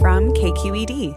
From 0.00 0.32
KQED. 0.32 1.16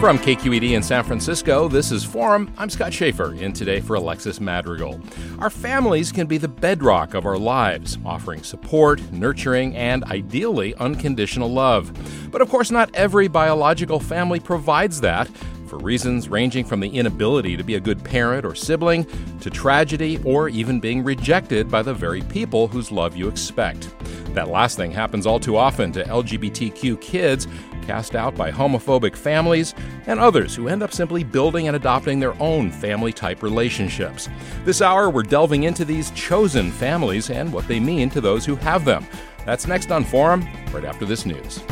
From 0.00 0.18
KQED 0.18 0.72
in 0.72 0.82
San 0.82 1.02
Francisco, 1.04 1.68
this 1.68 1.92
is 1.92 2.04
Forum. 2.04 2.52
I'm 2.58 2.68
Scott 2.68 2.92
Shafer, 2.92 3.32
in 3.34 3.54
today 3.54 3.80
for 3.80 3.94
Alexis 3.94 4.38
Madrigal. 4.38 5.00
Our 5.38 5.48
families 5.48 6.12
can 6.12 6.26
be 6.26 6.36
the 6.36 6.48
bedrock 6.48 7.14
of 7.14 7.24
our 7.24 7.38
lives, 7.38 7.96
offering 8.04 8.42
support, 8.42 9.00
nurturing, 9.12 9.74
and 9.76 10.04
ideally 10.04 10.74
unconditional 10.74 11.50
love. 11.50 11.90
But 12.30 12.42
of 12.42 12.50
course, 12.50 12.70
not 12.70 12.94
every 12.94 13.28
biological 13.28 13.98
family 13.98 14.40
provides 14.40 15.00
that 15.00 15.30
for 15.72 15.78
reasons 15.78 16.28
ranging 16.28 16.66
from 16.66 16.80
the 16.80 16.88
inability 16.90 17.56
to 17.56 17.64
be 17.64 17.76
a 17.76 17.80
good 17.80 18.04
parent 18.04 18.44
or 18.44 18.54
sibling 18.54 19.06
to 19.40 19.48
tragedy 19.48 20.20
or 20.22 20.50
even 20.50 20.78
being 20.78 21.02
rejected 21.02 21.70
by 21.70 21.80
the 21.80 21.94
very 21.94 22.20
people 22.20 22.68
whose 22.68 22.92
love 22.92 23.16
you 23.16 23.26
expect. 23.26 23.88
That 24.34 24.48
last 24.48 24.76
thing 24.76 24.90
happens 24.90 25.24
all 25.24 25.40
too 25.40 25.56
often 25.56 25.90
to 25.92 26.04
LGBTQ 26.04 27.00
kids 27.00 27.48
cast 27.86 28.14
out 28.14 28.34
by 28.36 28.52
homophobic 28.52 29.16
families, 29.16 29.74
and 30.06 30.20
others 30.20 30.54
who 30.54 30.68
end 30.68 30.82
up 30.82 30.92
simply 30.92 31.24
building 31.24 31.68
and 31.68 31.74
adopting 31.74 32.20
their 32.20 32.40
own 32.40 32.70
family 32.70 33.12
type 33.12 33.42
relationships. 33.42 34.28
This 34.64 34.82
hour, 34.82 35.08
we're 35.10 35.22
delving 35.22 35.64
into 35.64 35.84
these 35.84 36.10
chosen 36.12 36.70
families 36.70 37.30
and 37.30 37.52
what 37.52 37.66
they 37.66 37.80
mean 37.80 38.08
to 38.10 38.20
those 38.20 38.44
who 38.44 38.56
have 38.56 38.84
them. 38.84 39.06
That's 39.46 39.66
next 39.66 39.90
on 39.90 40.04
Forum, 40.04 40.46
right 40.70 40.84
after 40.84 41.06
this 41.06 41.26
news. 41.26 41.62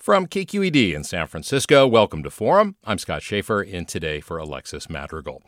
From 0.00 0.26
KQED 0.26 0.94
in 0.94 1.04
San 1.04 1.26
Francisco, 1.26 1.86
welcome 1.86 2.22
to 2.22 2.30
Forum. 2.30 2.74
I'm 2.84 2.96
Scott 2.96 3.22
Shafer, 3.22 3.62
in 3.62 3.84
today 3.84 4.20
for 4.20 4.38
Alexis 4.38 4.88
Madrigal. 4.88 5.42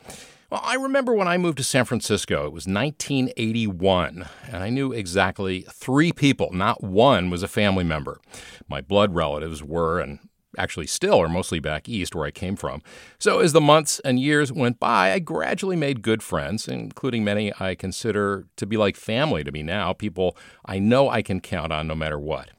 Well, 0.51 0.61
I 0.63 0.75
remember 0.75 1.15
when 1.15 1.27
I 1.27 1.39
moved 1.39 1.57
to 1.57 1.63
San 1.63 1.85
Francisco, 1.85 2.45
it 2.45 2.53
was 2.53 2.67
1981, 2.67 4.27
and 4.51 4.63
I 4.63 4.69
knew 4.69 4.91
exactly 4.91 5.65
three 5.71 6.11
people, 6.11 6.51
not 6.53 6.83
one 6.83 7.31
was 7.31 7.41
a 7.41 7.47
family 7.47 7.83
member. 7.83 8.21
My 8.67 8.79
blood 8.79 9.15
relatives 9.15 9.63
were, 9.63 9.99
and 9.99 10.19
actually 10.55 10.85
still 10.85 11.19
are 11.19 11.27
mostly 11.27 11.59
back 11.59 11.89
east 11.89 12.13
where 12.13 12.27
I 12.27 12.29
came 12.29 12.55
from. 12.55 12.83
So 13.17 13.39
as 13.39 13.53
the 13.53 13.61
months 13.61 13.99
and 14.05 14.19
years 14.19 14.53
went 14.53 14.79
by, 14.79 15.13
I 15.13 15.17
gradually 15.17 15.77
made 15.77 16.03
good 16.03 16.21
friends, 16.21 16.67
including 16.67 17.23
many 17.23 17.51
I 17.59 17.73
consider 17.73 18.45
to 18.57 18.67
be 18.67 18.77
like 18.77 18.97
family 18.97 19.43
to 19.45 19.51
me 19.51 19.63
now, 19.63 19.93
people 19.93 20.37
I 20.63 20.77
know 20.77 21.09
I 21.09 21.23
can 21.23 21.39
count 21.39 21.73
on 21.73 21.87
no 21.87 21.95
matter 21.95 22.19
what. 22.19 22.49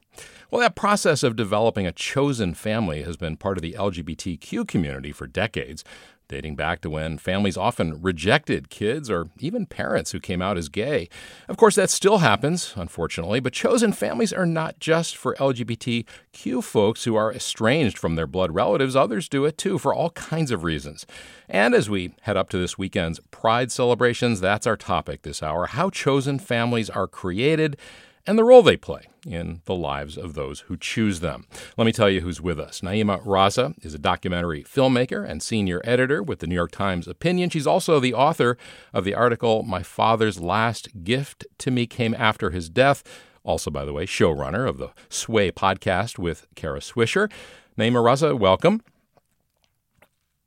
Well, 0.51 0.61
that 0.61 0.75
process 0.75 1.23
of 1.23 1.35
developing 1.35 1.87
a 1.87 1.91
chosen 1.91 2.53
family 2.53 3.03
has 3.03 3.17
been 3.17 3.37
part 3.37 3.57
of 3.57 3.61
the 3.61 3.73
LGBTQ 3.73 4.67
community 4.67 5.11
for 5.11 5.25
decades, 5.27 5.83
dating 6.27 6.55
back 6.55 6.81
to 6.81 6.89
when 6.89 7.17
families 7.17 7.57
often 7.57 8.01
rejected 8.01 8.69
kids 8.69 9.09
or 9.09 9.29
even 9.39 9.65
parents 9.65 10.11
who 10.11 10.19
came 10.19 10.41
out 10.41 10.57
as 10.57 10.69
gay. 10.69 11.09
Of 11.47 11.57
course, 11.57 11.75
that 11.75 11.89
still 11.89 12.19
happens, 12.19 12.73
unfortunately, 12.75 13.39
but 13.39 13.53
chosen 13.53 13.91
families 13.93 14.33
are 14.33 14.45
not 14.45 14.79
just 14.79 15.15
for 15.17 15.35
LGBTQ 15.35 16.63
folks 16.63 17.03
who 17.03 17.15
are 17.15 17.33
estranged 17.33 17.97
from 17.97 18.15
their 18.15 18.27
blood 18.27 18.53
relatives. 18.53 18.95
Others 18.95 19.29
do 19.29 19.45
it 19.45 19.57
too 19.57 19.77
for 19.77 19.93
all 19.93 20.11
kinds 20.11 20.51
of 20.51 20.63
reasons. 20.63 21.05
And 21.47 21.73
as 21.73 21.89
we 21.89 22.15
head 22.21 22.37
up 22.37 22.49
to 22.49 22.57
this 22.57 22.77
weekend's 22.77 23.19
Pride 23.31 23.71
celebrations, 23.71 24.41
that's 24.41 24.65
our 24.65 24.77
topic 24.77 25.21
this 25.21 25.43
hour 25.43 25.67
how 25.67 25.89
chosen 25.89 26.39
families 26.39 26.89
are 26.89 27.07
created 27.07 27.77
and 28.27 28.37
the 28.37 28.43
role 28.43 28.61
they 28.61 28.77
play 28.77 29.07
in 29.25 29.61
the 29.65 29.75
lives 29.75 30.17
of 30.17 30.33
those 30.33 30.61
who 30.61 30.77
choose 30.77 31.19
them. 31.19 31.47
Let 31.77 31.85
me 31.85 31.91
tell 31.91 32.09
you 32.09 32.21
who's 32.21 32.41
with 32.41 32.59
us. 32.59 32.81
Naima 32.81 33.23
Raza 33.23 33.73
is 33.83 33.93
a 33.93 33.99
documentary 33.99 34.63
filmmaker 34.63 35.27
and 35.27 35.41
senior 35.41 35.81
editor 35.83 36.21
with 36.21 36.39
the 36.39 36.47
New 36.47 36.55
York 36.55 36.71
Times 36.71 37.07
Opinion. 37.07 37.49
She's 37.49 37.67
also 37.67 37.99
the 37.99 38.13
author 38.13 38.57
of 38.93 39.03
the 39.03 39.15
article 39.15 39.63
My 39.63 39.83
Father's 39.83 40.39
Last 40.39 41.03
Gift 41.03 41.45
to 41.59 41.71
Me 41.71 41.87
Came 41.87 42.13
After 42.13 42.51
His 42.51 42.69
Death. 42.69 43.03
Also, 43.43 43.69
by 43.69 43.85
the 43.85 43.93
way, 43.93 44.05
showrunner 44.05 44.67
of 44.67 44.77
the 44.77 44.91
Sway 45.09 45.51
podcast 45.51 46.17
with 46.17 46.47
Kara 46.55 46.79
Swisher. 46.79 47.31
Naima 47.77 48.03
Raza, 48.03 48.37
welcome. 48.37 48.81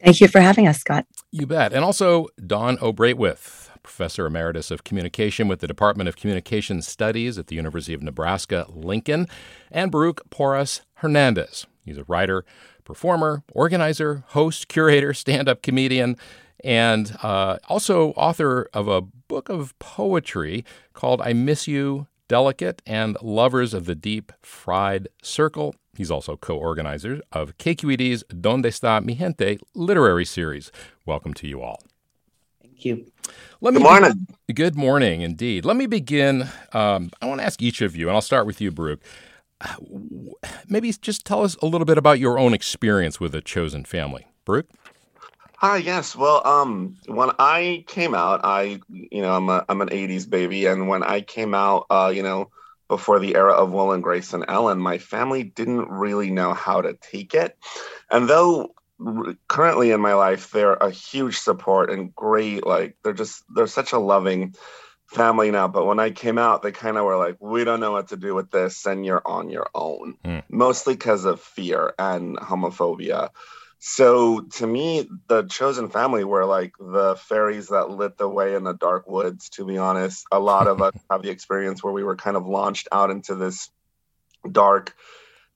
Thank 0.02 0.20
you 0.20 0.28
for 0.28 0.40
having 0.40 0.68
us, 0.68 0.78
Scott. 0.78 1.06
You 1.32 1.46
bet. 1.46 1.72
And 1.72 1.84
also 1.84 2.28
Dawn 2.44 2.78
O. 2.80 2.92
Braithwaite 2.92 3.67
Professor 3.88 4.26
Emeritus 4.26 4.70
of 4.70 4.84
Communication 4.84 5.48
with 5.48 5.60
the 5.60 5.66
Department 5.66 6.10
of 6.10 6.14
Communication 6.14 6.82
Studies 6.82 7.38
at 7.38 7.46
the 7.46 7.56
University 7.56 7.94
of 7.94 8.02
Nebraska 8.02 8.66
Lincoln, 8.68 9.26
and 9.70 9.90
Baruch 9.90 10.28
Porras 10.28 10.82
Hernandez. 10.96 11.66
He's 11.86 11.96
a 11.96 12.04
writer, 12.04 12.44
performer, 12.84 13.42
organizer, 13.50 14.24
host, 14.28 14.68
curator, 14.68 15.14
stand 15.14 15.48
up 15.48 15.62
comedian, 15.62 16.18
and 16.62 17.16
uh, 17.22 17.56
also 17.66 18.10
author 18.10 18.68
of 18.74 18.88
a 18.88 19.00
book 19.00 19.48
of 19.48 19.76
poetry 19.78 20.66
called 20.92 21.22
I 21.22 21.32
Miss 21.32 21.66
You, 21.66 22.08
Delicate, 22.28 22.82
and 22.86 23.16
Lovers 23.22 23.72
of 23.72 23.86
the 23.86 23.94
Deep 23.94 24.32
Fried 24.42 25.08
Circle. 25.22 25.74
He's 25.96 26.10
also 26.10 26.36
co 26.36 26.58
organizer 26.58 27.22
of 27.32 27.56
KQED's 27.56 28.22
Donde 28.24 28.66
Está 28.66 29.02
Mi 29.02 29.14
Gente 29.14 29.58
literary 29.74 30.26
series. 30.26 30.70
Welcome 31.06 31.32
to 31.32 31.48
you 31.48 31.62
all. 31.62 31.80
Thank 32.78 32.84
you. 32.84 33.06
Let 33.60 33.74
good 33.74 33.82
morning. 33.82 34.28
Be- 34.46 34.54
good 34.54 34.76
morning, 34.76 35.22
indeed. 35.22 35.64
Let 35.64 35.76
me 35.76 35.86
begin. 35.86 36.42
Um, 36.72 37.10
I 37.20 37.26
want 37.26 37.40
to 37.40 37.44
ask 37.44 37.60
each 37.60 37.82
of 37.82 37.96
you, 37.96 38.06
and 38.06 38.14
I'll 38.14 38.22
start 38.22 38.46
with 38.46 38.60
you, 38.60 38.70
Baruch. 38.70 39.00
Maybe 40.68 40.92
just 40.92 41.26
tell 41.26 41.42
us 41.42 41.56
a 41.56 41.66
little 41.66 41.84
bit 41.84 41.98
about 41.98 42.20
your 42.20 42.38
own 42.38 42.54
experience 42.54 43.18
with 43.18 43.34
a 43.34 43.40
chosen 43.40 43.84
family, 43.84 44.28
Baruch. 44.44 44.68
Ah, 45.60 45.74
yes. 45.74 46.14
Well, 46.14 46.46
um, 46.46 46.94
when 47.06 47.30
I 47.40 47.84
came 47.88 48.14
out, 48.14 48.42
I, 48.44 48.78
you 48.88 49.22
know, 49.22 49.34
I'm 49.34 49.48
a, 49.48 49.64
I'm 49.68 49.80
an 49.80 49.88
'80s 49.88 50.30
baby, 50.30 50.66
and 50.66 50.86
when 50.86 51.02
I 51.02 51.20
came 51.20 51.54
out, 51.54 51.86
uh, 51.90 52.12
you 52.14 52.22
know, 52.22 52.50
before 52.86 53.18
the 53.18 53.34
era 53.34 53.54
of 53.54 53.72
Will 53.72 53.90
and 53.90 54.04
Grace 54.04 54.32
and 54.32 54.44
Ellen, 54.46 54.78
my 54.78 54.98
family 54.98 55.42
didn't 55.42 55.88
really 55.88 56.30
know 56.30 56.54
how 56.54 56.80
to 56.80 56.94
take 56.94 57.34
it, 57.34 57.58
and 58.08 58.28
though 58.28 58.72
currently 59.46 59.92
in 59.92 60.00
my 60.00 60.14
life 60.14 60.50
they're 60.50 60.74
a 60.74 60.90
huge 60.90 61.38
support 61.38 61.90
and 61.90 62.14
great 62.14 62.66
like 62.66 62.96
they're 63.02 63.12
just 63.12 63.44
they're 63.54 63.66
such 63.66 63.92
a 63.92 63.98
loving 63.98 64.54
family 65.06 65.50
now 65.50 65.68
but 65.68 65.86
when 65.86 66.00
i 66.00 66.10
came 66.10 66.36
out 66.36 66.62
they 66.62 66.72
kind 66.72 66.98
of 66.98 67.04
were 67.04 67.16
like 67.16 67.36
we 67.40 67.64
don't 67.64 67.80
know 67.80 67.92
what 67.92 68.08
to 68.08 68.16
do 68.16 68.34
with 68.34 68.50
this 68.50 68.86
and 68.86 69.06
you're 69.06 69.22
on 69.24 69.50
your 69.50 69.68
own. 69.74 70.16
Mm. 70.24 70.42
mostly 70.50 70.94
because 70.94 71.24
of 71.24 71.40
fear 71.40 71.94
and 71.98 72.36
homophobia. 72.36 73.30
So 73.78 74.40
to 74.40 74.66
me 74.66 75.08
the 75.28 75.44
chosen 75.44 75.88
family 75.88 76.24
were 76.24 76.44
like 76.44 76.74
the 76.80 77.14
fairies 77.16 77.68
that 77.68 77.90
lit 77.90 78.18
the 78.18 78.28
way 78.28 78.56
in 78.56 78.64
the 78.64 78.74
dark 78.74 79.08
woods 79.08 79.48
to 79.50 79.64
be 79.64 79.78
honest. 79.78 80.26
A 80.32 80.40
lot 80.40 80.66
of 80.66 80.82
us 80.82 80.94
have 81.10 81.22
the 81.22 81.30
experience 81.30 81.84
where 81.84 81.92
we 81.92 82.02
were 82.02 82.16
kind 82.16 82.36
of 82.36 82.46
launched 82.46 82.88
out 82.90 83.10
into 83.10 83.36
this 83.36 83.70
dark 84.50 84.94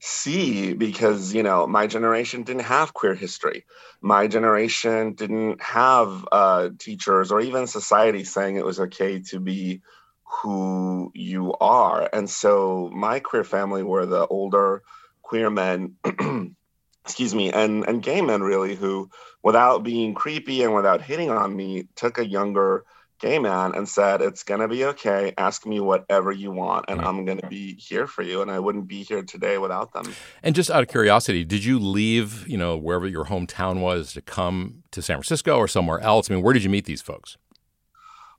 see 0.05 0.73
because 0.73 1.33
you 1.33 1.45
know 1.45 1.65
my 1.65 1.87
generation 1.87 2.43
didn't 2.43 2.65
have 2.65 2.93
queer 2.93 3.15
history. 3.15 3.65
My 4.01 4.27
generation 4.27 5.15
didn't 5.15 5.63
have 5.63 6.27
uh, 6.33 6.71
teachers 6.79 7.31
or 7.31 7.41
even 7.41 7.69
society 7.69 8.25
saying 8.25 8.57
it 8.57 8.65
was 8.65 8.81
okay 8.81 9.21
to 9.31 9.39
be 9.39 9.81
who 10.25 11.13
you 11.15 11.55
are. 11.61 12.09
And 12.13 12.29
so 12.29 12.91
my 12.93 13.21
queer 13.21 13.45
family 13.45 13.85
were 13.85 14.07
the 14.07 14.27
older 14.27 14.83
queer 15.23 15.51
men 15.51 15.95
excuse 17.05 17.35
me, 17.35 17.53
and 17.53 17.87
and 17.87 18.03
gay 18.03 18.21
men 18.21 18.43
really 18.43 18.75
who, 18.75 19.11
without 19.43 19.83
being 19.83 20.15
creepy 20.15 20.63
and 20.63 20.75
without 20.75 21.03
hitting 21.03 21.31
on 21.31 21.55
me, 21.55 21.87
took 21.95 22.19
a 22.19 22.27
younger 22.27 22.85
gay 23.23 23.39
man 23.39 23.75
and 23.75 23.89
said, 23.89 24.21
It's 24.21 24.43
going 24.43 24.61
to 24.61 24.69
be 24.69 24.85
okay. 24.87 25.33
Ask 25.39 25.65
me 25.65 25.81
whatever 25.81 26.31
you 26.31 26.51
want, 26.51 26.87
and 26.89 27.01
I'm 27.01 27.25
going 27.25 27.39
to 27.39 27.47
be 27.47 27.75
here 27.77 28.07
for 28.07 28.23
you. 28.23 28.43
And 28.43 28.51
I 28.51 28.59
wouldn't 28.59 28.89
be 28.89 29.03
here 29.05 29.23
today 29.23 29.57
without 29.57 29.93
them. 29.93 30.13
And 30.43 30.55
just 30.55 30.71
out 30.71 30.83
of 30.83 30.89
curiosity, 30.89 31.45
did 31.45 31.65
you 31.65 31.79
leave, 31.79 32.47
you 32.47 32.59
know, 32.59 32.77
wherever 32.77 33.07
your 33.07 33.27
hometown 33.27 33.81
was 33.81 34.13
to 34.15 34.21
come 34.21 34.83
to 34.91 35.01
San 35.01 35.17
Francisco 35.17 35.57
or 35.57 35.69
somewhere 35.69 36.01
else? 36.01 36.31
I 36.31 36.35
mean, 36.35 36.43
where 36.43 36.53
did 36.53 36.65
you 36.65 36.71
meet 36.71 36.85
these 36.85 37.01
folks? 37.01 37.39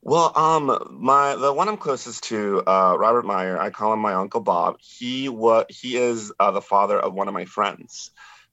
Well, 0.02 0.38
um, 0.38 0.98
my 1.00 1.38
the 1.38 1.54
one 1.54 1.70
I'm 1.70 1.78
closest 1.78 2.26
to, 2.26 2.62
uh, 2.68 2.98
Robert 3.00 3.26
Meyer, 3.26 3.58
I 3.58 3.70
call 3.70 3.94
him 3.94 4.00
my 4.00 4.14
uncle 4.14 4.42
Bob. 4.42 4.76
He 4.82 5.30
what 5.30 5.72
he 5.72 5.96
is 5.96 6.34
uh, 6.38 6.52
the 6.52 6.62
father 6.62 7.00
of 7.00 7.14
one 7.14 7.30
of 7.30 7.34
my 7.34 7.46
friends. 7.46 8.12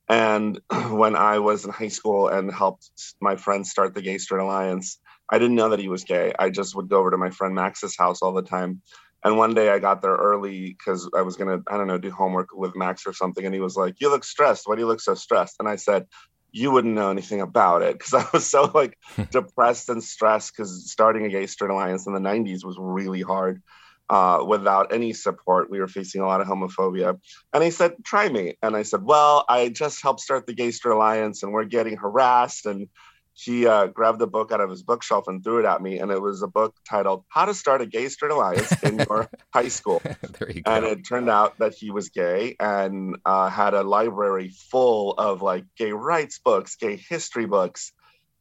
And 0.09 0.61
when 0.91 1.17
I 1.17 1.41
was 1.41 1.65
in 1.65 1.73
high 1.73 1.89
school 1.89 2.29
and 2.29 2.53
helped 2.53 2.89
my 3.21 3.35
friends 3.35 3.71
start 3.71 3.95
the 3.95 4.03
Gay 4.03 4.19
Straight 4.19 4.43
Alliance, 4.43 4.99
I 5.31 5.39
didn't 5.39 5.57
know 5.57 5.69
that 5.69 5.79
he 5.79 5.89
was 5.89 6.05
gay. 6.05 6.33
I 6.39 6.51
just 6.51 6.75
would 6.75 6.89
go 6.89 6.99
over 6.99 7.11
to 7.13 7.17
my 7.17 7.31
friend 7.31 7.55
Max's 7.55 7.97
house 7.97 8.21
all 8.21 8.33
the 8.33 8.43
time. 8.43 8.83
And 9.23 9.37
one 9.37 9.55
day 9.55 9.69
I 9.69 9.79
got 9.79 10.03
there 10.03 10.17
early 10.17 10.71
because 10.71 11.09
I 11.15 11.23
was 11.23 11.37
gonna, 11.37 11.59
I 11.69 11.77
don't 11.77 11.87
know, 11.87 11.99
do 11.99 12.11
homework 12.11 12.49
with 12.55 12.75
Max 12.75 13.07
or 13.07 13.13
something. 13.13 13.45
And 13.45 13.55
he 13.55 13.61
was 13.61 13.77
like, 13.77 14.01
"You 14.01 14.11
look 14.11 14.25
stressed. 14.25 14.67
Why 14.67 14.75
do 14.75 14.81
you 14.81 14.87
look 14.87 15.01
so 15.01 15.15
stressed?" 15.15 15.57
And 15.61 15.69
I 15.69 15.77
said, 15.77 16.07
"You 16.53 16.71
wouldn't 16.71 16.95
know 16.95 17.11
anything 17.11 17.41
about 17.41 17.83
it," 17.83 17.99
because 17.99 18.15
I 18.25 18.27
was 18.33 18.49
so 18.49 18.71
like 18.75 18.97
depressed 19.31 19.89
and 19.89 20.03
stressed 20.03 20.57
because 20.57 20.91
starting 20.91 21.27
a 21.27 21.29
gay 21.29 21.47
straight 21.47 21.71
alliance 21.71 22.07
in 22.07 22.15
the 22.15 22.21
'90s 22.21 22.65
was 22.65 22.77
really 22.79 23.23
hard. 23.23 23.63
Uh, 24.09 24.43
without 24.45 24.93
any 24.93 25.13
support, 25.13 25.71
we 25.71 25.79
were 25.79 25.87
facing 25.87 26.21
a 26.21 26.27
lot 26.27 26.41
of 26.41 26.49
homophobia. 26.49 27.17
And 27.53 27.63
he 27.63 27.71
said, 27.71 27.95
"Try 28.05 28.29
me." 28.31 28.55
And 28.63 28.75
I 28.75 28.83
said, 28.83 29.05
"Well, 29.05 29.45
I 29.49 29.69
just 29.69 30.03
helped 30.03 30.21
start 30.21 30.47
the 30.47 30.55
Gay 30.55 30.71
Straight 30.71 30.95
Alliance, 30.95 31.43
and 31.43 31.53
we're 31.53 31.65
getting 31.65 31.99
harassed 31.99 32.65
and." 32.67 32.89
He 33.35 33.67
uh, 33.67 33.87
grabbed 33.87 34.19
the 34.19 34.27
book 34.27 34.53
out 34.53 34.61
of 34.61 34.71
his 34.71 34.83
bookshelf 34.83 35.27
and 35.29 35.43
threw 35.43 35.61
it 35.61 35.65
at 35.65 35.81
me. 35.81 35.99
And 35.99 36.11
it 36.11 36.21
was 36.21 36.43
a 36.43 36.49
book 36.49 36.75
titled 36.89 37.25
How 37.29 37.47
to 37.47 37.55
Start 37.55 37.81
a 37.81 37.87
Gay 37.87 38.09
Straight 38.09 38.33
Alliance 38.33 38.73
in 38.83 38.99
Your 39.09 39.29
High 39.55 39.69
School. 39.69 40.03
there 40.39 40.51
you 40.51 40.63
go. 40.63 40.71
And 40.71 40.85
it 40.85 41.07
turned 41.07 41.31
out 41.31 41.59
that 41.59 41.75
he 41.75 41.91
was 41.91 42.11
gay 42.11 42.57
and 42.61 43.17
uh, 43.25 43.49
had 43.49 43.75
a 43.75 43.83
library 43.83 44.51
full 44.71 45.13
of 45.13 45.43
like 45.43 45.65
gay 45.77 45.93
rights 45.93 46.39
books, 46.39 46.77
gay 46.77 46.97
history 46.97 47.47
books. 47.47 47.93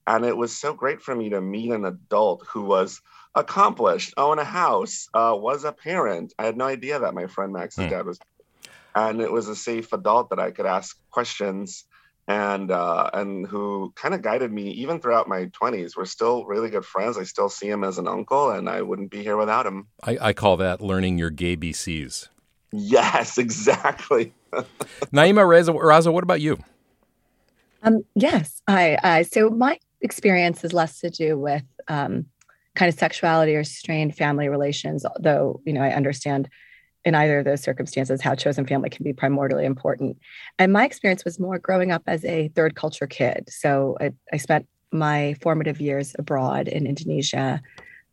And 0.05 0.25
it 0.25 0.35
was 0.35 0.57
so 0.57 0.73
great 0.73 1.01
for 1.01 1.15
me 1.15 1.29
to 1.29 1.39
meet 1.39 1.71
an 1.71 1.85
adult 1.85 2.45
who 2.47 2.63
was 2.63 2.99
accomplished, 3.35 4.13
own 4.17 4.39
a 4.39 4.43
house, 4.43 5.07
uh, 5.13 5.35
was 5.35 5.63
a 5.63 5.71
parent. 5.71 6.33
I 6.39 6.45
had 6.45 6.57
no 6.57 6.65
idea 6.65 6.99
that 6.99 7.13
my 7.13 7.27
friend 7.27 7.53
Max's 7.53 7.85
mm. 7.85 7.89
dad 7.89 8.05
was. 8.05 8.19
And 8.95 9.21
it 9.21 9.31
was 9.31 9.47
a 9.47 9.55
safe 9.55 9.93
adult 9.93 10.31
that 10.31 10.39
I 10.39 10.49
could 10.49 10.65
ask 10.65 10.97
questions 11.11 11.85
and 12.29 12.69
uh, 12.69 13.09
and 13.11 13.47
who 13.47 13.91
kind 13.95 14.13
of 14.13 14.21
guided 14.21 14.53
me 14.53 14.69
even 14.69 15.01
throughout 15.01 15.27
my 15.27 15.45
20s. 15.45 15.97
We're 15.97 16.05
still 16.05 16.45
really 16.45 16.69
good 16.69 16.85
friends. 16.85 17.17
I 17.17 17.23
still 17.23 17.49
see 17.49 17.67
him 17.67 17.83
as 17.83 17.97
an 17.97 18.07
uncle, 18.07 18.51
and 18.51 18.69
I 18.69 18.83
wouldn't 18.83 19.09
be 19.09 19.23
here 19.23 19.35
without 19.35 19.65
him. 19.65 19.87
I, 20.03 20.17
I 20.21 20.33
call 20.33 20.55
that 20.57 20.79
learning 20.79 21.17
your 21.17 21.31
gay 21.31 21.57
BCs. 21.57 22.29
Yes, 22.71 23.37
exactly. 23.39 24.31
Naima 25.11 25.47
Reza, 25.47 25.73
Raza, 25.73 26.13
what 26.13 26.23
about 26.23 26.39
you? 26.39 26.59
Um, 27.81 28.03
yes, 28.13 28.61
I, 28.67 28.97
I 29.03 29.21
so 29.23 29.49
my 29.49 29.79
experience 30.01 30.63
is 30.63 30.71
less 30.71 30.99
to 30.99 31.09
do 31.09 31.37
with 31.37 31.63
um, 31.87 32.27
kind 32.75 32.93
of 32.93 32.99
sexuality 32.99 33.55
or 33.55 33.63
strained 33.63 34.15
family 34.15 34.49
relations, 34.49 35.03
though 35.19 35.61
you 35.65 35.73
know 35.73 35.81
I 35.81 35.93
understand 35.93 36.47
in 37.05 37.15
either 37.15 37.39
of 37.39 37.45
those 37.45 37.61
circumstances 37.61 38.21
how 38.21 38.35
chosen 38.35 38.65
family 38.65 38.89
can 38.89 39.03
be 39.03 39.13
primordially 39.13 39.63
important. 39.63 40.17
And 40.57 40.73
my 40.73 40.85
experience 40.85 41.23
was 41.23 41.39
more 41.39 41.57
growing 41.59 41.91
up 41.91 42.03
as 42.07 42.25
a 42.25 42.49
third 42.49 42.75
culture 42.75 43.07
kid. 43.07 43.45
So 43.49 43.97
i, 44.01 44.11
I 44.33 44.37
spent 44.37 44.67
my 44.91 45.35
formative 45.41 45.79
years 45.79 46.15
abroad 46.17 46.67
in 46.67 46.87
indonesia 46.87 47.61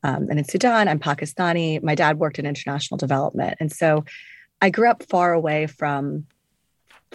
um, 0.03 0.29
and 0.29 0.39
in 0.39 0.45
sudan 0.45 0.89
i'm 0.89 1.01
pakistani. 1.01 1.83
My 1.83 1.95
dad 1.95 2.19
worked 2.19 2.39
in 2.39 2.47
international 2.47 2.99
development. 2.99 3.57
And 3.61 3.73
so 3.73 4.05
i 4.61 4.71
grew 4.71 4.91
up 4.91 5.03
far 5.05 5.33
away 5.33 5.67
from 5.67 6.27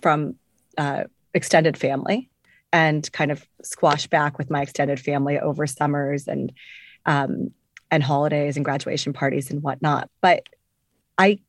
from 0.01 0.35
uh, 0.77 1.03
extended 1.33 1.77
family 1.77 2.29
and 2.73 3.11
kind 3.11 3.31
of 3.31 3.45
squash 3.63 4.07
back 4.07 4.37
with 4.37 4.49
my 4.49 4.61
extended 4.61 4.99
family 4.99 5.39
over 5.39 5.67
summers 5.67 6.27
and 6.27 6.51
um, 7.05 7.51
and 7.89 8.03
holidays 8.03 8.55
and 8.55 8.63
graduation 8.63 9.11
parties 9.11 9.51
and 9.51 9.61
whatnot. 9.61 10.09
But 10.21 10.47
I 11.17 11.39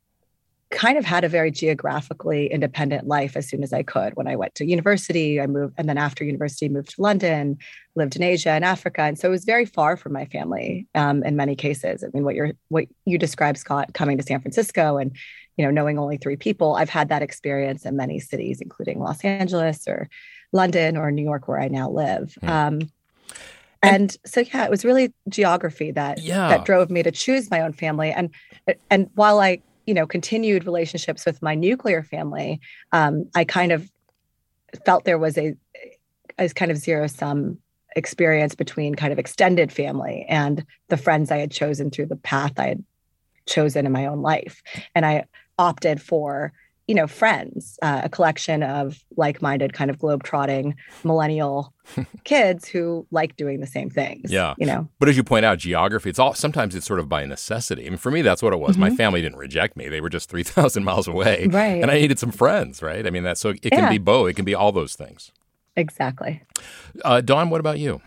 kind 0.73 0.97
of 0.97 1.05
had 1.05 1.23
a 1.23 1.29
very 1.29 1.51
geographically 1.51 2.47
independent 2.47 3.07
life 3.07 3.37
as 3.37 3.47
soon 3.47 3.63
as 3.63 3.71
I 3.71 3.83
could. 3.83 4.15
When 4.15 4.27
I 4.27 4.35
went 4.35 4.55
to 4.55 4.65
university, 4.65 5.39
I 5.39 5.47
moved, 5.47 5.75
and 5.77 5.87
then 5.87 5.97
after 5.97 6.25
university, 6.25 6.67
moved 6.67 6.95
to 6.95 7.01
London, 7.01 7.57
lived 7.95 8.15
in 8.15 8.23
Asia 8.23 8.49
and 8.49 8.65
Africa, 8.65 9.01
and 9.01 9.17
so 9.17 9.27
it 9.27 9.31
was 9.31 9.45
very 9.45 9.65
far 9.65 9.95
from 9.95 10.13
my 10.13 10.25
family 10.25 10.87
um, 10.95 11.23
in 11.23 11.35
many 11.35 11.55
cases. 11.55 12.03
I 12.03 12.07
mean, 12.13 12.23
what 12.23 12.35
you're 12.35 12.51
what 12.69 12.85
you 13.05 13.17
described, 13.17 13.59
Scott, 13.59 13.93
coming 13.93 14.17
to 14.17 14.23
San 14.23 14.41
Francisco 14.41 14.97
and 14.97 15.15
you 15.57 15.63
know 15.63 15.71
knowing 15.71 15.97
only 15.97 16.17
three 16.17 16.35
people, 16.35 16.75
I've 16.75 16.89
had 16.89 17.09
that 17.09 17.21
experience 17.21 17.85
in 17.85 17.95
many 17.95 18.19
cities, 18.19 18.59
including 18.59 18.99
Los 18.99 19.23
Angeles 19.23 19.87
or 19.87 20.09
London 20.51 20.97
or 20.97 21.11
New 21.11 21.23
York, 21.23 21.47
where 21.47 21.59
I 21.59 21.67
now 21.67 21.89
live. 21.89 22.35
Hmm. 22.41 22.49
Um, 22.49 22.79
and, 23.83 23.95
and 23.95 24.17
so 24.25 24.41
yeah, 24.41 24.63
it 24.63 24.71
was 24.71 24.85
really 24.85 25.13
geography 25.29 25.91
that 25.91 26.19
yeah. 26.21 26.49
that 26.49 26.65
drove 26.65 26.89
me 26.89 27.03
to 27.03 27.11
choose 27.11 27.51
my 27.51 27.61
own 27.61 27.73
family. 27.73 28.11
And 28.11 28.29
and 28.89 29.09
while 29.13 29.39
I 29.39 29.61
you 29.85 29.93
know 29.93 30.07
continued 30.07 30.65
relationships 30.65 31.25
with 31.25 31.41
my 31.41 31.55
nuclear 31.55 32.03
family 32.03 32.59
um, 32.91 33.25
i 33.35 33.43
kind 33.43 33.71
of 33.71 33.89
felt 34.85 35.05
there 35.05 35.19
was 35.19 35.37
a 35.37 35.55
as 36.37 36.53
kind 36.53 36.71
of 36.71 36.77
zero 36.77 37.07
sum 37.07 37.57
experience 37.95 38.55
between 38.55 38.95
kind 38.95 39.13
of 39.13 39.19
extended 39.19 39.71
family 39.71 40.25
and 40.27 40.65
the 40.89 40.97
friends 40.97 41.31
i 41.31 41.37
had 41.37 41.51
chosen 41.51 41.91
through 41.91 42.07
the 42.07 42.15
path 42.15 42.53
i 42.57 42.67
had 42.69 42.83
chosen 43.45 43.85
in 43.85 43.91
my 43.91 44.05
own 44.05 44.21
life. 44.21 44.61
And 44.95 45.05
i 45.05 45.25
opted 45.59 46.01
for 46.01 46.51
you 46.93 46.99
know 46.99 47.07
friends 47.07 47.79
uh, 47.81 48.01
a 48.03 48.09
collection 48.09 48.61
of 48.61 49.03
like-minded 49.17 49.73
kind 49.73 49.89
of 49.89 49.97
globe-trotting 49.97 50.75
millennial 51.03 51.73
kids 52.23 52.67
who 52.67 53.07
like 53.09 53.35
doing 53.35 53.61
the 53.61 53.65
same 53.65 53.89
things 53.89 54.31
yeah. 54.31 54.53
you 54.59 54.67
know? 54.67 54.87
But 54.99 55.09
as 55.09 55.17
you 55.17 55.23
point 55.23 55.43
out 55.43 55.57
geography 55.57 56.11
it's 56.11 56.19
all 56.19 56.35
sometimes 56.35 56.75
it's 56.75 56.85
sort 56.85 56.99
of 56.99 57.09
by 57.09 57.25
necessity. 57.25 57.87
I 57.87 57.89
mean 57.89 57.97
for 57.97 58.11
me 58.11 58.21
that's 58.21 58.43
what 58.43 58.53
it 58.53 58.59
was. 58.59 58.73
Mm-hmm. 58.73 58.81
my 58.81 58.95
family 58.95 59.23
didn't 59.23 59.39
reject 59.39 59.75
me. 59.75 59.89
They 59.89 60.01
were 60.01 60.09
just 60.09 60.29
3000 60.33 60.83
miles 60.83 61.07
away. 61.07 61.47
Right. 61.49 61.81
And 61.81 61.89
i 61.89 61.95
needed 61.95 62.19
some 62.19 62.31
friends 62.31 62.83
right? 62.83 63.07
I 63.07 63.09
mean 63.09 63.23
that's 63.23 63.41
so 63.41 63.49
it 63.49 63.61
can 63.63 63.71
yeah. 63.71 63.89
be 63.89 63.97
both. 63.97 64.29
It 64.29 64.35
can 64.35 64.45
be 64.45 64.53
all 64.53 64.71
those 64.71 64.95
things. 64.95 65.31
Exactly. 65.75 66.43
Uh, 67.03 67.21
dawn 67.21 67.49
what 67.49 67.59
about 67.59 67.79
you? 67.79 68.03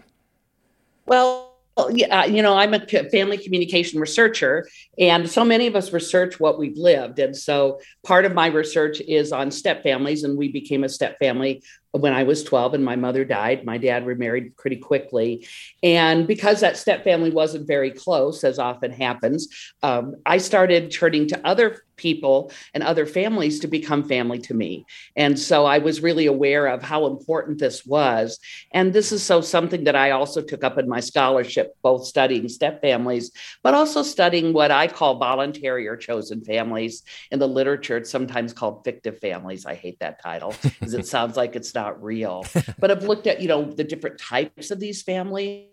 Well 1.06 1.55
yeah, 1.90 2.24
you 2.24 2.42
know, 2.42 2.56
I'm 2.56 2.74
a 2.74 2.86
family 3.10 3.36
communication 3.36 4.00
researcher, 4.00 4.66
and 4.98 5.28
so 5.28 5.44
many 5.44 5.66
of 5.66 5.76
us 5.76 5.92
research 5.92 6.40
what 6.40 6.58
we've 6.58 6.76
lived. 6.76 7.18
And 7.18 7.36
so 7.36 7.80
part 8.04 8.24
of 8.24 8.32
my 8.32 8.46
research 8.46 9.00
is 9.00 9.30
on 9.30 9.50
step 9.50 9.82
families, 9.82 10.24
and 10.24 10.38
we 10.38 10.48
became 10.48 10.84
a 10.84 10.88
step 10.88 11.18
family 11.18 11.62
when 11.92 12.12
I 12.12 12.22
was 12.24 12.44
12 12.44 12.74
and 12.74 12.84
my 12.84 12.96
mother 12.96 13.24
died. 13.24 13.64
My 13.64 13.78
dad 13.78 14.06
remarried 14.06 14.56
pretty 14.56 14.76
quickly. 14.76 15.46
And 15.82 16.26
because 16.26 16.60
that 16.60 16.76
step 16.76 17.04
family 17.04 17.30
wasn't 17.30 17.66
very 17.66 17.90
close, 17.90 18.44
as 18.44 18.58
often 18.58 18.90
happens, 18.90 19.48
um, 19.82 20.16
I 20.24 20.38
started 20.38 20.90
turning 20.90 21.28
to 21.28 21.46
other 21.46 21.82
people 21.96 22.52
and 22.74 22.82
other 22.82 23.06
families 23.06 23.60
to 23.60 23.68
become 23.68 24.04
family 24.04 24.38
to 24.38 24.54
me. 24.54 24.86
And 25.16 25.38
so 25.38 25.64
I 25.64 25.78
was 25.78 26.02
really 26.02 26.26
aware 26.26 26.66
of 26.66 26.82
how 26.82 27.06
important 27.06 27.58
this 27.58 27.84
was. 27.84 28.38
And 28.72 28.92
this 28.92 29.12
is 29.12 29.22
so 29.22 29.40
something 29.40 29.84
that 29.84 29.96
I 29.96 30.10
also 30.10 30.42
took 30.42 30.64
up 30.64 30.78
in 30.78 30.88
my 30.88 31.00
scholarship, 31.00 31.76
both 31.82 32.06
studying 32.06 32.48
step 32.48 32.80
families, 32.80 33.30
but 33.62 33.74
also 33.74 34.02
studying 34.02 34.52
what 34.52 34.70
I 34.70 34.86
call 34.86 35.18
voluntary 35.18 35.88
or 35.88 35.96
chosen 35.96 36.44
families. 36.44 37.02
In 37.30 37.38
the 37.38 37.48
literature, 37.48 37.96
it's 37.96 38.10
sometimes 38.10 38.52
called 38.52 38.84
fictive 38.84 39.18
families. 39.18 39.66
I 39.66 39.74
hate 39.74 39.98
that 40.00 40.22
title 40.22 40.54
because 40.62 40.94
it 40.94 41.06
sounds 41.06 41.36
like 41.36 41.56
it's 41.56 41.74
not 41.74 42.02
real. 42.02 42.44
but 42.78 42.90
I've 42.90 43.04
looked 43.04 43.26
at, 43.26 43.40
you 43.40 43.48
know, 43.48 43.64
the 43.64 43.84
different 43.84 44.18
types 44.18 44.70
of 44.70 44.80
these 44.80 45.02
families 45.02 45.66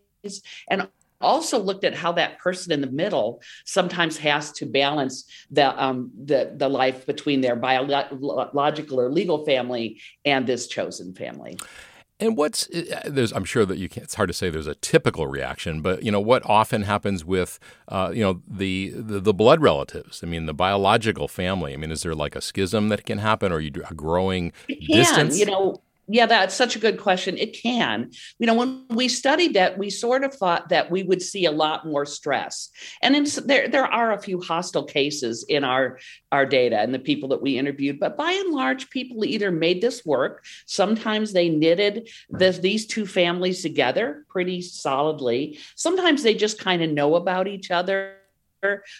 and 0.69 0.87
also 1.23 1.59
looked 1.59 1.83
at 1.83 1.95
how 1.95 2.11
that 2.13 2.37
person 2.39 2.71
in 2.71 2.81
the 2.81 2.91
middle 2.91 3.41
sometimes 3.65 4.17
has 4.17 4.51
to 4.53 4.65
balance 4.65 5.25
the 5.49 5.83
um, 5.83 6.11
the, 6.23 6.53
the 6.55 6.69
life 6.69 7.05
between 7.05 7.41
their 7.41 7.55
biological 7.55 8.99
or 8.99 9.09
legal 9.11 9.45
family 9.45 10.01
and 10.25 10.45
this 10.45 10.67
chosen 10.67 11.13
family. 11.13 11.57
And 12.19 12.37
what's 12.37 12.69
uh, 12.69 13.01
there's 13.05 13.33
I'm 13.33 13.43
sure 13.43 13.65
that 13.65 13.77
you 13.77 13.89
can't, 13.89 14.05
it's 14.05 14.15
hard 14.15 14.29
to 14.29 14.33
say 14.33 14.49
there's 14.49 14.67
a 14.67 14.75
typical 14.75 15.27
reaction, 15.27 15.81
but 15.81 16.03
you 16.03 16.11
know 16.11 16.21
what 16.21 16.41
often 16.45 16.83
happens 16.83 17.25
with 17.25 17.59
uh, 17.89 18.11
you 18.13 18.23
know 18.23 18.41
the, 18.47 18.93
the, 18.95 19.19
the 19.19 19.33
blood 19.33 19.61
relatives. 19.61 20.23
I 20.23 20.27
mean 20.27 20.45
the 20.45 20.53
biological 20.53 21.27
family. 21.27 21.73
I 21.73 21.77
mean 21.77 21.91
is 21.91 22.03
there 22.03 22.15
like 22.15 22.35
a 22.35 22.41
schism 22.41 22.89
that 22.89 23.05
can 23.05 23.17
happen 23.17 23.51
or 23.51 23.59
you 23.59 23.71
a 23.89 23.93
growing 23.93 24.53
can, 24.67 24.77
distance? 24.87 25.37
You 25.37 25.47
know 25.47 25.82
Yeah, 26.07 26.25
that's 26.25 26.53
such 26.53 26.75
a 26.75 26.79
good 26.79 26.99
question. 26.99 27.37
It 27.37 27.57
can. 27.61 28.11
You 28.37 28.47
know, 28.47 28.55
when 28.55 28.85
we 28.89 29.07
studied 29.07 29.53
that, 29.53 29.77
we 29.77 29.89
sort 29.89 30.25
of 30.25 30.33
thought 30.33 30.67
that 30.69 30.91
we 30.91 31.01
would 31.01 31.21
see 31.21 31.45
a 31.45 31.51
lot 31.51 31.87
more 31.87 32.05
stress. 32.05 32.69
And 33.01 33.15
in, 33.15 33.25
there, 33.45 33.69
there 33.69 33.85
are 33.85 34.11
a 34.11 34.21
few 34.21 34.41
hostile 34.41 34.83
cases 34.83 35.45
in 35.47 35.63
our, 35.63 35.99
our 36.31 36.45
data 36.45 36.77
and 36.77 36.93
the 36.93 36.99
people 36.99 37.29
that 37.29 37.41
we 37.41 37.57
interviewed, 37.57 38.01
but 38.01 38.17
by 38.17 38.31
and 38.31 38.53
large, 38.53 38.89
people 38.89 39.23
either 39.23 39.49
made 39.49 39.79
this 39.79 40.05
work. 40.05 40.45
Sometimes 40.65 41.31
they 41.31 41.47
knitted 41.47 42.09
these 42.29 42.85
two 42.85 43.05
families 43.05 43.61
together 43.61 44.25
pretty 44.27 44.61
solidly. 44.61 45.57
Sometimes 45.75 46.21
they 46.23 46.33
just 46.33 46.59
kind 46.59 46.83
of 46.83 46.89
know 46.89 47.15
about 47.15 47.47
each 47.47 47.71
other 47.71 48.17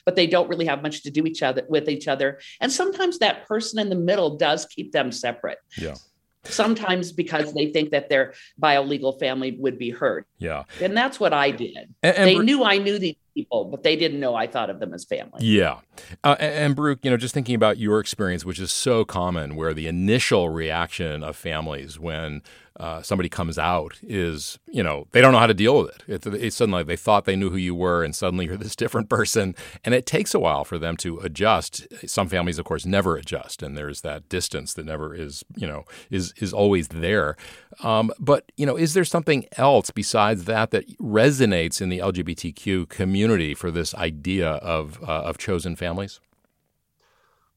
but 0.05 0.17
they 0.17 0.27
don't 0.27 0.49
really 0.49 0.65
have 0.65 0.81
much 0.81 1.03
to 1.03 1.09
do 1.09 1.25
each 1.25 1.41
other 1.41 1.63
with 1.69 1.87
each 1.87 2.09
other 2.09 2.37
and 2.59 2.69
sometimes 2.69 3.19
that 3.19 3.47
person 3.47 3.79
in 3.79 3.87
the 3.87 3.95
middle 3.95 4.35
does 4.35 4.65
keep 4.65 4.91
them 4.91 5.09
separate 5.09 5.59
yeah 5.77 5.95
sometimes 6.43 7.11
because 7.11 7.53
they 7.53 7.67
think 7.67 7.91
that 7.91 8.09
their 8.09 8.33
biolegal 8.61 9.19
family 9.19 9.51
would 9.59 9.77
be 9.77 9.89
hurt. 9.89 10.27
Yeah. 10.37 10.63
And 10.81 10.95
that's 10.95 11.19
what 11.19 11.33
I 11.33 11.51
did. 11.51 11.93
And, 12.03 12.17
and 12.17 12.27
they 12.27 12.37
knew 12.37 12.63
I 12.63 12.77
knew 12.77 12.99
these 12.99 13.15
people, 13.33 13.65
but 13.65 13.83
they 13.83 13.95
didn't 13.95 14.19
know 14.19 14.35
I 14.35 14.47
thought 14.47 14.69
of 14.69 14.79
them 14.79 14.93
as 14.93 15.05
family. 15.05 15.39
Yeah. 15.39 15.79
Uh, 16.23 16.35
and, 16.39 16.53
and 16.53 16.75
Baruch, 16.75 16.99
you 17.03 17.11
know, 17.11 17.17
just 17.17 17.33
thinking 17.33 17.55
about 17.55 17.77
your 17.77 17.99
experience, 17.99 18.45
which 18.45 18.59
is 18.59 18.71
so 18.71 19.05
common, 19.05 19.55
where 19.55 19.73
the 19.73 19.87
initial 19.87 20.49
reaction 20.49 21.23
of 21.23 21.35
families 21.35 21.99
when 21.99 22.41
uh, 22.79 23.03
somebody 23.03 23.29
comes 23.29 23.59
out 23.59 23.99
is, 24.01 24.57
you 24.67 24.81
know, 24.81 25.05
they 25.11 25.21
don't 25.21 25.31
know 25.31 25.39
how 25.39 25.47
to 25.47 25.53
deal 25.53 25.83
with 25.83 25.89
it. 25.95 26.03
It's, 26.07 26.25
it's 26.25 26.55
suddenly 26.55 26.83
they 26.83 26.95
thought 26.95 27.25
they 27.25 27.35
knew 27.35 27.51
who 27.51 27.57
you 27.57 27.75
were, 27.75 28.03
and 28.03 28.15
suddenly 28.15 28.45
you're 28.45 28.57
this 28.63 28.75
different 28.75 29.09
person, 29.09 29.55
and 29.83 29.93
it 29.93 30.05
takes 30.05 30.33
a 30.33 30.39
while 30.39 30.63
for 30.63 30.79
them 30.79 30.97
to 30.97 31.19
adjust. 31.19 31.87
Some 32.07 32.27
families, 32.27 32.57
of 32.57 32.65
course, 32.65 32.85
never 32.85 33.15
adjust, 33.15 33.61
and 33.61 33.77
there's 33.77 34.01
that 34.01 34.27
distance 34.27 34.73
that 34.73 34.85
never 34.85 35.13
is, 35.13 35.43
you 35.55 35.67
know, 35.67 35.85
is 36.09 36.33
is 36.37 36.51
always 36.51 36.87
there. 36.87 37.35
Um, 37.83 38.11
but 38.19 38.51
you 38.57 38.65
know, 38.65 38.75
is 38.75 38.95
there 38.95 39.05
something 39.05 39.45
else 39.57 39.91
besides 39.91 40.45
that 40.45 40.71
that 40.71 40.87
resonates 40.97 41.79
in 41.79 41.89
the 41.89 41.99
LGBTQ 41.99 42.89
community 42.89 43.53
for 43.53 43.69
this 43.69 43.93
idea 43.93 44.49
of 44.49 45.01
uh, 45.03 45.21
of 45.21 45.37
chosen 45.37 45.75
families? 45.75 46.19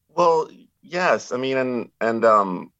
Well, 0.09 0.49
yes. 0.83 1.31
I 1.31 1.37
mean, 1.37 1.57
and 1.57 1.89
and 2.01 2.23
um, 2.23 2.71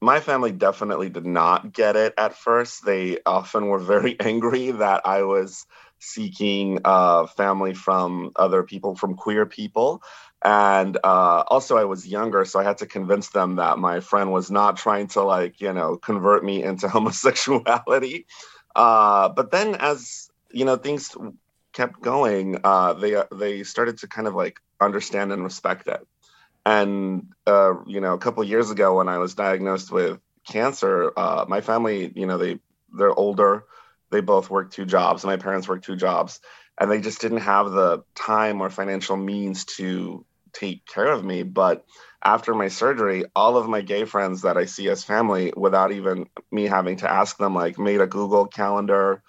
my 0.00 0.20
family 0.20 0.52
definitely 0.52 1.10
did 1.10 1.26
not 1.26 1.72
get 1.72 1.96
it 1.96 2.14
at 2.16 2.36
first. 2.36 2.84
They 2.84 3.18
often 3.26 3.66
were 3.66 3.78
very 3.78 4.16
angry 4.20 4.70
that 4.70 5.02
I 5.06 5.22
was 5.22 5.66
seeking 5.98 6.80
uh, 6.84 7.26
family 7.26 7.74
from 7.74 8.32
other 8.36 8.62
people, 8.62 8.96
from 8.96 9.14
queer 9.14 9.44
people. 9.46 10.02
And 10.42 10.96
uh, 11.04 11.44
also, 11.48 11.76
I 11.76 11.84
was 11.84 12.06
younger, 12.06 12.46
so 12.46 12.58
I 12.58 12.64
had 12.64 12.78
to 12.78 12.86
convince 12.86 13.28
them 13.28 13.56
that 13.56 13.78
my 13.78 14.00
friend 14.00 14.32
was 14.32 14.50
not 14.50 14.78
trying 14.78 15.08
to, 15.08 15.22
like, 15.22 15.60
you 15.60 15.72
know, 15.72 15.98
convert 15.98 16.42
me 16.42 16.62
into 16.62 16.88
homosexuality. 16.96 18.26
Uh, 18.74 19.28
but 19.28 19.50
then, 19.50 19.74
as 19.74 20.30
you 20.50 20.64
know, 20.64 20.76
things 20.76 21.14
kept 21.72 22.00
going, 22.00 22.58
uh, 22.64 22.94
they 22.94 23.22
they 23.32 23.62
started 23.62 23.98
to 23.98 24.08
kind 24.08 24.26
of 24.26 24.34
like 24.34 24.60
understand 24.80 25.32
and 25.32 25.44
respect 25.44 25.86
it. 25.86 26.06
And 26.64 27.32
uh, 27.46 27.84
you 27.86 28.00
know, 28.00 28.14
a 28.14 28.18
couple 28.18 28.44
years 28.44 28.70
ago, 28.70 28.96
when 28.96 29.08
I 29.08 29.18
was 29.18 29.34
diagnosed 29.34 29.90
with 29.90 30.20
cancer, 30.46 31.12
uh, 31.16 31.44
my 31.48 31.60
family, 31.60 32.12
you 32.14 32.26
know, 32.26 32.38
they 32.38 32.58
they're 32.96 33.14
older. 33.14 33.64
They 34.10 34.20
both 34.20 34.50
work 34.50 34.72
two 34.72 34.84
jobs. 34.84 35.24
My 35.24 35.36
parents 35.36 35.68
work 35.68 35.82
two 35.82 35.96
jobs, 35.96 36.40
and 36.78 36.90
they 36.90 37.00
just 37.00 37.20
didn't 37.20 37.38
have 37.38 37.70
the 37.70 38.02
time 38.14 38.60
or 38.60 38.68
financial 38.70 39.16
means 39.16 39.64
to 39.76 40.24
take 40.52 40.84
care 40.86 41.06
of 41.06 41.24
me. 41.24 41.44
But 41.44 41.84
after 42.22 42.54
my 42.54 42.68
surgery, 42.68 43.24
all 43.34 43.56
of 43.56 43.68
my 43.68 43.80
gay 43.80 44.04
friends 44.04 44.42
that 44.42 44.56
I 44.56 44.66
see 44.66 44.88
as 44.90 45.04
family, 45.04 45.52
without 45.56 45.92
even 45.92 46.28
me 46.50 46.64
having 46.64 46.96
to 46.96 47.10
ask 47.10 47.38
them, 47.38 47.54
like 47.54 47.78
made 47.78 48.00
a 48.00 48.06
Google 48.06 48.46
calendar 48.46 49.22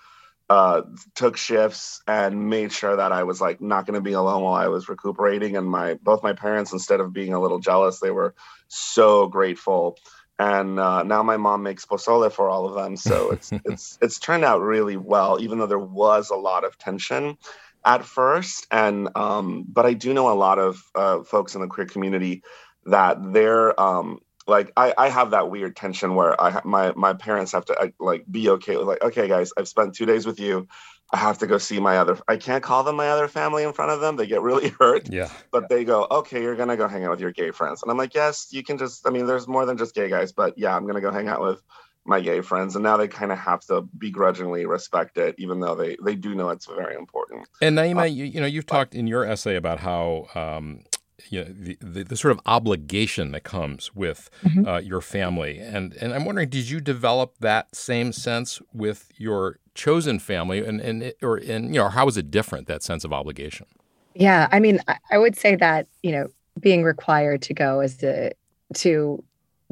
uh, 0.52 0.82
took 1.16 1.38
shifts 1.38 2.02
and 2.08 2.50
made 2.50 2.74
sure 2.74 2.98
that 2.98 3.14
I 3.14 3.24
was 3.24 3.40
like 3.40 3.62
not 3.62 3.86
going 3.86 3.96
to 3.96 4.02
be 4.02 4.12
alone 4.12 4.44
while 4.44 4.56
I 4.56 4.68
was 4.68 4.90
recuperating. 4.90 5.56
And 5.56 5.66
my 5.66 5.94
both 6.04 6.24
my 6.24 6.34
parents, 6.34 6.74
instead 6.74 7.00
of 7.00 7.14
being 7.14 7.34
a 7.34 7.40
little 7.40 7.60
jealous, 7.60 8.02
they 8.02 8.12
were 8.12 8.36
so 8.68 9.28
grateful. 9.28 9.98
And 10.38 10.78
uh, 10.78 11.04
now 11.04 11.24
my 11.24 11.38
mom 11.38 11.64
makes 11.64 11.86
pozole 11.86 12.30
for 12.30 12.50
all 12.50 12.68
of 12.68 12.76
them, 12.76 12.98
so 12.98 13.32
it's 13.32 13.54
it's 13.64 13.98
it's 14.02 14.20
turned 14.20 14.44
out 14.44 14.60
really 14.60 14.98
well, 14.98 15.38
even 15.40 15.58
though 15.58 15.68
there 15.68 15.80
was 15.80 16.32
a 16.32 16.36
lot 16.36 16.66
of 16.66 16.78
tension 16.78 17.38
at 17.86 18.04
first. 18.04 18.68
And 18.72 19.08
um, 19.16 19.64
but 19.70 19.86
I 19.86 19.94
do 19.94 20.14
know 20.14 20.34
a 20.34 20.36
lot 20.36 20.60
of 20.60 20.84
uh, 20.94 21.24
folks 21.24 21.56
in 21.56 21.62
the 21.62 21.68
queer 21.68 21.88
community 21.88 22.44
that 22.88 23.20
they're 23.32 23.80
um, 23.80 24.20
like 24.48 24.72
I, 24.76 24.94
I 24.98 25.10
have 25.10 25.32
that 25.32 25.50
weird 25.50 25.76
tension 25.76 26.16
where 26.16 26.40
I 26.42 26.62
my 26.64 26.94
my 26.96 27.14
parents 27.14 27.52
have 27.52 27.66
to 27.66 27.94
like 28.00 28.26
be 28.30 28.50
okay 28.50 28.78
with 28.78 28.88
like 28.88 29.02
okay 29.04 29.28
guys 29.28 29.52
I've 29.58 29.68
spent 29.68 29.96
two 29.96 30.06
days 30.06 30.26
with 30.26 30.40
you. 30.40 30.68
I 31.14 31.18
have 31.18 31.40
to 31.40 31.48
go 31.48 31.58
see 31.58 31.80
my 31.80 31.98
other 31.98 32.18
I 32.28 32.38
can't 32.38 32.64
call 32.64 32.84
them 32.84 32.96
my 32.96 33.10
other 33.10 33.28
family 33.28 33.64
in 33.64 33.74
front 33.74 33.92
of 33.92 34.02
them. 34.02 34.16
They 34.16 34.28
get 34.28 34.42
really 34.42 34.70
hurt. 34.80 35.10
Yeah. 35.12 35.30
But 35.52 35.70
they 35.70 35.84
go 35.84 36.08
okay 36.10 36.42
you're 36.42 36.56
gonna 36.56 36.78
go 36.78 36.88
hang 36.88 37.04
out 37.04 37.12
with 37.12 37.20
your 37.20 37.32
gay 37.32 37.52
friends. 37.52 37.84
And 37.84 37.92
I'm 37.92 37.98
like 37.98 38.16
yes 38.16 38.48
you 38.52 38.64
can 38.64 38.78
just 38.78 39.08
I 39.08 39.12
mean 39.12 39.26
there's 39.26 39.48
more 39.48 39.66
than 39.66 39.78
just 39.78 39.94
gay 39.94 40.10
guys 40.10 40.32
but 40.32 40.58
yeah 40.58 40.76
I'm 40.76 40.88
gonna 40.88 41.02
go 41.02 41.12
hang 41.12 41.28
out 41.28 41.42
with 41.42 41.62
my 42.04 42.20
gay 42.20 42.42
friends. 42.42 42.76
And 42.76 42.82
now 42.84 42.98
they 42.98 43.08
kind 43.08 43.32
of 43.32 43.38
have 43.38 43.62
to 43.66 43.82
begrudgingly 43.98 44.66
respect 44.66 45.18
it 45.20 45.36
even 45.38 45.60
though 45.60 45.76
they 45.76 45.98
they 46.04 46.16
do 46.16 46.34
know 46.34 46.50
it's 46.50 46.66
very 46.66 46.96
important. 46.96 47.48
And 47.62 47.78
Naima 47.78 48.02
uh, 48.02 48.04
you, 48.06 48.26
you 48.26 48.42
know 48.42 48.48
you've 48.48 48.66
talked 48.66 48.96
in 48.96 49.06
your 49.06 49.24
essay 49.24 49.56
about 49.56 49.80
how 49.80 50.28
um, 50.34 50.82
you 51.30 51.44
know, 51.44 51.50
the, 51.50 51.78
the, 51.80 52.04
the, 52.04 52.18
sort 52.18 52.32
of 52.32 52.40
obligation 52.46 53.32
that 53.32 53.44
comes 53.44 53.94
with 53.96 54.30
mm-hmm. 54.44 54.68
uh, 54.68 54.80
your 54.80 55.02
family. 55.02 55.60
And, 55.60 55.94
and 55.94 56.14
I'm 56.14 56.26
wondering, 56.26 56.50
did 56.50 56.70
you 56.70 56.80
develop 56.80 57.38
that 57.40 57.76
same 57.76 58.12
sense 58.12 58.62
with 58.74 59.10
your 59.18 59.60
chosen 59.76 60.20
family? 60.20 60.60
And, 60.60 60.82
and, 60.82 61.14
or, 61.22 61.38
and, 61.38 61.74
you 61.74 61.82
know, 61.82 61.90
how 61.90 62.08
is 62.08 62.18
it 62.18 62.32
different, 62.32 62.68
that 62.68 62.84
sense 62.84 63.04
of 63.04 63.14
obligation? 63.14 63.68
Yeah. 64.16 64.48
I 64.52 64.60
mean, 64.60 64.80
I 65.12 65.18
would 65.18 65.38
say 65.38 65.56
that, 65.56 65.88
you 66.04 66.12
know, 66.12 66.28
being 66.60 66.84
required 66.84 67.42
to 67.44 67.54
go 67.54 67.80
as 67.80 67.98
the, 67.98 68.34
to 68.76 69.24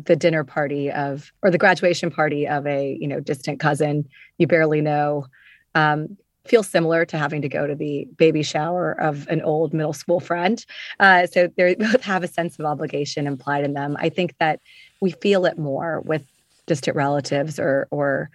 the 0.05 0.15
dinner 0.15 0.43
party 0.43 0.89
of, 0.91 1.31
or 1.41 1.51
the 1.51 1.57
graduation 1.57 2.09
party 2.09 2.47
of 2.47 2.65
a, 2.65 2.97
you 2.99 3.07
know, 3.07 3.19
distant 3.19 3.59
cousin 3.59 4.07
you 4.39 4.47
barely 4.47 4.81
know, 4.81 5.27
um, 5.75 6.17
feels 6.47 6.67
similar 6.67 7.05
to 7.05 7.17
having 7.17 7.41
to 7.41 7.49
go 7.49 7.67
to 7.67 7.75
the 7.75 8.07
baby 8.17 8.43
shower 8.43 8.91
of 8.93 9.27
an 9.27 9.41
old 9.41 9.73
middle 9.73 9.93
school 9.93 10.19
friend. 10.19 10.65
Uh, 10.99 11.27
so 11.27 11.49
they 11.57 11.75
both 11.79 12.01
have 12.03 12.23
a 12.23 12.27
sense 12.27 12.57
of 12.57 12.65
obligation 12.65 13.27
implied 13.27 13.63
in 13.63 13.73
them. 13.73 13.95
I 13.99 14.09
think 14.09 14.35
that 14.39 14.59
we 15.01 15.11
feel 15.11 15.45
it 15.45 15.57
more 15.57 16.01
with 16.01 16.25
distant 16.65 16.95
relatives 16.95 17.59
or 17.59 17.87
or 17.91 18.29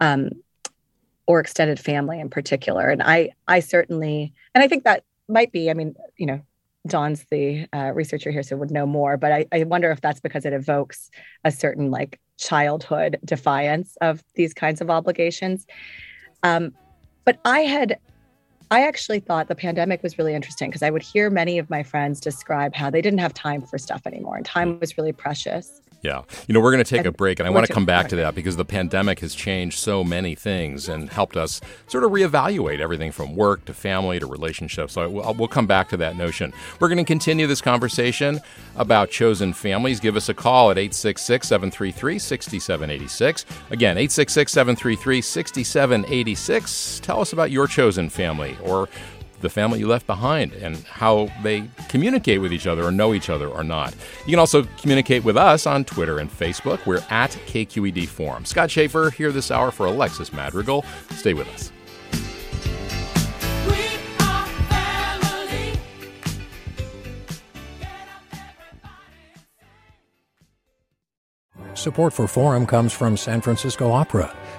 um, 0.00 0.30
or 1.26 1.40
extended 1.40 1.78
family 1.78 2.20
in 2.20 2.28
particular. 2.28 2.88
And 2.88 3.02
I 3.02 3.30
I 3.48 3.60
certainly 3.60 4.32
and 4.54 4.62
I 4.62 4.68
think 4.68 4.84
that 4.84 5.04
might 5.28 5.52
be. 5.52 5.70
I 5.70 5.74
mean, 5.74 5.94
you 6.16 6.26
know, 6.26 6.40
Dawn's 6.86 7.24
the 7.30 7.66
uh, 7.72 7.92
researcher 7.94 8.30
here, 8.30 8.42
so 8.42 8.56
would 8.56 8.70
know 8.70 8.86
more. 8.86 9.16
But 9.16 9.32
I, 9.32 9.46
I 9.52 9.64
wonder 9.64 9.90
if 9.90 10.00
that's 10.00 10.20
because 10.20 10.44
it 10.44 10.52
evokes 10.52 11.10
a 11.44 11.50
certain 11.50 11.90
like 11.90 12.20
childhood 12.36 13.18
defiance 13.24 13.96
of 14.00 14.22
these 14.34 14.52
kinds 14.52 14.80
of 14.80 14.90
obligations. 14.90 15.66
Um, 16.42 16.74
but 17.24 17.38
I 17.44 17.60
had, 17.60 17.98
I 18.70 18.86
actually 18.86 19.20
thought 19.20 19.48
the 19.48 19.54
pandemic 19.54 20.02
was 20.02 20.18
really 20.18 20.34
interesting 20.34 20.70
because 20.70 20.82
I 20.82 20.90
would 20.90 21.02
hear 21.02 21.30
many 21.30 21.58
of 21.58 21.70
my 21.70 21.82
friends 21.82 22.20
describe 22.20 22.74
how 22.74 22.90
they 22.90 23.00
didn't 23.00 23.20
have 23.20 23.34
time 23.34 23.62
for 23.62 23.78
stuff 23.78 24.02
anymore 24.06 24.36
and 24.36 24.44
time 24.44 24.78
was 24.80 24.96
really 24.98 25.12
precious. 25.12 25.80
Yeah. 26.04 26.22
You 26.46 26.52
know, 26.52 26.60
we're 26.60 26.70
going 26.70 26.84
to 26.84 26.96
take 26.96 27.06
a 27.06 27.10
break, 27.10 27.40
and 27.40 27.46
I 27.46 27.50
want 27.50 27.66
to 27.66 27.72
come 27.72 27.86
back 27.86 28.08
to 28.10 28.16
that 28.16 28.34
because 28.34 28.56
the 28.56 28.64
pandemic 28.66 29.20
has 29.20 29.34
changed 29.34 29.78
so 29.78 30.04
many 30.04 30.34
things 30.34 30.86
and 30.86 31.08
helped 31.08 31.34
us 31.34 31.62
sort 31.86 32.04
of 32.04 32.10
reevaluate 32.10 32.78
everything 32.78 33.10
from 33.10 33.34
work 33.34 33.64
to 33.64 33.72
family 33.72 34.20
to 34.20 34.26
relationships. 34.26 34.92
So 34.92 35.08
we'll 35.08 35.48
come 35.48 35.66
back 35.66 35.88
to 35.88 35.96
that 35.96 36.16
notion. 36.16 36.52
We're 36.78 36.88
going 36.88 36.98
to 36.98 37.04
continue 37.04 37.46
this 37.46 37.62
conversation 37.62 38.40
about 38.76 39.10
chosen 39.10 39.54
families. 39.54 39.98
Give 39.98 40.14
us 40.14 40.28
a 40.28 40.34
call 40.34 40.70
at 40.70 40.76
866 40.76 41.48
733 41.48 42.18
6786. 42.18 43.46
Again, 43.70 43.96
866 43.96 44.52
733 44.52 45.22
6786. 45.22 47.00
Tell 47.00 47.22
us 47.22 47.32
about 47.32 47.50
your 47.50 47.66
chosen 47.66 48.10
family 48.10 48.58
or 48.62 48.90
the 49.44 49.50
family 49.50 49.78
you 49.78 49.86
left 49.86 50.08
behind 50.08 50.52
and 50.54 50.76
how 50.84 51.28
they 51.44 51.68
communicate 51.88 52.40
with 52.40 52.52
each 52.52 52.66
other 52.66 52.82
or 52.82 52.90
know 52.90 53.14
each 53.14 53.30
other 53.30 53.46
or 53.46 53.62
not. 53.62 53.94
You 54.26 54.30
can 54.30 54.40
also 54.40 54.64
communicate 54.80 55.22
with 55.22 55.36
us 55.36 55.66
on 55.66 55.84
Twitter 55.84 56.18
and 56.18 56.28
Facebook. 56.28 56.84
We're 56.86 57.04
at 57.10 57.30
KQED 57.46 58.08
Forum. 58.08 58.44
Scott 58.44 58.70
Shafer 58.70 59.10
here 59.10 59.30
this 59.30 59.52
hour 59.52 59.70
for 59.70 59.86
Alexis 59.86 60.32
Madrigal. 60.32 60.84
Stay 61.10 61.34
with 61.34 61.46
us. 61.48 61.70
Support 71.74 72.14
for 72.14 72.26
Forum 72.26 72.64
comes 72.64 72.94
from 72.94 73.16
San 73.16 73.42
Francisco 73.42 73.90
Opera. 73.90 74.34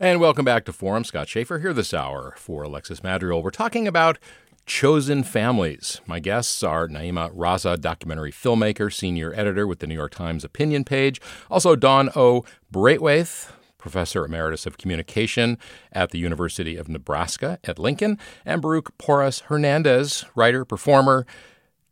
And 0.00 0.20
welcome 0.20 0.44
back 0.44 0.64
to 0.66 0.72
Forum. 0.72 1.02
Scott 1.02 1.28
Shafer 1.28 1.58
here 1.58 1.72
this 1.72 1.92
hour 1.92 2.32
for 2.36 2.62
Alexis 2.62 3.02
Madrigal. 3.02 3.42
We're 3.42 3.50
talking 3.50 3.88
about 3.88 4.16
chosen 4.64 5.24
families. 5.24 6.00
My 6.06 6.20
guests 6.20 6.62
are 6.62 6.86
Naima 6.86 7.34
Raza, 7.34 7.80
documentary 7.80 8.30
filmmaker, 8.30 8.92
senior 8.92 9.34
editor 9.34 9.66
with 9.66 9.80
the 9.80 9.88
New 9.88 9.96
York 9.96 10.14
Times 10.14 10.44
opinion 10.44 10.84
page. 10.84 11.20
Also, 11.50 11.74
Dawn 11.74 12.10
O. 12.14 12.44
Braithwaite, 12.70 13.48
professor 13.76 14.24
emeritus 14.24 14.66
of 14.66 14.78
communication 14.78 15.58
at 15.90 16.12
the 16.12 16.20
University 16.20 16.76
of 16.76 16.88
Nebraska 16.88 17.58
at 17.64 17.76
Lincoln, 17.80 18.20
and 18.44 18.62
Baruch 18.62 18.96
Porras 18.98 19.40
Hernandez, 19.46 20.24
writer, 20.36 20.64
performer, 20.64 21.26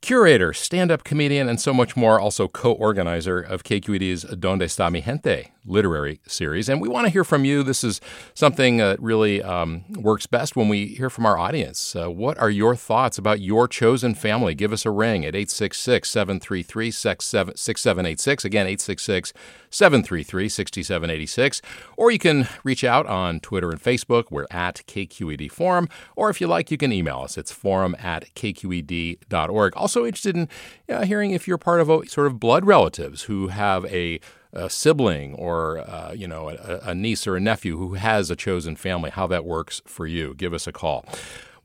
curator, 0.00 0.52
stand 0.52 0.92
up 0.92 1.02
comedian, 1.02 1.48
and 1.48 1.60
so 1.60 1.74
much 1.74 1.96
more, 1.96 2.20
also 2.20 2.46
co 2.46 2.70
organizer 2.70 3.40
of 3.40 3.64
KQED's 3.64 4.22
Donde 4.38 4.62
Está 4.62 4.92
Mi 4.92 5.00
Gente 5.00 5.50
literary 5.66 6.20
series. 6.26 6.68
And 6.68 6.80
we 6.80 6.88
want 6.88 7.06
to 7.06 7.12
hear 7.12 7.24
from 7.24 7.44
you. 7.44 7.62
This 7.62 7.84
is 7.84 8.00
something 8.34 8.78
that 8.78 9.00
really 9.00 9.42
um, 9.42 9.84
works 9.92 10.26
best 10.26 10.56
when 10.56 10.68
we 10.68 10.86
hear 10.86 11.10
from 11.10 11.26
our 11.26 11.38
audience. 11.38 11.94
Uh, 11.96 12.10
what 12.10 12.38
are 12.38 12.50
your 12.50 12.76
thoughts 12.76 13.18
about 13.18 13.40
your 13.40 13.68
chosen 13.68 14.14
family? 14.14 14.54
Give 14.54 14.72
us 14.72 14.86
a 14.86 14.90
ring 14.90 15.24
at 15.24 15.34
866 15.34 16.10
733 16.10 16.90
6786. 16.90 18.44
Again, 18.44 18.66
866 18.66 19.32
733 19.70 20.48
6786. 20.48 21.62
Or 21.96 22.10
you 22.10 22.18
can 22.18 22.48
reach 22.64 22.84
out 22.84 23.06
on 23.06 23.40
Twitter 23.40 23.70
and 23.70 23.82
Facebook. 23.82 24.24
We're 24.30 24.46
at 24.50 24.82
KQED 24.86 25.50
Forum. 25.50 25.88
Or 26.14 26.30
if 26.30 26.40
you 26.40 26.46
like, 26.46 26.70
you 26.70 26.76
can 26.76 26.92
email 26.92 27.20
us. 27.20 27.36
It's 27.36 27.52
forum 27.52 27.96
at 27.98 28.34
kqed.org. 28.34 29.76
Also, 29.76 30.04
interested 30.04 30.36
in 30.36 30.48
uh, 30.88 31.04
hearing 31.04 31.32
if 31.32 31.46
you're 31.46 31.58
part 31.58 31.80
of 31.80 31.90
a, 31.90 32.06
sort 32.06 32.26
of 32.26 32.40
blood 32.40 32.64
relatives 32.64 33.22
who 33.24 33.48
have 33.48 33.84
a 33.86 34.20
a 34.52 34.70
sibling 34.70 35.34
or 35.34 35.78
uh, 35.78 36.12
you 36.12 36.26
know 36.26 36.50
a, 36.50 36.90
a, 36.90 36.94
niece 36.94 37.26
or 37.26 37.36
a 37.36 37.40
nephew 37.40 37.76
who 37.76 37.94
has 37.94 38.30
a 38.30 38.36
chosen 38.36 38.76
family, 38.76 39.10
how 39.10 39.26
that 39.26 39.44
works 39.44 39.82
for 39.86 40.06
you. 40.06 40.34
Give 40.34 40.54
us 40.54 40.66
a 40.66 40.72
call. 40.72 41.04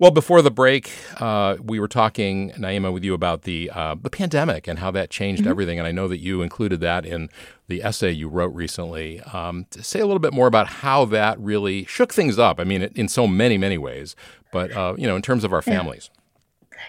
Well, 0.01 0.09
before 0.09 0.41
the 0.41 0.49
break, 0.49 0.91
uh, 1.17 1.57
we 1.61 1.79
were 1.79 1.87
talking, 1.87 2.49
Naima, 2.53 2.91
with 2.91 3.03
you 3.03 3.13
about 3.13 3.43
the 3.43 3.69
uh, 3.71 3.95
the 4.01 4.09
pandemic 4.09 4.67
and 4.67 4.79
how 4.79 4.89
that 4.91 5.11
changed 5.11 5.43
mm-hmm. 5.43 5.51
everything. 5.51 5.77
And 5.77 5.87
I 5.87 5.91
know 5.91 6.07
that 6.07 6.17
you 6.17 6.41
included 6.41 6.79
that 6.79 7.05
in 7.05 7.29
the 7.67 7.83
essay 7.83 8.11
you 8.11 8.27
wrote 8.27 8.53
recently. 8.55 9.21
Um, 9.21 9.67
to 9.69 9.83
say 9.83 9.99
a 9.99 10.07
little 10.07 10.19
bit 10.19 10.33
more 10.33 10.47
about 10.47 10.67
how 10.67 11.05
that 11.05 11.39
really 11.39 11.85
shook 11.85 12.13
things 12.13 12.39
up. 12.39 12.59
I 12.59 12.63
mean, 12.63 12.81
in 12.95 13.07
so 13.07 13.27
many, 13.27 13.59
many 13.59 13.77
ways, 13.77 14.15
but 14.51 14.71
uh, 14.71 14.95
you 14.97 15.05
know, 15.05 15.15
in 15.15 15.21
terms 15.21 15.43
of 15.43 15.53
our 15.53 15.61
families. 15.61 16.09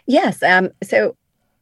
Yes. 0.06 0.42
Um, 0.42 0.70
so 0.82 1.14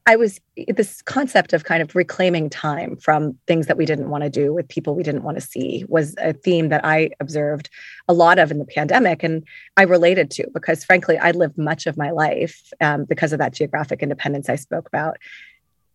I 0.06 0.16
was 0.16 0.40
this 0.68 1.02
concept 1.02 1.52
of 1.52 1.64
kind 1.64 1.82
of 1.82 1.94
reclaiming 1.94 2.50
time 2.50 2.96
from 2.96 3.38
things 3.46 3.66
that 3.66 3.76
we 3.76 3.86
didn't 3.86 4.10
want 4.10 4.24
to 4.24 4.30
do 4.30 4.52
with 4.52 4.68
people 4.68 4.94
we 4.94 5.02
didn't 5.02 5.22
want 5.22 5.36
to 5.36 5.40
see 5.40 5.84
was 5.88 6.14
a 6.18 6.32
theme 6.32 6.68
that 6.70 6.84
I 6.84 7.10
observed 7.20 7.70
a 8.08 8.14
lot 8.14 8.38
of 8.38 8.50
in 8.50 8.58
the 8.58 8.64
pandemic. 8.64 9.22
And 9.22 9.44
I 9.76 9.82
related 9.82 10.30
to 10.32 10.46
because, 10.52 10.84
frankly, 10.84 11.18
I 11.18 11.30
lived 11.32 11.58
much 11.58 11.86
of 11.86 11.96
my 11.96 12.10
life 12.10 12.72
um, 12.80 13.04
because 13.04 13.32
of 13.32 13.38
that 13.38 13.52
geographic 13.52 14.02
independence 14.02 14.48
I 14.48 14.56
spoke 14.56 14.88
about 14.88 15.18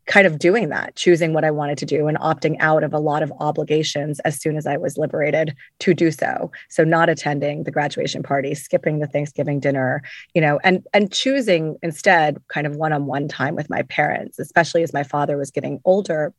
kind 0.07 0.27
of 0.27 0.37
doing 0.37 0.69
that, 0.69 0.95
choosing 0.95 1.33
what 1.33 1.43
I 1.43 1.51
wanted 1.51 1.77
to 1.79 1.85
do 1.85 2.07
and 2.07 2.17
opting 2.19 2.57
out 2.59 2.83
of 2.83 2.93
a 2.93 2.99
lot 2.99 3.23
of 3.23 3.33
obligations 3.39 4.19
as 4.21 4.39
soon 4.39 4.55
as 4.55 4.67
I 4.67 4.77
was 4.77 4.97
liberated 4.97 5.55
to 5.79 5.93
do 5.93 6.11
so. 6.11 6.51
So 6.69 6.83
not 6.83 7.09
attending 7.09 7.63
the 7.63 7.71
graduation 7.71 8.21
party, 8.21 8.53
skipping 8.53 8.99
the 8.99 9.07
Thanksgiving 9.07 9.59
dinner, 9.59 10.03
you 10.33 10.41
know, 10.41 10.59
and 10.63 10.85
and 10.93 11.11
choosing 11.11 11.77
instead 11.81 12.41
kind 12.49 12.67
of 12.67 12.75
one-on-one 12.75 13.27
time 13.27 13.55
with 13.55 13.69
my 13.69 13.81
parents, 13.83 14.37
especially 14.37 14.83
as 14.83 14.93
my 14.93 15.03
father 15.03 15.37
was 15.37 15.49
getting 15.49 15.81
older. 15.85 16.33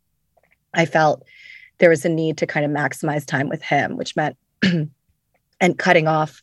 I 0.74 0.86
felt 0.86 1.24
there 1.78 1.90
was 1.90 2.04
a 2.04 2.08
need 2.08 2.38
to 2.38 2.46
kind 2.46 2.64
of 2.64 2.72
maximize 2.72 3.26
time 3.26 3.48
with 3.48 3.62
him, 3.62 3.96
which 3.96 4.14
meant 4.14 4.36
and 5.60 5.78
cutting 5.78 6.06
off, 6.06 6.42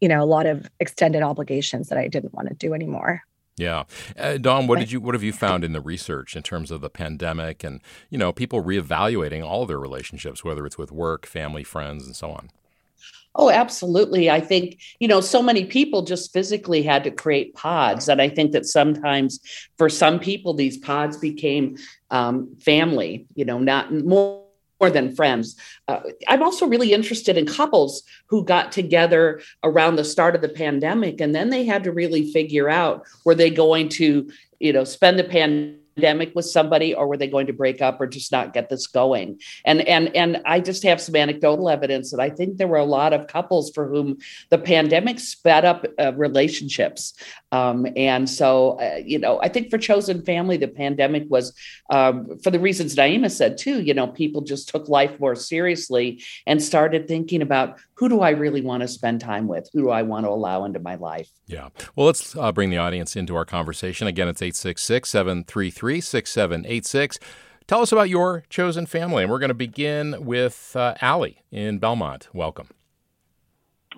you 0.00 0.08
know, 0.08 0.22
a 0.22 0.24
lot 0.24 0.46
of 0.46 0.70
extended 0.78 1.22
obligations 1.22 1.88
that 1.88 1.98
I 1.98 2.08
didn't 2.08 2.34
want 2.34 2.48
to 2.48 2.54
do 2.54 2.74
anymore. 2.74 3.22
Yeah, 3.60 3.84
uh, 4.18 4.38
Dawn, 4.38 4.66
what 4.66 4.78
did 4.78 4.90
you 4.90 5.02
what 5.02 5.14
have 5.14 5.22
you 5.22 5.34
found 5.34 5.64
in 5.64 5.72
the 5.72 5.82
research 5.82 6.34
in 6.34 6.42
terms 6.42 6.70
of 6.70 6.80
the 6.80 6.88
pandemic 6.88 7.62
and 7.62 7.82
you 8.08 8.16
know 8.16 8.32
people 8.32 8.64
reevaluating 8.64 9.44
all 9.44 9.66
their 9.66 9.78
relationships, 9.78 10.42
whether 10.42 10.64
it's 10.64 10.78
with 10.78 10.90
work, 10.90 11.26
family, 11.26 11.62
friends, 11.62 12.06
and 12.06 12.16
so 12.16 12.30
on? 12.30 12.48
Oh, 13.34 13.50
absolutely. 13.50 14.30
I 14.30 14.40
think, 14.40 14.80
you 14.98 15.06
know, 15.06 15.20
so 15.20 15.40
many 15.40 15.64
people 15.64 16.02
just 16.02 16.32
physically 16.32 16.82
had 16.82 17.04
to 17.04 17.10
create 17.10 17.54
pods. 17.54 18.08
And 18.08 18.20
I 18.20 18.28
think 18.28 18.50
that 18.52 18.66
sometimes 18.66 19.38
for 19.78 19.88
some 19.88 20.18
people, 20.18 20.52
these 20.52 20.78
pods 20.78 21.16
became 21.16 21.76
um, 22.10 22.52
family, 22.60 23.26
you 23.36 23.44
know, 23.44 23.58
not 23.58 23.92
more 23.92 24.42
more 24.80 24.90
than 24.90 25.14
friends. 25.14 25.56
Uh, 25.88 26.00
I'm 26.28 26.42
also 26.42 26.66
really 26.66 26.92
interested 26.92 27.36
in 27.36 27.46
couples 27.46 28.02
who 28.26 28.44
got 28.44 28.72
together 28.72 29.40
around 29.62 29.96
the 29.96 30.04
start 30.04 30.34
of 30.34 30.40
the 30.40 30.48
pandemic 30.48 31.20
and 31.20 31.34
then 31.34 31.50
they 31.50 31.64
had 31.64 31.84
to 31.84 31.92
really 31.92 32.32
figure 32.32 32.68
out 32.68 33.06
were 33.24 33.34
they 33.34 33.50
going 33.50 33.88
to, 33.90 34.30
you 34.58 34.72
know, 34.72 34.84
spend 34.84 35.18
the 35.18 35.24
pandemic 35.24 35.79
pandemic 35.94 36.34
with 36.34 36.44
somebody 36.44 36.94
or 36.94 37.06
were 37.06 37.16
they 37.16 37.28
going 37.28 37.46
to 37.46 37.52
break 37.52 37.80
up 37.80 38.00
or 38.00 38.06
just 38.06 38.32
not 38.32 38.52
get 38.52 38.68
this 38.68 38.86
going? 38.86 39.40
And 39.64 39.80
and 39.82 40.14
and 40.16 40.42
i 40.44 40.60
just 40.60 40.82
have 40.82 41.00
some 41.00 41.16
anecdotal 41.16 41.68
evidence 41.68 42.10
that 42.10 42.20
i 42.20 42.30
think 42.30 42.56
there 42.56 42.68
were 42.68 42.76
a 42.76 42.84
lot 42.84 43.12
of 43.12 43.26
couples 43.26 43.70
for 43.74 43.88
whom 43.88 44.18
the 44.50 44.58
pandemic 44.58 45.18
sped 45.18 45.64
up 45.64 45.86
uh, 45.98 46.12
relationships. 46.14 47.14
Um, 47.52 47.86
and 47.96 48.30
so 48.30 48.78
uh, 48.80 49.00
you 49.04 49.18
know 49.18 49.40
i 49.42 49.48
think 49.48 49.70
for 49.70 49.78
chosen 49.78 50.22
family 50.22 50.56
the 50.56 50.68
pandemic 50.68 51.24
was 51.28 51.52
um, 51.90 52.38
for 52.42 52.50
the 52.50 52.60
reasons 52.60 52.94
naima 52.94 53.30
said 53.30 53.58
too 53.58 53.82
you 53.82 53.94
know 53.94 54.06
people 54.06 54.42
just 54.42 54.68
took 54.68 54.88
life 54.88 55.18
more 55.18 55.34
seriously 55.34 56.22
and 56.46 56.62
started 56.62 57.08
thinking 57.08 57.42
about 57.42 57.80
who 58.00 58.08
do 58.08 58.20
i 58.22 58.30
really 58.30 58.62
want 58.62 58.80
to 58.80 58.88
spend 58.88 59.20
time 59.20 59.46
with 59.46 59.70
who 59.72 59.82
do 59.82 59.90
i 59.90 60.02
want 60.02 60.26
to 60.26 60.30
allow 60.30 60.64
into 60.64 60.80
my 60.80 60.96
life 60.96 61.30
yeah 61.46 61.68
well 61.94 62.06
let's 62.06 62.34
uh, 62.36 62.50
bring 62.50 62.70
the 62.70 62.78
audience 62.78 63.14
into 63.14 63.36
our 63.36 63.44
conversation 63.44 64.08
again 64.08 64.26
it's 64.26 64.42
866 64.42 65.10
733 65.10 66.00
6786. 66.00 67.18
Tell 67.66 67.82
us 67.82 67.92
about 67.92 68.08
your 68.08 68.44
chosen 68.48 68.86
family. 68.86 69.22
And 69.22 69.30
we're 69.30 69.38
going 69.38 69.48
to 69.48 69.54
begin 69.54 70.24
with 70.24 70.74
uh, 70.74 70.94
Allie 71.00 71.42
in 71.50 71.78
Belmont. 71.78 72.28
Welcome. 72.32 72.68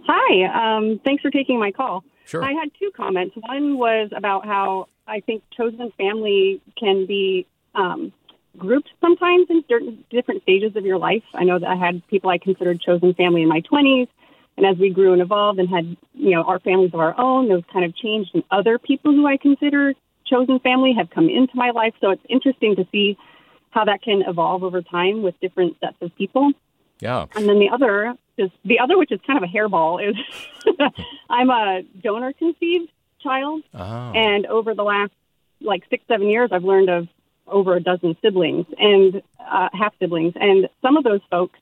Hi. 0.07 0.77
Um, 0.77 1.01
thanks 1.05 1.23
for 1.23 1.31
taking 1.31 1.59
my 1.59 1.71
call. 1.71 2.05
Sure. 2.27 2.43
I 2.43 2.53
had 2.53 2.71
two 2.79 2.91
comments. 2.97 3.37
One 3.37 3.79
was 3.79 4.11
about 4.15 4.45
how 4.45 4.89
I 5.07 5.21
think 5.21 5.43
chosen 5.57 5.93
family 5.97 6.61
can 6.79 7.07
be 7.07 7.47
um, 7.75 8.13
grouped 8.57 8.91
sometimes 9.01 9.47
in 9.51 9.65
certain 9.69 10.05
different 10.11 10.43
stages 10.43 10.77
of 10.77 10.85
your 10.85 10.99
life. 10.99 11.23
I 11.35 11.45
know 11.45 11.59
that 11.59 11.69
I 11.69 11.77
had 11.77 12.07
people 12.09 12.31
I 12.31 12.39
considered 12.39 12.81
chosen 12.81 13.15
family 13.15 13.43
in 13.43 13.49
my 13.49 13.61
20s. 13.61 14.09
And 14.57 14.67
as 14.67 14.77
we 14.77 14.91
grew 14.91 15.13
and 15.13 15.23
evolved 15.23 15.59
and 15.59 15.69
had, 15.69 15.97
you 16.15 16.31
know, 16.31 16.43
our 16.43 16.61
families 16.61 16.93
of 16.93 17.01
our 17.01 17.19
own, 17.19 17.49
those 17.49 17.63
kind 17.73 17.85
of 17.85 17.97
changed. 17.97 18.33
And 18.35 18.45
other 18.51 18.79
people 18.79 19.13
who 19.13 19.27
I 19.27 19.39
consider 19.39 19.95
chosen 20.27 20.59
family 20.61 20.93
have 20.97 21.11
come 21.11 21.29
into 21.29 21.57
my 21.57 21.71
life. 21.71 21.95
So 22.01 22.11
it's 22.11 22.23
interesting 22.29 22.77
to 22.77 22.87
see 22.93 23.17
how 23.71 23.87
that 23.87 24.03
can 24.03 24.23
evolve 24.27 24.63
over 24.63 24.83
time 24.83 25.23
with 25.23 25.39
different 25.41 25.79
sets 25.81 25.97
of 26.03 26.15
people. 26.17 26.53
Yeah. 27.01 27.27
And 27.35 27.49
then 27.49 27.59
the 27.59 27.71
other 27.71 28.15
is 28.37 28.51
the 28.65 28.79
other, 28.79 28.99
which 28.99 29.11
is 29.11 29.21
kind 29.27 29.43
of 29.43 29.49
a 29.49 29.53
hairball, 29.53 30.07
is 30.07 30.17
I'm 31.31 31.51
a 31.51 31.83
donor 32.03 32.33
conceived 32.33 32.91
child. 33.23 33.63
Oh. 33.75 34.13
And 34.15 34.47
over 34.47 34.75
the 34.75 34.85
last 34.85 35.13
like 35.61 35.85
six, 35.89 36.05
seven 36.09 36.29
years, 36.29 36.51
I've 36.53 36.65
learned 36.65 36.91
of 36.91 37.09
over 37.47 37.77
a 37.77 37.81
dozen 37.81 38.17
siblings 38.23 38.67
and 38.79 39.23
uh, 39.41 39.69
half 39.73 39.95
siblings. 39.99 40.35
And 40.37 40.69
some 40.81 40.97
of 40.97 41.05
those 41.05 41.21
folks 41.31 41.59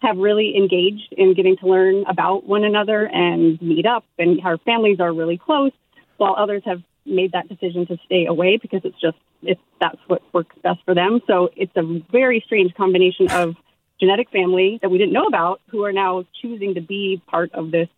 have 0.00 0.16
really 0.18 0.56
engaged 0.56 1.12
in 1.12 1.34
getting 1.34 1.56
to 1.58 1.66
learn 1.66 2.04
about 2.08 2.44
one 2.44 2.64
another 2.64 3.06
and 3.06 3.60
meet 3.62 3.86
up, 3.86 4.04
and 4.18 4.40
our 4.44 4.58
families 4.58 4.98
are 5.00 5.12
really 5.12 5.38
close, 5.38 5.72
while 6.16 6.34
others 6.36 6.62
have 6.64 6.82
made 7.04 7.32
that 7.32 7.48
decision 7.48 7.86
to 7.86 7.96
stay 8.04 8.26
away 8.26 8.56
because 8.56 8.80
it's 8.84 9.00
just 9.00 9.16
it's 9.42 9.60
that's 9.80 9.98
what 10.06 10.22
works 10.32 10.54
best 10.62 10.80
for 10.84 10.94
them. 10.94 11.20
So 11.26 11.50
it's 11.56 11.76
a 11.76 12.00
very 12.10 12.42
strange 12.46 12.74
combination 12.74 13.30
of 13.30 13.56
genetic 14.00 14.30
family 14.30 14.78
that 14.82 14.90
we 14.90 14.98
didn't 14.98 15.12
know 15.12 15.26
about 15.26 15.60
who 15.68 15.84
are 15.84 15.92
now 15.92 16.24
choosing 16.40 16.74
to 16.74 16.80
be 16.80 17.22
part 17.26 17.52
of 17.54 17.70
this 17.70 17.88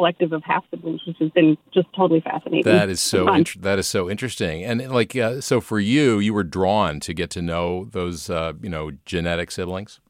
collective 0.00 0.32
of 0.32 0.42
half 0.42 0.64
siblings, 0.70 1.02
which 1.06 1.18
has 1.18 1.28
been 1.32 1.58
just 1.74 1.86
totally 1.94 2.22
fascinating. 2.22 2.62
That 2.72 2.88
is 2.88 3.00
so 3.02 3.30
int- 3.34 3.60
that 3.60 3.78
is 3.78 3.86
so 3.86 4.08
interesting. 4.08 4.64
And 4.64 4.90
like 4.90 5.14
uh, 5.14 5.42
so 5.42 5.60
for 5.60 5.78
you, 5.78 6.18
you 6.18 6.32
were 6.32 6.42
drawn 6.42 7.00
to 7.00 7.12
get 7.12 7.28
to 7.30 7.42
know 7.42 7.84
those 7.84 8.30
uh, 8.30 8.54
you 8.62 8.70
know 8.70 8.92
genetic 9.04 9.50
siblings. 9.50 10.00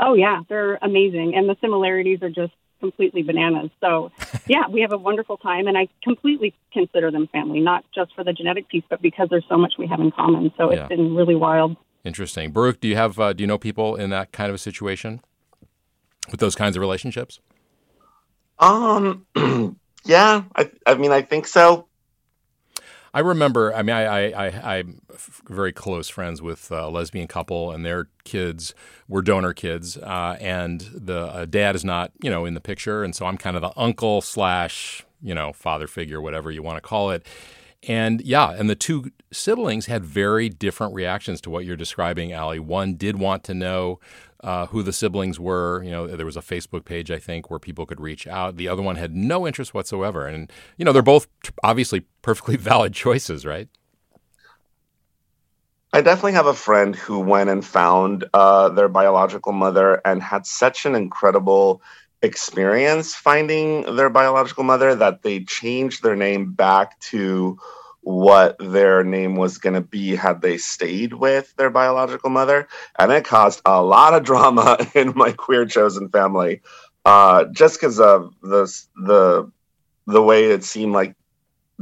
Oh 0.00 0.14
yeah, 0.14 0.40
they're 0.48 0.80
amazing, 0.82 1.34
and 1.36 1.48
the 1.48 1.56
similarities 1.60 2.22
are 2.22 2.30
just 2.30 2.52
completely 2.80 3.22
bananas. 3.22 3.70
So, 3.80 4.10
yeah, 4.48 4.66
we 4.68 4.80
have 4.80 4.90
a 4.92 4.98
wonderful 4.98 5.36
time, 5.36 5.68
and 5.68 5.78
I 5.78 5.86
completely 6.02 6.52
consider 6.72 7.12
them 7.12 7.28
family, 7.28 7.60
not 7.60 7.84
just 7.94 8.12
for 8.16 8.24
the 8.24 8.32
genetic 8.32 8.68
piece, 8.68 8.82
but 8.90 9.00
because 9.00 9.28
there's 9.30 9.46
so 9.48 9.56
much 9.56 9.74
we 9.78 9.86
have 9.86 10.00
in 10.00 10.10
common. 10.10 10.52
So 10.56 10.72
Yeah. 10.72 10.80
it's 10.80 10.88
been 10.88 11.14
really 11.14 11.36
wild. 11.36 11.76
Interesting. 12.02 12.50
Baruch, 12.50 12.80
do 12.80 12.88
you 12.88 12.96
have 12.96 13.20
uh, 13.20 13.32
do 13.32 13.44
you 13.44 13.46
know 13.46 13.58
people 13.58 13.94
in 13.94 14.10
that 14.10 14.32
kind 14.32 14.48
of 14.48 14.56
a 14.56 14.58
situation 14.58 15.20
with 16.32 16.40
those 16.40 16.56
kinds 16.56 16.74
of 16.76 16.80
relationships? 16.80 17.38
Um, 18.62 19.26
yeah, 20.04 20.44
I, 20.56 20.70
I 20.86 20.94
mean, 20.94 21.12
I 21.12 21.22
think 21.22 21.46
so. 21.46 21.88
I 23.14 23.20
remember. 23.20 23.74
I 23.74 23.82
mean, 23.82 23.94
I, 23.94 24.30
I, 24.32 24.76
I'm 24.76 25.02
very 25.46 25.72
close 25.72 26.08
friends 26.08 26.40
with 26.40 26.70
a 26.70 26.88
lesbian 26.88 27.26
couple, 27.28 27.70
and 27.70 27.84
their 27.84 28.08
kids 28.24 28.74
were 29.06 29.20
donor 29.20 29.52
kids, 29.52 29.98
uh, 29.98 30.38
and 30.40 30.80
the 30.94 31.18
uh, 31.18 31.44
dad 31.44 31.76
is 31.76 31.84
not, 31.84 32.12
you 32.22 32.30
know, 32.30 32.46
in 32.46 32.54
the 32.54 32.60
picture, 32.60 33.04
and 33.04 33.14
so 33.14 33.26
I'm 33.26 33.36
kind 33.36 33.54
of 33.56 33.60
the 33.62 33.72
uncle 33.76 34.22
slash, 34.22 35.04
you 35.20 35.34
know, 35.34 35.52
father 35.52 35.86
figure, 35.86 36.22
whatever 36.22 36.50
you 36.50 36.62
want 36.62 36.78
to 36.78 36.80
call 36.80 37.10
it. 37.10 37.26
And 37.86 38.22
yeah, 38.22 38.52
and 38.52 38.70
the 38.70 38.76
two 38.76 39.10
siblings 39.32 39.86
had 39.86 40.04
very 40.04 40.48
different 40.48 40.94
reactions 40.94 41.40
to 41.42 41.50
what 41.50 41.64
you're 41.66 41.76
describing, 41.76 42.32
Allie. 42.32 42.60
One 42.60 42.94
did 42.94 43.18
want 43.18 43.44
to 43.44 43.54
know 43.54 43.98
uh, 44.42 44.66
who 44.66 44.82
the 44.82 44.92
siblings 44.92 45.38
were. 45.38 45.82
You 45.82 45.90
know, 45.90 46.06
there 46.06 46.26
was 46.26 46.36
a 46.36 46.42
Facebook 46.42 46.84
page, 46.84 47.10
I 47.10 47.18
think, 47.18 47.50
where 47.50 47.58
people 47.58 47.86
could 47.86 48.00
reach 48.00 48.26
out. 48.26 48.56
The 48.56 48.68
other 48.68 48.82
one 48.82 48.96
had 48.96 49.14
no 49.14 49.46
interest 49.46 49.74
whatsoever. 49.74 50.26
And, 50.26 50.50
you 50.76 50.84
know, 50.84 50.92
they're 50.92 51.02
both 51.02 51.28
obviously 51.62 52.06
perfectly 52.22 52.56
valid 52.58 52.92
choices, 52.92 53.46
right? 53.46 53.68
I 55.94 56.00
definitely 56.00 56.32
have 56.32 56.46
a 56.46 56.54
friend 56.54 56.96
who 56.96 57.20
went 57.20 57.50
and 57.50 57.64
found 57.64 58.24
uh, 58.32 58.70
their 58.70 58.88
biological 58.88 59.52
mother 59.52 60.00
and 60.06 60.22
had 60.22 60.46
such 60.46 60.86
an 60.86 60.94
incredible 60.94 61.82
experience 62.22 63.14
finding 63.14 63.96
their 63.96 64.08
biological 64.08 64.64
mother 64.64 64.94
that 64.94 65.22
they 65.22 65.40
changed 65.40 66.02
their 66.02 66.16
name 66.16 66.52
back 66.52 66.98
to 67.00 67.58
what 68.02 68.56
their 68.58 69.04
name 69.04 69.36
was 69.36 69.58
going 69.58 69.74
to 69.74 69.80
be 69.80 70.14
had 70.16 70.42
they 70.42 70.58
stayed 70.58 71.14
with 71.14 71.54
their 71.56 71.70
biological 71.70 72.30
mother. 72.30 72.68
And 72.98 73.12
it 73.12 73.24
caused 73.24 73.62
a 73.64 73.80
lot 73.82 74.14
of 74.14 74.24
drama 74.24 74.78
in 74.94 75.12
my 75.14 75.32
queer 75.32 75.64
chosen 75.66 76.08
family 76.08 76.62
uh, 77.04 77.44
just 77.46 77.80
because 77.80 78.00
of 78.00 78.34
the, 78.42 78.66
the, 78.96 79.50
the 80.06 80.22
way 80.22 80.50
it 80.50 80.64
seemed 80.64 80.92
like 80.92 81.14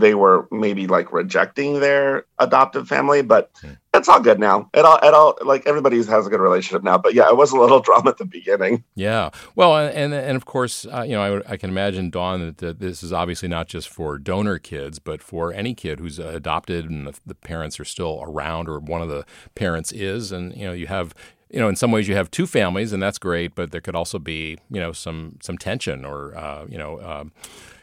they 0.00 0.14
were 0.14 0.48
maybe 0.50 0.86
like 0.86 1.12
rejecting 1.12 1.80
their 1.80 2.24
adoptive 2.38 2.88
family, 2.88 3.22
but 3.22 3.50
it's 3.94 4.08
all 4.08 4.20
good 4.20 4.38
now. 4.38 4.68
It 4.74 4.84
all, 4.84 4.98
it 5.02 5.14
all, 5.14 5.38
like 5.44 5.66
everybody 5.66 5.96
has 6.02 6.26
a 6.26 6.30
good 6.30 6.40
relationship 6.40 6.82
now. 6.82 6.98
But 6.98 7.14
yeah, 7.14 7.28
it 7.28 7.36
was 7.36 7.52
a 7.52 7.58
little 7.58 7.80
drama 7.80 8.10
at 8.10 8.18
the 8.18 8.24
beginning. 8.24 8.84
Yeah. 8.94 9.30
Well, 9.54 9.76
and 9.76 10.14
and 10.14 10.36
of 10.36 10.44
course, 10.46 10.86
uh, 10.86 11.02
you 11.02 11.12
know, 11.12 11.42
I, 11.46 11.52
I 11.52 11.56
can 11.56 11.70
imagine, 11.70 12.10
Dawn, 12.10 12.40
that, 12.40 12.58
that 12.58 12.80
this 12.80 13.02
is 13.02 13.12
obviously 13.12 13.48
not 13.48 13.68
just 13.68 13.88
for 13.88 14.18
donor 14.18 14.58
kids, 14.58 14.98
but 14.98 15.22
for 15.22 15.52
any 15.52 15.74
kid 15.74 16.00
who's 16.00 16.18
adopted 16.18 16.88
and 16.88 17.06
the, 17.06 17.18
the 17.26 17.34
parents 17.34 17.78
are 17.78 17.84
still 17.84 18.22
around, 18.26 18.68
or 18.68 18.78
one 18.78 19.02
of 19.02 19.08
the 19.08 19.24
parents 19.54 19.92
is, 19.92 20.32
and 20.32 20.56
you 20.56 20.64
know, 20.64 20.72
you 20.72 20.86
have. 20.86 21.14
You 21.52 21.58
know, 21.58 21.68
in 21.68 21.74
some 21.74 21.90
ways, 21.90 22.06
you 22.06 22.14
have 22.14 22.30
two 22.30 22.46
families, 22.46 22.92
and 22.92 23.02
that's 23.02 23.18
great. 23.18 23.56
But 23.56 23.72
there 23.72 23.80
could 23.80 23.96
also 23.96 24.20
be, 24.20 24.58
you 24.70 24.78
know, 24.78 24.92
some 24.92 25.36
some 25.42 25.58
tension, 25.58 26.04
or 26.04 26.32
uh, 26.38 26.64
you 26.68 26.78
know, 26.78 27.00
um, 27.02 27.32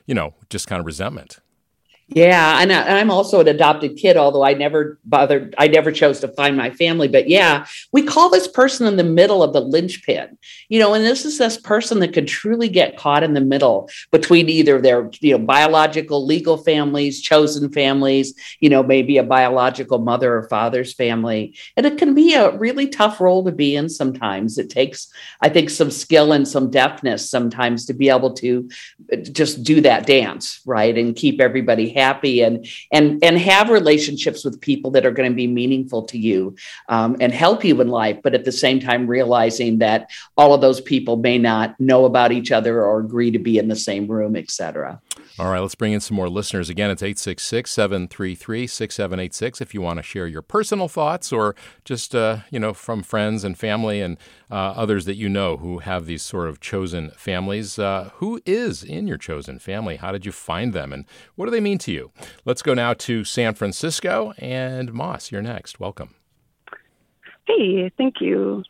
you 0.06 0.16
know, 0.16 0.34
just 0.50 0.68
kind 0.68 0.80
of 0.80 0.86
resentment. 0.86 1.40
Yeah, 2.10 2.62
and, 2.62 2.72
I, 2.72 3.00
I'm 3.00 3.12
also 3.12 3.42
an 3.42 3.50
adopted 3.50 3.98
kid, 3.98 4.16
although 4.16 4.44
I 4.44 4.54
never 4.54 4.98
bothered, 5.04 5.54
I 5.58 5.68
never 5.68 5.92
chose 5.92 6.22
to 6.22 6.30
find 6.30 6.56
my 6.56 6.70
family. 6.70 7.10
But 7.10 7.28
yeah, 7.28 7.66
we 7.92 8.02
call 8.02 8.30
this 8.30 8.48
person 8.48 8.88
in 8.88 8.96
the 8.96 9.04
middle 9.04 9.44
of 9.44 9.52
the 9.52 9.60
linchpin, 9.60 10.38
you 10.70 10.80
know, 10.80 10.94
and 10.94 11.04
this 11.04 11.26
is 11.26 11.38
this 11.38 11.58
person 11.58 12.00
that 12.00 12.14
could 12.14 12.28
truly 12.28 12.70
get 12.70 12.96
caught 12.96 13.24
in 13.24 13.34
the 13.34 13.42
middle 13.42 13.90
between 14.12 14.48
either 14.48 14.80
their, 14.80 15.10
you 15.20 15.38
know, 15.38 15.44
biological 15.44 16.26
legal 16.26 16.56
families, 16.56 17.22
chosen 17.22 17.70
families, 17.74 18.34
you 18.62 18.70
know, 18.70 18.84
maybe 18.84 19.18
a 19.18 19.24
biological 19.24 20.00
mother 20.00 20.34
or 20.34 20.48
father's 20.48 20.94
family. 20.94 21.58
And 21.76 21.86
it 21.86 21.98
can 21.98 22.14
be 22.14 22.36
a 22.36 22.58
really 22.58 22.88
tough 22.88 23.20
role 23.20 23.44
to 23.44 23.52
be 23.52 23.76
in 23.76 23.90
sometimes. 23.90 24.58
It 24.58 24.70
takes, 24.70 25.12
I 25.42 25.50
think, 25.50 25.70
some 25.70 25.92
skill 25.92 26.32
and 26.32 26.48
some 26.48 26.72
deftness 26.72 27.30
sometimes 27.30 27.86
to 27.88 27.94
be 27.94 28.08
able 28.08 28.34
to 28.36 28.70
just 29.24 29.64
do 29.64 29.82
that 29.82 30.06
dance 30.06 30.62
right 30.66 30.98
and 30.98 31.14
keep 31.14 31.42
everybody 31.42 31.97
happy 31.98 32.42
and 32.42 32.66
and 32.92 33.24
and 33.24 33.38
have 33.38 33.70
relationships 33.70 34.46
with 34.46 34.62
people 34.62 34.92
that 34.92 35.06
are 35.06 35.12
going 35.12 35.30
to 35.30 35.36
be 35.36 35.48
meaningful 35.48 36.04
to 36.04 36.18
you 36.18 36.56
um, 36.90 37.18
and 37.20 37.34
help 37.34 37.64
you 37.64 37.82
in 37.82 37.88
life 37.90 38.18
but 38.24 38.34
at 38.34 38.46
the 38.46 38.52
same 38.52 38.80
time 38.80 39.08
realizing 39.08 39.80
that 39.80 40.10
all 40.38 40.54
of 40.54 40.62
those 40.62 40.80
people 40.80 41.18
may 41.18 41.38
not 41.38 41.78
know 41.80 42.06
about 42.06 42.32
each 42.32 42.52
other 42.52 42.84
or 42.84 43.00
agree 43.00 43.32
to 43.32 43.40
be 43.40 43.58
in 43.58 43.68
the 43.68 43.76
same 43.76 44.08
room 44.08 44.36
etc 44.36 45.02
All 45.40 45.52
right, 45.52 45.60
let's 45.60 45.76
bring 45.76 45.94
in 45.94 46.00
some 46.00 46.16
more 46.16 46.30
listeners. 46.30 46.68
Again, 46.70 46.90
it's 46.90 47.04
866 47.04 47.70
733 47.70 48.66
6786 48.66 49.62
if 49.62 49.74
you 49.74 49.82
want 49.82 49.98
to 49.98 50.04
share 50.04 50.26
your 50.26 50.42
personal 50.42 50.88
thoughts 50.88 51.32
or 51.32 51.56
just, 51.86 52.16
uh, 52.16 52.40
you 52.50 52.60
know, 52.60 52.74
from 52.74 53.04
friends 53.04 53.44
and 53.44 53.58
family 53.58 54.02
and 54.02 54.18
others 54.56 55.06
that 55.06 55.16
you 55.16 55.30
know 55.30 55.58
who 55.58 55.80
have 55.80 56.06
these 56.06 56.22
sort 56.22 56.48
of 56.48 56.60
chosen 56.60 57.12
families. 57.12 57.78
Uh, 57.78 58.12
who 58.16 58.42
is 58.46 58.84
in 58.84 59.08
your 59.08 59.18
chosen 59.18 59.60
family? 59.60 59.98
How 59.98 60.12
did 60.12 60.26
you 60.26 60.32
find 60.32 60.74
them? 60.74 60.94
And 60.94 61.06
what 61.36 61.46
do 61.46 61.52
they 61.52 61.60
mean 61.60 61.78
to 61.80 61.92
you? 61.92 62.12
Let's 62.46 62.62
go 62.62 62.74
now 62.74 62.94
to 62.94 63.24
San 63.24 63.54
Francisco. 63.54 64.34
And 64.38 64.94
Moss, 64.94 65.32
you're 65.32 65.42
next. 65.42 65.80
Welcome. 65.80 66.16
Hey, 67.46 67.92
thank 67.98 68.16
you. 68.20 68.64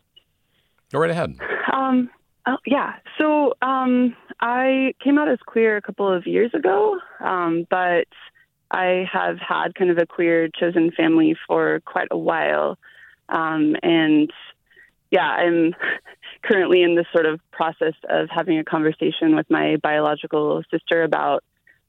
Go 0.92 1.00
right 1.00 1.10
ahead. 1.10 1.36
Um, 1.74 2.10
oh, 2.46 2.58
yeah. 2.66 2.94
So 3.18 3.54
um, 3.62 4.16
I 4.40 4.94
came 5.04 5.18
out 5.18 5.28
as 5.28 5.40
queer 5.46 5.78
a 5.78 5.82
couple 5.82 6.12
of 6.12 6.26
years 6.28 6.52
ago, 6.54 6.98
um, 7.20 7.66
but 7.70 8.08
I 8.72 9.06
have 9.12 9.38
had 9.40 9.76
kind 9.76 9.90
of 9.90 9.98
a 9.98 10.06
queer 10.06 10.50
chosen 10.58 10.92
family 10.92 11.36
for 11.48 11.82
quite 11.86 12.08
a 12.12 12.18
while. 12.18 12.78
Um, 13.30 13.76
and 13.84 14.32
yeah, 15.12 15.28
I'm 15.28 15.74
currently 16.44 16.84
in 16.84 16.96
this 16.96 17.06
sort 17.12 17.26
of 17.26 17.40
process 17.52 17.94
of 18.10 18.30
having 18.30 18.60
a 18.60 18.64
conversation 18.64 19.36
with 19.36 19.50
my 19.50 19.78
biological 19.82 20.64
sister 20.72 21.04
about 21.04 21.44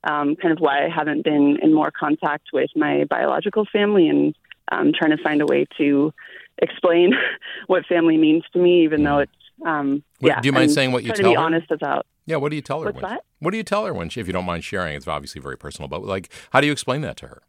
um, 0.05 0.37
kind 0.37 0.53
of 0.53 0.59
why 0.59 0.85
I 0.85 0.89
haven't 0.89 1.25
been 1.25 1.59
in 1.61 1.75
more 1.75 1.91
contact 1.91 2.49
with 2.53 2.71
my 2.77 3.05
biological 3.05 3.67
family 3.73 4.09
and 4.09 4.35
um, 4.71 4.93
trying 4.97 5.17
to 5.17 5.23
find 5.23 5.41
a 5.43 5.47
way 5.47 5.67
to 5.79 6.13
explain 6.59 7.13
what 7.67 7.87
family 7.87 8.17
means 8.17 8.45
to 8.53 8.59
me, 8.59 8.85
even 8.85 9.03
though 9.03 9.19
it's 9.19 9.33
um, 9.67 10.03
What- 10.21 10.29
yeah. 10.29 10.41
do 10.41 10.47
you 10.47 10.53
mind 10.53 10.65
I'm 10.65 10.71
saying 10.71 10.93
what 10.93 11.03
you 11.03 11.09
tell 11.09 11.17
to 11.17 11.23
be 11.31 11.35
her? 11.35 11.41
honest 11.41 11.71
about. 11.71 12.07
Yeah, 12.27 12.37
what 12.37 12.51
do 12.51 12.57
you 12.57 12.63
tell 12.63 12.81
her? 12.81 12.87
What's 12.87 13.03
when, 13.03 13.11
that? 13.11 13.25
What 13.41 13.53
do 13.53 13.57
you 13.57 13.63
tell 13.63 13.87
her 13.87 13.95
when 13.95 14.11
she, 14.11 14.21
if 14.21 14.27
you 14.27 14.35
don't 14.35 14.45
mind 14.45 14.63
sharing? 14.63 14.95
It's 14.95 15.09
obviously 15.09 15.41
very 15.41 15.57
personal, 15.57 15.89
but 15.89 16.05
like, 16.05 16.31
how 16.51 16.61
do 16.61 16.67
you 16.67 16.73
explain 16.73 17.01
that 17.01 17.17
to 17.19 17.29
her? 17.29 17.43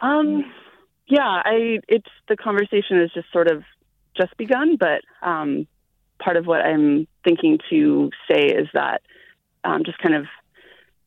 Um, 0.00 0.44
yeah, 1.08 1.42
I 1.44 1.80
it's 1.88 2.08
the 2.28 2.36
conversation 2.36 3.00
is 3.00 3.10
just 3.12 3.30
sort 3.32 3.50
of 3.50 3.64
just 4.16 4.36
begun, 4.36 4.76
but 4.76 5.02
um, 5.26 5.66
part 6.22 6.36
of 6.36 6.46
what 6.46 6.60
I'm 6.60 7.06
thinking 7.24 7.58
to 7.70 8.10
say 8.30 8.46
is 8.46 8.68
that 8.74 9.02
um, 9.64 9.82
just 9.84 9.98
kind 9.98 10.14
of 10.14 10.26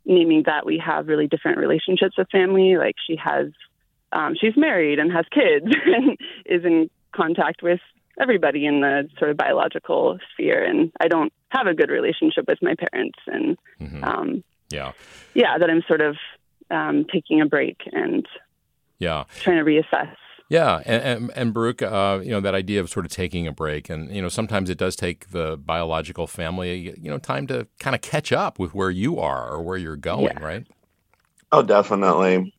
naming 0.06 0.44
that 0.46 0.66
we 0.66 0.82
have 0.84 1.08
really 1.08 1.28
different 1.28 1.58
relationships 1.58 2.16
with 2.18 2.28
family. 2.32 2.76
Like 2.78 2.96
she 3.06 3.16
has, 3.24 3.48
um, 4.12 4.36
she's 4.40 4.56
married 4.58 5.00
and 5.00 5.12
has 5.12 5.26
kids 5.32 5.66
and 5.86 6.18
is 6.46 6.64
in 6.66 6.90
contact 7.16 7.62
with 7.62 7.80
everybody 8.20 8.66
in 8.66 8.82
the 8.82 9.08
sort 9.18 9.32
of 9.32 9.38
biological 9.38 10.20
sphere, 10.34 10.64
and 10.64 10.92
I 11.00 11.08
don't 11.08 11.32
have 11.52 11.68
a 11.68 11.74
good 11.74 11.90
relationship 11.90 12.46
with 12.48 12.60
my 12.62 12.76
parents, 12.76 13.20
and 13.28 13.58
Mhm. 13.80 14.04
um, 14.04 14.44
Yeah. 14.72 14.92
yeah, 15.34 15.58
that 15.58 15.70
I'm 15.70 15.84
sort 15.88 16.02
of 16.02 16.18
um, 16.70 17.06
taking 17.12 17.42
a 17.42 17.46
break 17.46 17.78
and 17.92 18.28
Yeah. 19.00 19.24
trying 19.40 19.58
to 19.58 19.64
reassess. 19.64 20.16
Yeah, 20.50 20.82
and 20.84 21.04
and, 21.04 21.32
and 21.36 21.54
Baruch, 21.54 21.84
uh, 21.84 22.22
you 22.24 22.32
know 22.32 22.42
that 22.42 22.56
idea 22.56 22.80
of 22.80 22.90
sort 22.90 23.06
of 23.06 23.12
taking 23.12 23.46
a 23.46 23.52
break, 23.52 23.88
and 23.90 24.14
you 24.14 24.22
know 24.22 24.30
sometimes 24.30 24.70
it 24.72 24.80
does 24.80 24.96
take 24.96 25.30
the 25.30 25.58
biological 25.58 26.26
family, 26.26 26.96
you 27.00 27.10
know, 27.10 27.20
time 27.20 27.46
to 27.48 27.68
kind 27.80 27.96
of 27.96 28.02
catch 28.02 28.32
up 28.32 28.58
with 28.58 28.74
where 28.74 28.90
you 28.90 29.20
are 29.20 29.48
or 29.48 29.62
where 29.62 29.78
you're 29.78 29.96
going, 29.96 30.38
Yeah. 30.38 30.44
right? 30.44 30.68
Oh, 31.52 31.62
definitely. 31.62 32.54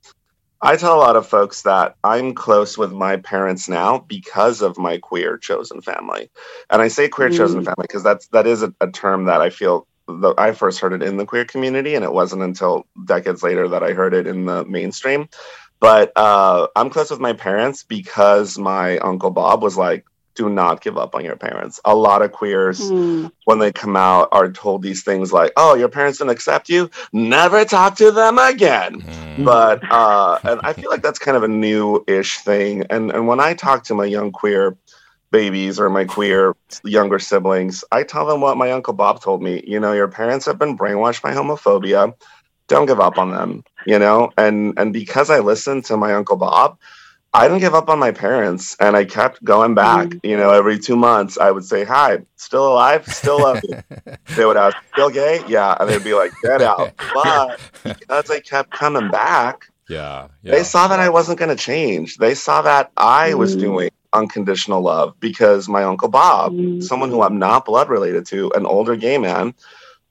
I 0.62 0.76
tell 0.76 0.94
a 0.94 1.00
lot 1.00 1.16
of 1.16 1.26
folks 1.26 1.62
that 1.62 1.96
I'm 2.04 2.34
close 2.34 2.76
with 2.76 2.92
my 2.92 3.16
parents 3.16 3.68
now 3.68 3.98
because 3.98 4.62
of 4.62 4.78
my 4.78 4.98
queer 4.98 5.38
chosen 5.38 5.80
family. 5.80 6.30
And 6.68 6.82
I 6.82 6.88
say 6.88 7.08
queer 7.08 7.30
mm. 7.30 7.36
chosen 7.36 7.64
family 7.64 7.86
because 7.88 8.02
that's 8.02 8.28
that 8.28 8.46
is 8.46 8.62
a, 8.62 8.72
a 8.80 8.90
term 8.90 9.24
that 9.24 9.40
I 9.40 9.50
feel 9.50 9.88
that 10.06 10.34
I 10.38 10.52
first 10.52 10.80
heard 10.80 10.92
it 10.92 11.02
in 11.02 11.16
the 11.16 11.26
queer 11.26 11.44
community, 11.44 11.94
and 11.94 12.04
it 12.04 12.12
wasn't 12.12 12.42
until 12.42 12.86
decades 13.04 13.42
later 13.42 13.68
that 13.68 13.82
I 13.82 13.92
heard 13.92 14.14
it 14.14 14.26
in 14.26 14.46
the 14.46 14.64
mainstream. 14.64 15.28
But 15.80 16.12
uh, 16.14 16.68
I'm 16.76 16.90
close 16.90 17.10
with 17.10 17.20
my 17.20 17.32
parents 17.32 17.82
because 17.82 18.58
my 18.58 18.98
uncle 18.98 19.30
Bob 19.30 19.62
was 19.62 19.76
like, 19.76 20.04
do 20.34 20.48
not 20.48 20.80
give 20.80 20.96
up 20.96 21.14
on 21.14 21.24
your 21.24 21.36
parents. 21.36 21.80
A 21.84 21.94
lot 21.94 22.22
of 22.22 22.32
queers, 22.32 22.80
mm. 22.90 23.30
when 23.44 23.58
they 23.58 23.72
come 23.72 23.96
out, 23.96 24.28
are 24.32 24.50
told 24.50 24.82
these 24.82 25.02
things 25.02 25.32
like, 25.32 25.52
"Oh, 25.56 25.74
your 25.74 25.88
parents 25.88 26.18
didn't 26.18 26.30
accept 26.30 26.68
you. 26.68 26.90
Never 27.12 27.64
talk 27.64 27.96
to 27.96 28.10
them 28.10 28.38
again." 28.38 29.02
Mm. 29.02 29.44
But 29.44 29.82
uh, 29.90 30.38
and 30.44 30.60
I 30.62 30.72
feel 30.72 30.90
like 30.90 31.02
that's 31.02 31.18
kind 31.18 31.36
of 31.36 31.42
a 31.42 31.48
new-ish 31.48 32.38
thing. 32.38 32.84
And 32.90 33.10
and 33.10 33.26
when 33.26 33.40
I 33.40 33.54
talk 33.54 33.84
to 33.84 33.94
my 33.94 34.04
young 34.04 34.32
queer 34.32 34.76
babies 35.30 35.78
or 35.78 35.90
my 35.90 36.04
queer 36.04 36.56
younger 36.84 37.18
siblings, 37.18 37.84
I 37.92 38.02
tell 38.02 38.26
them 38.26 38.40
what 38.40 38.56
my 38.56 38.70
uncle 38.72 38.94
Bob 38.94 39.20
told 39.20 39.42
me. 39.42 39.62
You 39.66 39.80
know, 39.80 39.92
your 39.92 40.08
parents 40.08 40.46
have 40.46 40.58
been 40.58 40.78
brainwashed 40.78 41.22
by 41.22 41.34
homophobia. 41.34 42.14
Don't 42.70 42.86
give 42.86 43.00
up 43.00 43.18
on 43.18 43.30
them. 43.30 43.62
You 43.86 43.98
know, 43.98 44.30
and 44.38 44.72
and 44.78 44.92
because 44.92 45.28
I 45.28 45.40
listened 45.40 45.84
to 45.86 45.96
my 45.96 46.14
uncle 46.14 46.36
Bob 46.36 46.78
I 47.32 47.46
didn't 47.46 47.60
give 47.60 47.74
up 47.74 47.88
on 47.88 48.00
my 48.00 48.10
parents 48.10 48.76
and 48.80 48.96
I 48.96 49.04
kept 49.04 49.42
going 49.44 49.74
back. 49.74 50.08
Mm. 50.08 50.20
You 50.24 50.36
know, 50.36 50.50
every 50.50 50.78
two 50.78 50.96
months 50.96 51.38
I 51.38 51.52
would 51.52 51.64
say, 51.64 51.84
Hi, 51.84 52.18
still 52.36 52.72
alive, 52.72 53.06
still 53.06 53.40
love 53.40 53.60
you. 53.68 53.80
they 54.36 54.44
would 54.44 54.56
ask, 54.56 54.76
Still 54.92 55.10
gay? 55.10 55.40
Yeah. 55.46 55.76
And 55.78 55.88
they'd 55.88 56.02
be 56.02 56.14
like, 56.14 56.32
Get 56.42 56.60
out. 56.62 56.92
But 57.14 57.60
because 57.84 58.30
I 58.30 58.40
kept 58.40 58.70
coming 58.70 59.10
back, 59.10 59.70
yeah, 59.88 60.28
yeah. 60.42 60.52
they 60.52 60.62
saw 60.62 60.88
that 60.88 61.00
I 61.00 61.08
wasn't 61.08 61.38
going 61.38 61.54
to 61.54 61.62
change. 61.62 62.16
They 62.16 62.34
saw 62.34 62.62
that 62.62 62.90
I 62.96 63.30
mm. 63.30 63.38
was 63.38 63.56
doing 63.56 63.90
unconditional 64.12 64.80
love 64.80 65.14
because 65.20 65.68
my 65.68 65.84
Uncle 65.84 66.08
Bob, 66.08 66.52
mm. 66.52 66.82
someone 66.82 67.10
who 67.10 67.22
I'm 67.22 67.38
not 67.38 67.64
blood 67.64 67.88
related 67.88 68.26
to, 68.26 68.50
an 68.52 68.66
older 68.66 68.96
gay 68.96 69.18
man, 69.18 69.54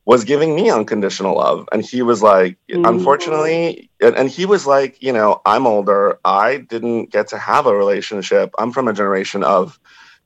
was 0.09 0.23
giving 0.23 0.55
me 0.55 0.71
unconditional 0.71 1.35
love. 1.35 1.69
And 1.71 1.85
he 1.85 2.01
was 2.01 2.23
like, 2.23 2.57
mm-hmm. 2.67 2.83
unfortunately, 2.83 3.91
and, 4.01 4.15
and, 4.15 4.27
he 4.27 4.47
was 4.47 4.65
like, 4.65 5.03
you 5.03 5.13
know, 5.13 5.39
I'm 5.45 5.67
older. 5.67 6.17
I 6.25 6.57
didn't 6.57 7.11
get 7.11 7.27
to 7.27 7.37
have 7.37 7.67
a 7.67 7.75
relationship. 7.75 8.49
I'm 8.57 8.71
from 8.71 8.87
a 8.87 8.93
generation 8.93 9.43
of 9.43 9.79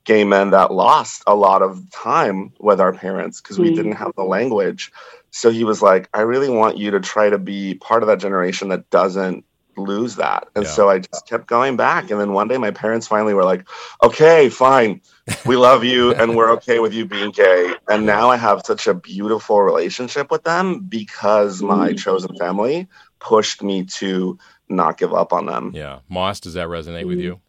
gay 0.04 0.24
men 0.24 0.52
that 0.52 0.72
lost 0.72 1.22
a 1.26 1.34
lot 1.34 1.60
of 1.60 1.90
time 1.90 2.54
with 2.58 2.80
our 2.80 2.94
parents 2.94 3.42
because 3.42 3.58
mm-hmm. 3.58 3.68
we 3.68 3.74
didn't 3.74 3.96
have 3.96 4.12
the 4.16 4.24
language. 4.24 4.90
So 5.32 5.50
he 5.50 5.64
was 5.64 5.82
like, 5.82 6.08
I 6.14 6.22
really 6.22 6.48
want 6.48 6.78
you 6.78 6.90
to 6.92 7.00
try 7.00 7.28
to 7.28 7.38
be 7.38 7.74
part 7.74 8.02
of 8.02 8.06
that 8.06 8.20
generation 8.20 8.70
that 8.70 8.88
doesn't 8.88 9.44
lose 9.76 10.16
that. 10.16 10.48
And 10.56 10.64
yeah. 10.64 10.70
so 10.70 10.88
I 10.88 11.00
just 11.00 11.28
kept 11.28 11.46
going 11.46 11.76
back. 11.76 12.10
And 12.10 12.18
then 12.18 12.32
one 12.32 12.48
day 12.48 12.56
my 12.56 12.70
parents 12.70 13.06
finally 13.06 13.34
were 13.34 13.44
like, 13.44 13.68
okay, 14.02 14.48
fine. 14.48 15.02
We 15.46 15.56
love 15.56 15.84
you 15.84 16.14
and 16.14 16.36
we're 16.36 16.50
okay 16.52 16.80
with 16.80 16.92
you 16.92 17.06
being 17.06 17.30
gay. 17.30 17.74
And 17.88 18.04
now 18.04 18.30
I 18.30 18.36
have 18.36 18.62
such 18.64 18.86
a 18.86 18.94
beautiful 18.94 19.62
relationship 19.62 20.30
with 20.30 20.42
them 20.42 20.80
because 20.80 21.62
my 21.62 21.92
mm. 21.92 21.98
chosen 21.98 22.36
family 22.36 22.88
pushed 23.20 23.62
me 23.62 23.84
to 23.84 24.38
not 24.68 24.98
give 24.98 25.14
up 25.14 25.32
on 25.32 25.46
them. 25.46 25.72
Yeah. 25.74 26.00
Moss, 26.08 26.40
does 26.40 26.54
that 26.54 26.68
resonate 26.68 27.06
with 27.06 27.20
you? 27.20 27.40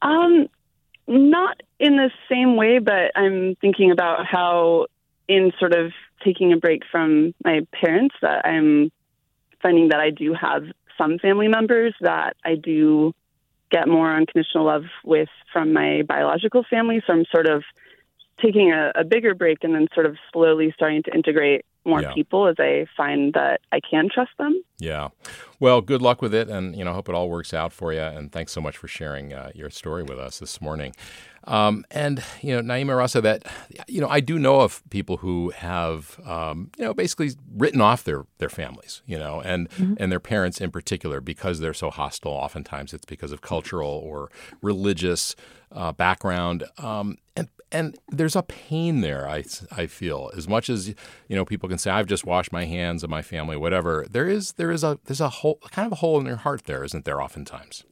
Um, 0.00 0.48
not 1.06 1.62
in 1.78 1.96
the 1.96 2.10
same 2.30 2.56
way, 2.56 2.78
but 2.78 3.12
I'm 3.14 3.56
thinking 3.56 3.90
about 3.90 4.24
how 4.26 4.86
in 5.28 5.52
sort 5.58 5.74
of 5.74 5.92
taking 6.24 6.52
a 6.52 6.56
break 6.56 6.82
from 6.90 7.34
my 7.44 7.66
parents 7.72 8.14
that 8.22 8.46
I'm 8.46 8.90
finding 9.62 9.88
that 9.88 10.00
I 10.00 10.10
do 10.10 10.34
have 10.34 10.64
some 10.98 11.18
family 11.18 11.48
members 11.48 11.94
that 12.00 12.36
I 12.44 12.54
do 12.54 13.12
get 13.72 13.88
more 13.88 14.14
unconditional 14.14 14.66
love 14.66 14.84
with 15.04 15.30
from 15.52 15.72
my 15.72 16.02
biological 16.06 16.64
family. 16.68 17.02
So 17.06 17.14
I'm 17.14 17.24
sort 17.32 17.46
of 17.46 17.64
taking 18.40 18.70
a, 18.72 18.92
a 18.94 19.04
bigger 19.04 19.34
break 19.34 19.58
and 19.62 19.74
then 19.74 19.88
sort 19.94 20.06
of 20.06 20.16
slowly 20.32 20.72
starting 20.76 21.02
to 21.04 21.14
integrate 21.14 21.64
more 21.84 22.02
yeah. 22.02 22.12
people 22.12 22.46
as 22.46 22.56
I 22.58 22.86
find 22.96 23.32
that 23.34 23.60
I 23.72 23.80
can 23.80 24.08
trust 24.12 24.30
them. 24.38 24.62
Yeah. 24.78 25.08
Well, 25.60 25.80
good 25.80 26.02
luck 26.02 26.22
with 26.22 26.34
it, 26.34 26.48
and 26.48 26.76
you 26.76 26.84
know, 26.84 26.90
I 26.90 26.94
hope 26.94 27.08
it 27.08 27.14
all 27.14 27.28
works 27.28 27.54
out 27.54 27.72
for 27.72 27.92
you. 27.92 28.00
And 28.00 28.32
thanks 28.32 28.52
so 28.52 28.60
much 28.60 28.76
for 28.76 28.88
sharing 28.88 29.32
uh, 29.32 29.50
your 29.54 29.70
story 29.70 30.02
with 30.02 30.18
us 30.18 30.38
this 30.38 30.60
morning. 30.60 30.94
Um, 31.44 31.84
and 31.90 32.22
you 32.40 32.54
know, 32.54 32.62
Naima 32.62 32.92
Raza, 32.92 33.22
that 33.22 33.46
you 33.88 34.00
know, 34.00 34.08
I 34.08 34.20
do 34.20 34.38
know 34.38 34.60
of 34.60 34.82
people 34.90 35.18
who 35.18 35.50
have 35.50 36.18
um, 36.26 36.70
you 36.76 36.84
know 36.84 36.94
basically 36.94 37.30
written 37.56 37.80
off 37.80 38.04
their 38.04 38.26
their 38.38 38.48
families, 38.48 39.02
you 39.06 39.18
know, 39.18 39.40
and 39.40 39.68
mm-hmm. 39.70 39.94
and 39.98 40.10
their 40.10 40.20
parents 40.20 40.60
in 40.60 40.70
particular 40.70 41.20
because 41.20 41.60
they're 41.60 41.74
so 41.74 41.90
hostile. 41.90 42.32
Oftentimes, 42.32 42.92
it's 42.92 43.04
because 43.04 43.32
of 43.32 43.40
cultural 43.40 43.90
or 43.90 44.30
religious 44.62 45.36
uh, 45.70 45.92
background. 45.92 46.64
Um, 46.78 47.18
and 47.36 47.48
and 47.72 47.98
there's 48.08 48.36
a 48.36 48.42
pain 48.42 49.00
there. 49.00 49.28
I, 49.28 49.44
I 49.70 49.86
feel 49.86 50.30
as 50.36 50.46
much 50.46 50.68
as 50.68 50.88
you 50.88 50.94
know 51.36 51.44
people 51.44 51.68
can 51.68 51.78
say 51.78 51.90
I've 51.90 52.06
just 52.06 52.24
washed 52.24 52.52
my 52.52 52.64
hands 52.64 53.02
of 53.02 53.10
my 53.10 53.22
family, 53.22 53.56
whatever. 53.56 54.06
There 54.10 54.28
is 54.28 54.52
there 54.52 54.70
is 54.70 54.84
a 54.84 54.98
there's 55.04 55.20
a 55.20 55.28
hole 55.28 55.58
kind 55.70 55.86
of 55.86 55.92
a 55.92 55.96
hole 55.96 56.20
in 56.20 56.26
your 56.26 56.36
heart 56.36 56.64
there, 56.64 56.84
isn't 56.84 57.04
there? 57.04 57.20
Oftentimes. 57.20 57.84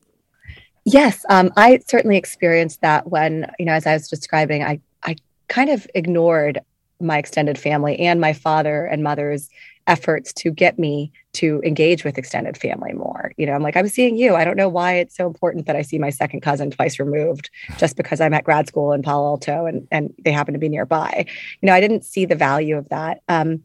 Yes, 0.84 1.24
um, 1.28 1.52
I 1.56 1.80
certainly 1.86 2.16
experienced 2.16 2.80
that 2.80 3.10
when 3.10 3.50
you 3.58 3.66
know 3.66 3.72
as 3.72 3.86
I 3.86 3.94
was 3.94 4.08
describing, 4.08 4.62
I 4.62 4.80
I 5.02 5.16
kind 5.48 5.70
of 5.70 5.86
ignored 5.94 6.60
my 7.00 7.18
extended 7.18 7.58
family 7.58 7.98
and 7.98 8.20
my 8.20 8.32
father 8.32 8.84
and 8.84 9.02
mother's 9.02 9.48
efforts 9.90 10.33
to 10.33 10.53
get 10.53 10.79
me 10.79 11.12
to 11.33 11.61
engage 11.64 12.05
with 12.05 12.16
extended 12.16 12.57
family 12.57 12.92
more. 12.92 13.33
You 13.37 13.46
know, 13.46 13.55
I'm 13.55 13.62
like, 13.62 13.76
I'm 13.76 13.88
seeing 13.88 14.16
you. 14.16 14.37
I 14.37 14.44
don't 14.44 14.57
know 14.57 14.68
why 14.68 14.94
it's 14.94 15.16
so 15.16 15.26
important 15.26 15.66
that 15.66 15.74
I 15.74 15.83
see 15.83 15.98
my 15.98 16.11
second 16.11 16.42
cousin 16.42 16.70
twice 16.70 17.00
removed 17.00 17.50
just 17.76 17.96
because 17.96 18.20
I'm 18.20 18.33
at 18.33 18.44
grad 18.44 18.68
school 18.68 18.92
in 18.92 19.03
Palo 19.03 19.26
Alto 19.26 19.66
and, 19.66 19.88
and 19.90 20.14
they 20.24 20.31
happen 20.31 20.55
to 20.55 20.61
be 20.61 20.68
nearby. 20.68 21.26
You 21.61 21.66
know, 21.66 21.74
I 21.74 21.81
didn't 21.81 22.05
see 22.05 22.24
the 22.24 22.37
value 22.37 22.79
of 22.79 22.88
that. 22.90 23.20
Um, 23.29 23.64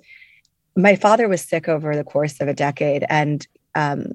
my 0.76 0.96
father 0.96 1.30
was 1.30 1.42
sick 1.42 1.70
over 1.70 1.96
the 1.96 2.04
course 2.04 2.42
of 2.42 2.48
a 2.48 2.56
decade. 2.56 3.06
And 3.08 3.48
um, 3.76 4.14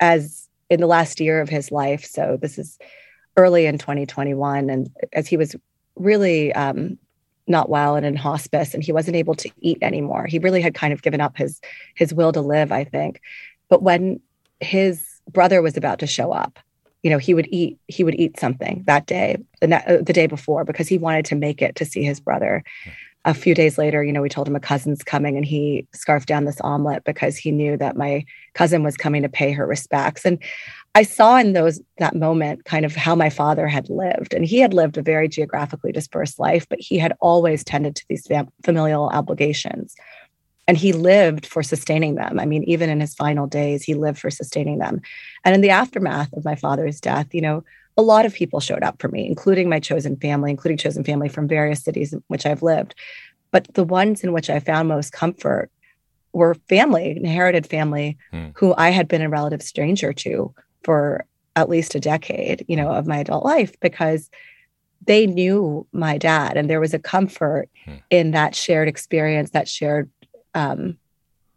as 0.00 0.48
in 0.68 0.80
the 0.80 0.88
last 0.88 1.20
year 1.20 1.40
of 1.40 1.48
his 1.48 1.70
life, 1.70 2.04
so 2.04 2.36
this 2.42 2.58
is 2.58 2.76
early 3.36 3.66
in 3.66 3.78
2021, 3.78 4.68
and 4.68 4.90
as 5.12 5.28
he 5.28 5.36
was 5.36 5.54
really 5.94 6.52
um, 6.54 6.98
not 7.46 7.68
well 7.68 7.96
and 7.96 8.06
in 8.06 8.16
hospice 8.16 8.74
and 8.74 8.82
he 8.82 8.92
wasn't 8.92 9.16
able 9.16 9.34
to 9.34 9.50
eat 9.60 9.78
anymore. 9.82 10.26
He 10.26 10.38
really 10.38 10.60
had 10.60 10.74
kind 10.74 10.92
of 10.92 11.02
given 11.02 11.20
up 11.20 11.36
his 11.36 11.60
his 11.94 12.14
will 12.14 12.32
to 12.32 12.40
live 12.40 12.72
i 12.72 12.84
think. 12.84 13.20
But 13.68 13.82
when 13.82 14.20
his 14.60 15.20
brother 15.30 15.62
was 15.62 15.76
about 15.76 15.98
to 16.00 16.06
show 16.06 16.32
up 16.32 16.58
you 17.02 17.10
know 17.10 17.18
he 17.18 17.34
would 17.34 17.48
eat 17.50 17.78
he 17.88 18.04
would 18.04 18.14
eat 18.14 18.38
something 18.38 18.84
that 18.86 19.06
day 19.06 19.36
the, 19.60 19.76
uh, 19.76 20.02
the 20.02 20.12
day 20.12 20.26
before 20.26 20.64
because 20.64 20.88
he 20.88 20.98
wanted 20.98 21.24
to 21.26 21.34
make 21.34 21.60
it 21.60 21.76
to 21.76 21.84
see 21.84 22.02
his 22.02 22.20
brother. 22.20 22.62
A 23.24 23.34
few 23.34 23.54
days 23.54 23.78
later 23.78 24.02
you 24.02 24.12
know 24.12 24.22
we 24.22 24.28
told 24.28 24.48
him 24.48 24.56
a 24.56 24.60
cousin's 24.60 25.02
coming 25.02 25.36
and 25.36 25.44
he 25.44 25.86
scarfed 25.92 26.28
down 26.28 26.44
this 26.44 26.60
omelet 26.60 27.04
because 27.04 27.36
he 27.36 27.50
knew 27.50 27.76
that 27.76 27.96
my 27.96 28.24
cousin 28.54 28.82
was 28.82 28.96
coming 28.96 29.22
to 29.22 29.28
pay 29.28 29.52
her 29.52 29.66
respects. 29.66 30.24
And 30.24 30.38
I 30.94 31.04
saw 31.04 31.38
in 31.38 31.54
those 31.54 31.80
that 31.98 32.14
moment 32.14 32.64
kind 32.64 32.84
of 32.84 32.94
how 32.94 33.14
my 33.14 33.30
father 33.30 33.66
had 33.66 33.88
lived, 33.88 34.34
and 34.34 34.44
he 34.44 34.58
had 34.58 34.74
lived 34.74 34.98
a 34.98 35.02
very 35.02 35.26
geographically 35.26 35.90
dispersed 35.90 36.38
life, 36.38 36.68
but 36.68 36.80
he 36.80 36.98
had 36.98 37.14
always 37.20 37.64
tended 37.64 37.96
to 37.96 38.04
these 38.08 38.26
fam- 38.26 38.52
familial 38.62 39.08
obligations, 39.08 39.94
and 40.68 40.76
he 40.76 40.92
lived 40.92 41.46
for 41.46 41.62
sustaining 41.62 42.16
them. 42.16 42.38
I 42.38 42.44
mean, 42.44 42.62
even 42.64 42.90
in 42.90 43.00
his 43.00 43.14
final 43.14 43.46
days, 43.46 43.82
he 43.82 43.94
lived 43.94 44.18
for 44.18 44.30
sustaining 44.30 44.78
them. 44.78 45.00
And 45.44 45.54
in 45.54 45.62
the 45.62 45.70
aftermath 45.70 46.32
of 46.34 46.44
my 46.44 46.56
father's 46.56 47.00
death, 47.00 47.34
you 47.34 47.40
know, 47.40 47.64
a 47.96 48.02
lot 48.02 48.26
of 48.26 48.34
people 48.34 48.60
showed 48.60 48.82
up 48.82 49.00
for 49.00 49.08
me, 49.08 49.26
including 49.26 49.68
my 49.68 49.80
chosen 49.80 50.16
family, 50.16 50.50
including 50.50 50.78
chosen 50.78 51.04
family 51.04 51.28
from 51.28 51.48
various 51.48 51.82
cities 51.82 52.12
in 52.12 52.22
which 52.28 52.46
I've 52.46 52.62
lived. 52.62 52.94
But 53.50 53.72
the 53.74 53.84
ones 53.84 54.24
in 54.24 54.32
which 54.32 54.50
I 54.50 54.60
found 54.60 54.88
most 54.88 55.12
comfort 55.12 55.70
were 56.32 56.54
family, 56.68 57.16
inherited 57.16 57.66
family, 57.66 58.16
hmm. 58.30 58.48
who 58.54 58.74
I 58.76 58.90
had 58.90 59.08
been 59.08 59.20
a 59.20 59.28
relative 59.28 59.62
stranger 59.62 60.12
to 60.14 60.54
for 60.84 61.24
at 61.56 61.68
least 61.68 61.94
a 61.94 62.00
decade, 62.00 62.64
you 62.68 62.76
know, 62.76 62.88
of 62.90 63.06
my 63.06 63.18
adult 63.18 63.44
life 63.44 63.78
because 63.80 64.30
they 65.06 65.26
knew 65.26 65.86
my 65.92 66.16
dad 66.16 66.56
and 66.56 66.70
there 66.70 66.80
was 66.80 66.94
a 66.94 66.98
comfort 66.98 67.68
hmm. 67.84 67.94
in 68.10 68.30
that 68.32 68.54
shared 68.54 68.88
experience, 68.88 69.50
that 69.50 69.68
shared 69.68 70.10
um, 70.54 70.96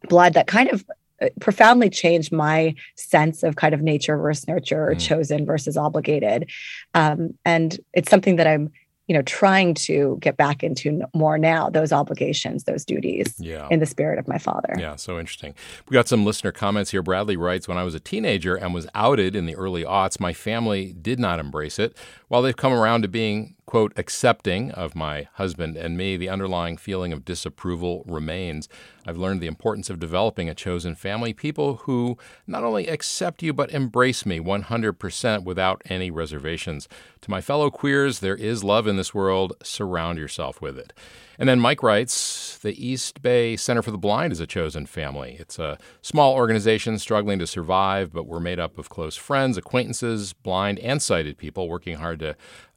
blood 0.09 0.33
that 0.33 0.47
kind 0.47 0.69
of 0.69 0.85
uh, 1.21 1.29
profoundly 1.39 1.89
changed 1.89 2.31
my 2.31 2.75
sense 2.95 3.43
of 3.43 3.55
kind 3.55 3.73
of 3.73 3.81
nature 3.81 4.17
versus 4.17 4.47
nurture 4.47 4.89
or 4.89 4.93
hmm. 4.93 4.99
chosen 4.99 5.45
versus 5.45 5.77
obligated. 5.77 6.49
Um, 6.93 7.37
and 7.45 7.79
it's 7.93 8.09
something 8.09 8.37
that 8.37 8.47
I'm 8.47 8.71
you 9.07 9.13
know 9.13 9.21
trying 9.21 9.73
to 9.73 10.17
get 10.19 10.37
back 10.37 10.63
into 10.63 11.01
more 11.13 11.37
now 11.37 11.69
those 11.69 11.91
obligations 11.91 12.63
those 12.63 12.85
duties 12.85 13.35
yeah. 13.39 13.67
in 13.69 13.79
the 13.79 13.85
spirit 13.85 14.19
of 14.19 14.27
my 14.27 14.37
father. 14.37 14.73
Yeah 14.77 14.95
so 14.95 15.19
interesting. 15.19 15.53
We 15.89 15.93
got 15.93 16.07
some 16.07 16.25
listener 16.25 16.51
comments 16.51 16.91
here. 16.91 17.01
Bradley 17.01 17.37
writes 17.37 17.67
when 17.67 17.77
i 17.77 17.83
was 17.83 17.95
a 17.95 17.99
teenager 17.99 18.55
and 18.55 18.73
was 18.73 18.87
outed 18.95 19.35
in 19.35 19.45
the 19.45 19.55
early 19.55 19.83
aughts 19.83 20.19
my 20.19 20.33
family 20.33 20.93
did 20.93 21.19
not 21.19 21.39
embrace 21.39 21.79
it 21.79 21.95
while 22.35 22.41
they've 22.41 22.57
come 22.57 22.73
around 22.73 23.01
to 23.01 23.07
being 23.07 23.55
quote, 23.65 23.93
accepting 23.97 24.71
of 24.71 24.95
my 24.95 25.27
husband 25.33 25.75
and 25.75 25.97
me, 25.97 26.17
the 26.17 26.29
underlying 26.29 26.77
feeling 26.77 27.11
of 27.11 27.25
disapproval 27.25 28.03
remains. 28.05 28.69
I've 29.07 29.17
learned 29.17 29.41
the 29.41 29.47
importance 29.47 29.89
of 29.89 29.99
developing 29.99 30.49
a 30.49 30.55
chosen 30.55 30.95
family, 30.95 31.33
people 31.33 31.77
who 31.77 32.17
not 32.45 32.63
only 32.63 32.87
accept 32.87 33.41
you, 33.41 33.53
but 33.53 33.71
embrace 33.71 34.25
me 34.25 34.39
100% 34.39 35.43
without 35.43 35.81
any 35.85 36.11
reservations. 36.11 36.87
To 37.21 37.31
my 37.31 37.41
fellow 37.41 37.69
queers, 37.69 38.19
there 38.19 38.35
is 38.35 38.63
love 38.63 38.85
in 38.87 38.97
this 38.97 39.13
world. 39.13 39.53
Surround 39.63 40.19
yourself 40.19 40.61
with 40.61 40.77
it. 40.77 40.93
And 41.37 41.49
then 41.49 41.59
Mike 41.59 41.83
writes 41.83 42.57
The 42.59 42.85
East 42.85 43.21
Bay 43.21 43.55
Center 43.55 43.81
for 43.81 43.91
the 43.91 43.97
Blind 43.97 44.31
is 44.31 44.39
a 44.39 44.47
chosen 44.47 44.85
family. 44.85 45.37
It's 45.39 45.59
a 45.59 45.77
small 46.01 46.33
organization 46.33 46.97
struggling 46.99 47.39
to 47.39 47.47
survive, 47.47 48.13
but 48.13 48.27
we're 48.27 48.39
made 48.39 48.59
up 48.59 48.77
of 48.77 48.89
close 48.89 49.15
friends, 49.15 49.57
acquaintances, 49.57 50.33
blind 50.33 50.79
and 50.79 51.01
sighted 51.01 51.37
people 51.37 51.67
working 51.67 51.97
hard 51.97 52.19
to 52.19 52.35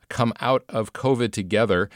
come 0.09 0.33
out 0.41 0.65
of 0.69 0.93
COVID 0.93 1.33
together. 1.33 1.89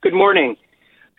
Good 0.02 0.14
morning. 0.14 0.56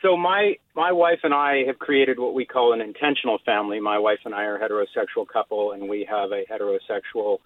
So 0.02 0.16
my 0.16 0.58
my 0.76 0.92
wife 0.92 1.20
and 1.24 1.34
I 1.34 1.64
have 1.66 1.80
created 1.80 2.20
what 2.20 2.34
we 2.34 2.46
call 2.46 2.74
an 2.74 2.82
intentional 2.82 3.40
family. 3.46 3.80
My 3.80 3.98
wife 3.98 4.20
and 4.26 4.36
I 4.36 4.44
are 4.44 4.56
a 4.56 4.60
heterosexual 4.60 5.28
couple, 5.28 5.72
and 5.72 5.90
we 5.90 6.08
have 6.10 6.32
a 6.32 6.44
heterosexual 6.46 7.40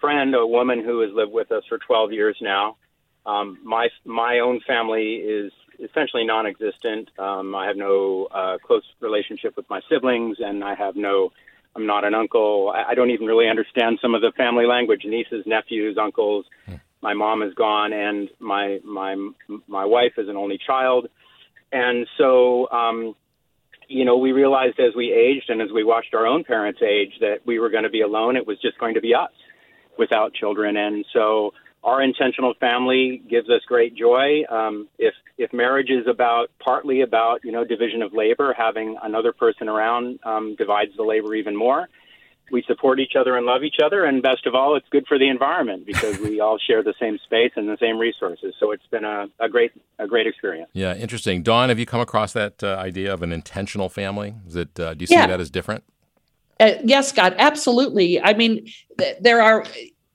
friend, 0.00 0.34
a 0.34 0.46
woman 0.46 0.82
who 0.82 1.00
has 1.00 1.10
lived 1.12 1.32
with 1.32 1.52
us 1.52 1.62
for 1.68 1.78
12 1.78 2.12
years 2.12 2.36
now. 2.40 2.76
Um, 3.26 3.58
my 3.62 3.88
my 4.04 4.38
own 4.38 4.60
family 4.66 5.16
is 5.16 5.52
essentially 5.78 6.24
non-existent. 6.24 7.10
Um, 7.18 7.54
I 7.54 7.66
have 7.66 7.76
no 7.76 8.28
uh, 8.30 8.56
close 8.64 8.84
relationship 9.00 9.56
with 9.56 9.68
my 9.68 9.80
siblings, 9.88 10.38
and 10.40 10.64
I 10.64 10.74
have 10.74 10.96
no. 10.96 11.32
I'm 11.76 11.86
not 11.86 12.04
an 12.04 12.14
uncle. 12.14 12.72
I, 12.74 12.90
I 12.90 12.94
don't 12.94 13.10
even 13.10 13.26
really 13.26 13.48
understand 13.48 13.98
some 14.00 14.14
of 14.14 14.22
the 14.22 14.32
family 14.36 14.66
language: 14.66 15.02
nieces, 15.04 15.44
nephews, 15.46 15.98
uncles. 15.98 16.46
Hmm. 16.64 16.76
My 17.02 17.14
mom 17.14 17.42
is 17.42 17.52
gone, 17.54 17.92
and 17.92 18.30
my 18.38 18.80
my 18.84 19.16
my 19.68 19.84
wife 19.84 20.14
is 20.16 20.28
an 20.28 20.36
only 20.36 20.58
child. 20.58 21.08
And 21.72 22.06
so, 22.18 22.68
um, 22.70 23.14
you 23.88 24.04
know, 24.04 24.16
we 24.18 24.32
realized 24.32 24.78
as 24.78 24.94
we 24.94 25.12
aged 25.12 25.50
and 25.50 25.60
as 25.60 25.70
we 25.72 25.84
watched 25.84 26.14
our 26.14 26.26
own 26.26 26.44
parents 26.44 26.80
age 26.82 27.12
that 27.20 27.38
we 27.44 27.58
were 27.58 27.70
going 27.70 27.84
to 27.84 27.90
be 27.90 28.02
alone. 28.02 28.36
It 28.36 28.46
was 28.46 28.60
just 28.60 28.78
going 28.78 28.94
to 28.94 29.00
be 29.00 29.14
us 29.14 29.32
without 29.98 30.32
children. 30.34 30.76
And 30.76 31.04
so 31.12 31.52
our 31.82 32.02
intentional 32.02 32.54
family 32.60 33.22
gives 33.28 33.48
us 33.48 33.62
great 33.66 33.94
joy. 33.96 34.44
Um, 34.48 34.88
if 34.98 35.14
if 35.38 35.52
marriage 35.52 35.90
is 35.90 36.06
about 36.06 36.50
partly 36.58 37.00
about 37.00 37.44
you 37.44 37.52
know 37.52 37.64
division 37.64 38.02
of 38.02 38.12
labor, 38.12 38.54
having 38.56 38.96
another 39.02 39.32
person 39.32 39.68
around 39.68 40.20
um, 40.24 40.56
divides 40.56 40.92
the 40.96 41.02
labor 41.02 41.34
even 41.34 41.56
more 41.56 41.88
we 42.50 42.62
support 42.66 43.00
each 43.00 43.12
other 43.18 43.36
and 43.36 43.46
love 43.46 43.62
each 43.62 43.76
other, 43.82 44.04
and 44.04 44.22
best 44.22 44.46
of 44.46 44.54
all, 44.54 44.76
it's 44.76 44.88
good 44.90 45.06
for 45.06 45.18
the 45.18 45.28
environment 45.28 45.86
because 45.86 46.18
we 46.18 46.40
all 46.40 46.58
share 46.58 46.82
the 46.82 46.94
same 46.98 47.18
space 47.24 47.52
and 47.56 47.68
the 47.68 47.76
same 47.80 47.98
resources. 47.98 48.54
So 48.58 48.72
it's 48.72 48.86
been 48.86 49.04
a, 49.04 49.28
a 49.38 49.48
great 49.48 49.72
a 49.98 50.06
great 50.06 50.26
experience. 50.26 50.70
Yeah, 50.72 50.94
interesting. 50.94 51.42
Dawn, 51.42 51.68
have 51.68 51.78
you 51.78 51.86
come 51.86 52.00
across 52.00 52.32
that 52.32 52.62
uh, 52.62 52.76
idea 52.76 53.12
of 53.12 53.22
an 53.22 53.32
intentional 53.32 53.88
family? 53.88 54.34
Is 54.46 54.56
it 54.56 54.78
uh, 54.78 54.94
do 54.94 55.02
you 55.02 55.06
see 55.06 55.14
yeah. 55.14 55.26
that 55.26 55.40
as 55.40 55.50
different? 55.50 55.84
Uh, 56.58 56.74
yes, 56.84 57.08
Scott, 57.08 57.34
absolutely. 57.38 58.20
I 58.20 58.34
mean, 58.34 58.66
th- 58.98 59.16
there 59.20 59.40
are. 59.40 59.64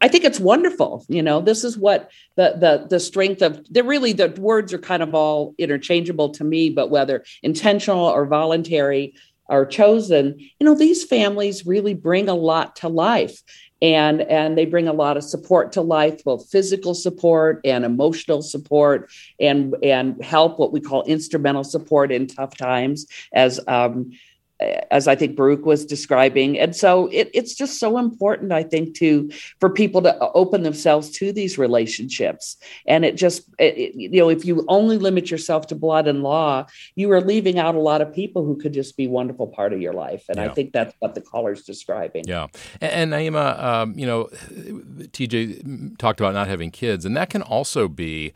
I 0.01 0.07
think 0.07 0.25
it's 0.25 0.39
wonderful. 0.39 1.03
You 1.07 1.23
know, 1.23 1.41
this 1.41 1.63
is 1.63 1.77
what 1.77 2.11
the 2.35 2.55
the 2.59 2.87
the 2.89 2.99
strength 2.99 3.41
of. 3.41 3.65
They're 3.69 3.83
really 3.83 4.13
the 4.13 4.29
words 4.37 4.73
are 4.73 4.77
kind 4.77 5.01
of 5.01 5.15
all 5.15 5.55
interchangeable 5.57 6.29
to 6.31 6.43
me, 6.43 6.69
but 6.69 6.89
whether 6.91 7.23
intentional 7.41 8.05
or 8.05 8.25
voluntary 8.25 9.15
are 9.47 9.65
chosen 9.65 10.39
you 10.39 10.65
know 10.65 10.75
these 10.75 11.03
families 11.03 11.65
really 11.65 11.93
bring 11.93 12.29
a 12.29 12.35
lot 12.35 12.75
to 12.77 12.89
life. 12.89 13.41
And 13.81 14.21
and 14.21 14.57
they 14.57 14.65
bring 14.65 14.87
a 14.87 14.93
lot 14.93 15.17
of 15.17 15.23
support 15.23 15.73
to 15.73 15.81
life 15.81 16.23
both 16.23 16.49
physical 16.49 16.95
support 16.95 17.59
and 17.65 17.83
emotional 17.83 18.41
support 18.41 19.11
and 19.39 19.75
and 19.83 20.23
help 20.23 20.57
what 20.57 20.71
we 20.71 20.79
call 20.79 21.03
instrumental 21.03 21.65
support 21.65 22.11
in 22.11 22.25
tough 22.27 22.55
times 22.55 23.05
as 23.33 23.59
um, 23.67 24.11
as 24.59 25.07
I 25.07 25.15
think 25.15 25.35
Baruch 25.35 25.65
was 25.65 25.85
describing. 25.85 26.57
And 26.57 26.75
so 26.75 27.07
it, 27.07 27.29
it's 27.33 27.53
just 27.53 27.79
so 27.79 27.97
important, 27.97 28.53
I 28.53 28.63
think, 28.63 28.95
to 28.95 29.29
for 29.59 29.69
people 29.69 30.01
to 30.03 30.17
open 30.31 30.63
themselves 30.63 31.09
to 31.11 31.33
these 31.33 31.57
relationships. 31.57 32.55
And 32.87 33.03
it 33.03 33.17
just, 33.17 33.49
it, 33.59 33.93
you 33.95 34.21
know, 34.21 34.29
if 34.29 34.45
you 34.45 34.65
only 34.69 34.97
limit 34.97 35.29
yourself 35.29 35.67
to 35.67 35.75
blood 35.75 36.07
and 36.07 36.23
law, 36.23 36.67
you 36.95 37.11
are 37.11 37.21
leaving 37.21 37.59
out 37.59 37.75
a 37.75 37.79
lot 37.79 38.01
of 38.01 38.13
people 38.13 38.45
who 38.45 38.55
could 38.55 38.73
just 38.73 38.95
be 38.95 39.07
wonderful 39.07 39.47
part 39.47 39.73
of 39.73 39.81
your 39.81 39.93
life. 39.93 40.23
And 40.29 40.37
yeah. 40.37 40.45
I 40.45 40.49
think 40.49 40.71
that's 40.71 40.95
what 40.99 41.15
the 41.15 41.21
caller's 41.21 41.63
describing. 41.63 42.23
Yeah. 42.25 42.47
And, 42.79 43.11
and 43.11 43.13
Naima, 43.13 43.61
um, 43.61 43.99
you 43.99 44.05
know, 44.05 44.29
TJ 44.31 45.97
talked 45.97 46.21
about 46.21 46.33
not 46.33 46.47
having 46.47 46.71
kids, 46.71 47.05
and 47.05 47.15
that 47.17 47.29
can 47.29 47.41
also 47.41 47.87
be 47.87 48.33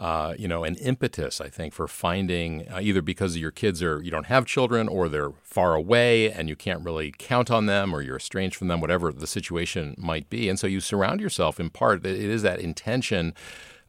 uh, 0.00 0.34
you 0.38 0.48
know, 0.48 0.64
an 0.64 0.76
impetus, 0.76 1.42
I 1.42 1.48
think, 1.48 1.74
for 1.74 1.86
finding 1.86 2.66
uh, 2.72 2.80
either 2.80 3.02
because 3.02 3.36
your 3.36 3.50
kids 3.50 3.82
are 3.82 4.02
you 4.02 4.10
don't 4.10 4.26
have 4.26 4.46
children 4.46 4.88
or 4.88 5.10
they're 5.10 5.32
far 5.42 5.74
away 5.74 6.32
and 6.32 6.48
you 6.48 6.56
can't 6.56 6.82
really 6.82 7.14
count 7.18 7.50
on 7.50 7.66
them 7.66 7.94
or 7.94 8.00
you're 8.00 8.16
estranged 8.16 8.56
from 8.56 8.68
them, 8.68 8.80
whatever 8.80 9.12
the 9.12 9.26
situation 9.26 9.94
might 9.98 10.30
be, 10.30 10.48
and 10.48 10.58
so 10.58 10.66
you 10.66 10.80
surround 10.80 11.20
yourself 11.20 11.60
in 11.60 11.68
part. 11.68 12.04
It 12.06 12.18
is 12.18 12.40
that 12.42 12.60
intention. 12.60 13.34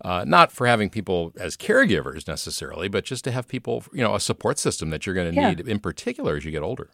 Uh, 0.04 0.26
not 0.28 0.52
for 0.52 0.65
having 0.65 0.89
people 0.89 1.32
as 1.38 1.56
caregivers 1.56 2.28
necessarily, 2.28 2.88
but 2.88 3.06
just 3.06 3.24
to 3.24 3.32
have 3.32 3.47
people, 3.47 3.84
you 3.93 4.02
know, 4.02 4.15
a 4.15 4.19
support 4.19 4.58
system 4.58 4.89
that 4.89 5.06
you're 5.06 5.13
going 5.13 5.30
to 5.30 5.39
yeah. 5.39 5.50
need 5.50 5.60
in 5.67 5.80
particular 5.80 6.36
as 6.36 6.43
you 6.43 6.50
get 6.50 6.63
older. 6.63 6.89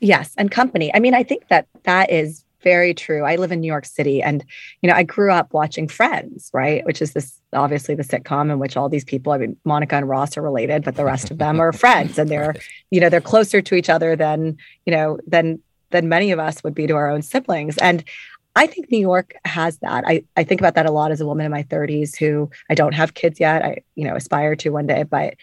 Yes, 0.00 0.32
and 0.38 0.50
company. 0.50 0.92
I 0.94 1.00
mean, 1.00 1.14
I 1.14 1.22
think 1.22 1.48
that 1.48 1.68
that 1.82 2.10
is 2.10 2.46
very 2.62 2.94
true. 2.94 3.24
I 3.24 3.36
live 3.36 3.52
in 3.52 3.60
New 3.60 3.66
York 3.66 3.84
City 3.84 4.22
and 4.22 4.44
you 4.82 4.88
know, 4.88 4.94
I 4.94 5.02
grew 5.02 5.32
up 5.32 5.52
watching 5.52 5.88
Friends, 5.88 6.50
right? 6.52 6.84
Which 6.84 7.02
is 7.02 7.12
this 7.12 7.40
obviously 7.52 7.94
the 7.94 8.04
sitcom 8.04 8.50
in 8.50 8.58
which 8.58 8.76
all 8.76 8.88
these 8.88 9.04
people, 9.04 9.32
I 9.32 9.38
mean, 9.38 9.56
Monica 9.64 9.96
and 9.96 10.08
Ross 10.08 10.36
are 10.36 10.42
related, 10.42 10.84
but 10.84 10.96
the 10.96 11.04
rest 11.04 11.30
of 11.30 11.38
them 11.38 11.60
are 11.60 11.72
friends 11.84 12.18
and 12.18 12.30
they're, 12.30 12.54
you 12.90 13.00
know, 13.00 13.08
they're 13.08 13.20
closer 13.20 13.60
to 13.60 13.74
each 13.74 13.90
other 13.90 14.16
than, 14.16 14.56
you 14.86 14.92
know, 14.92 15.18
than 15.26 15.60
than 15.90 16.08
many 16.08 16.30
of 16.30 16.38
us 16.38 16.62
would 16.62 16.74
be 16.74 16.86
to 16.86 16.94
our 16.94 17.10
own 17.10 17.22
siblings. 17.22 17.76
And 17.78 18.04
I 18.56 18.66
think 18.66 18.90
New 18.90 18.98
York 18.98 19.34
has 19.44 19.78
that. 19.78 20.04
I, 20.06 20.24
I 20.36 20.44
think 20.44 20.60
about 20.60 20.74
that 20.74 20.86
a 20.86 20.90
lot 20.90 21.12
as 21.12 21.20
a 21.20 21.26
woman 21.26 21.46
in 21.46 21.52
my 21.52 21.62
30s 21.64 22.16
who 22.16 22.50
I 22.68 22.74
don't 22.74 22.94
have 22.94 23.14
kids 23.14 23.38
yet. 23.38 23.64
I, 23.64 23.82
you 23.94 24.04
know, 24.04 24.16
aspire 24.16 24.56
to 24.56 24.70
one 24.70 24.86
day, 24.86 25.04
but 25.04 25.34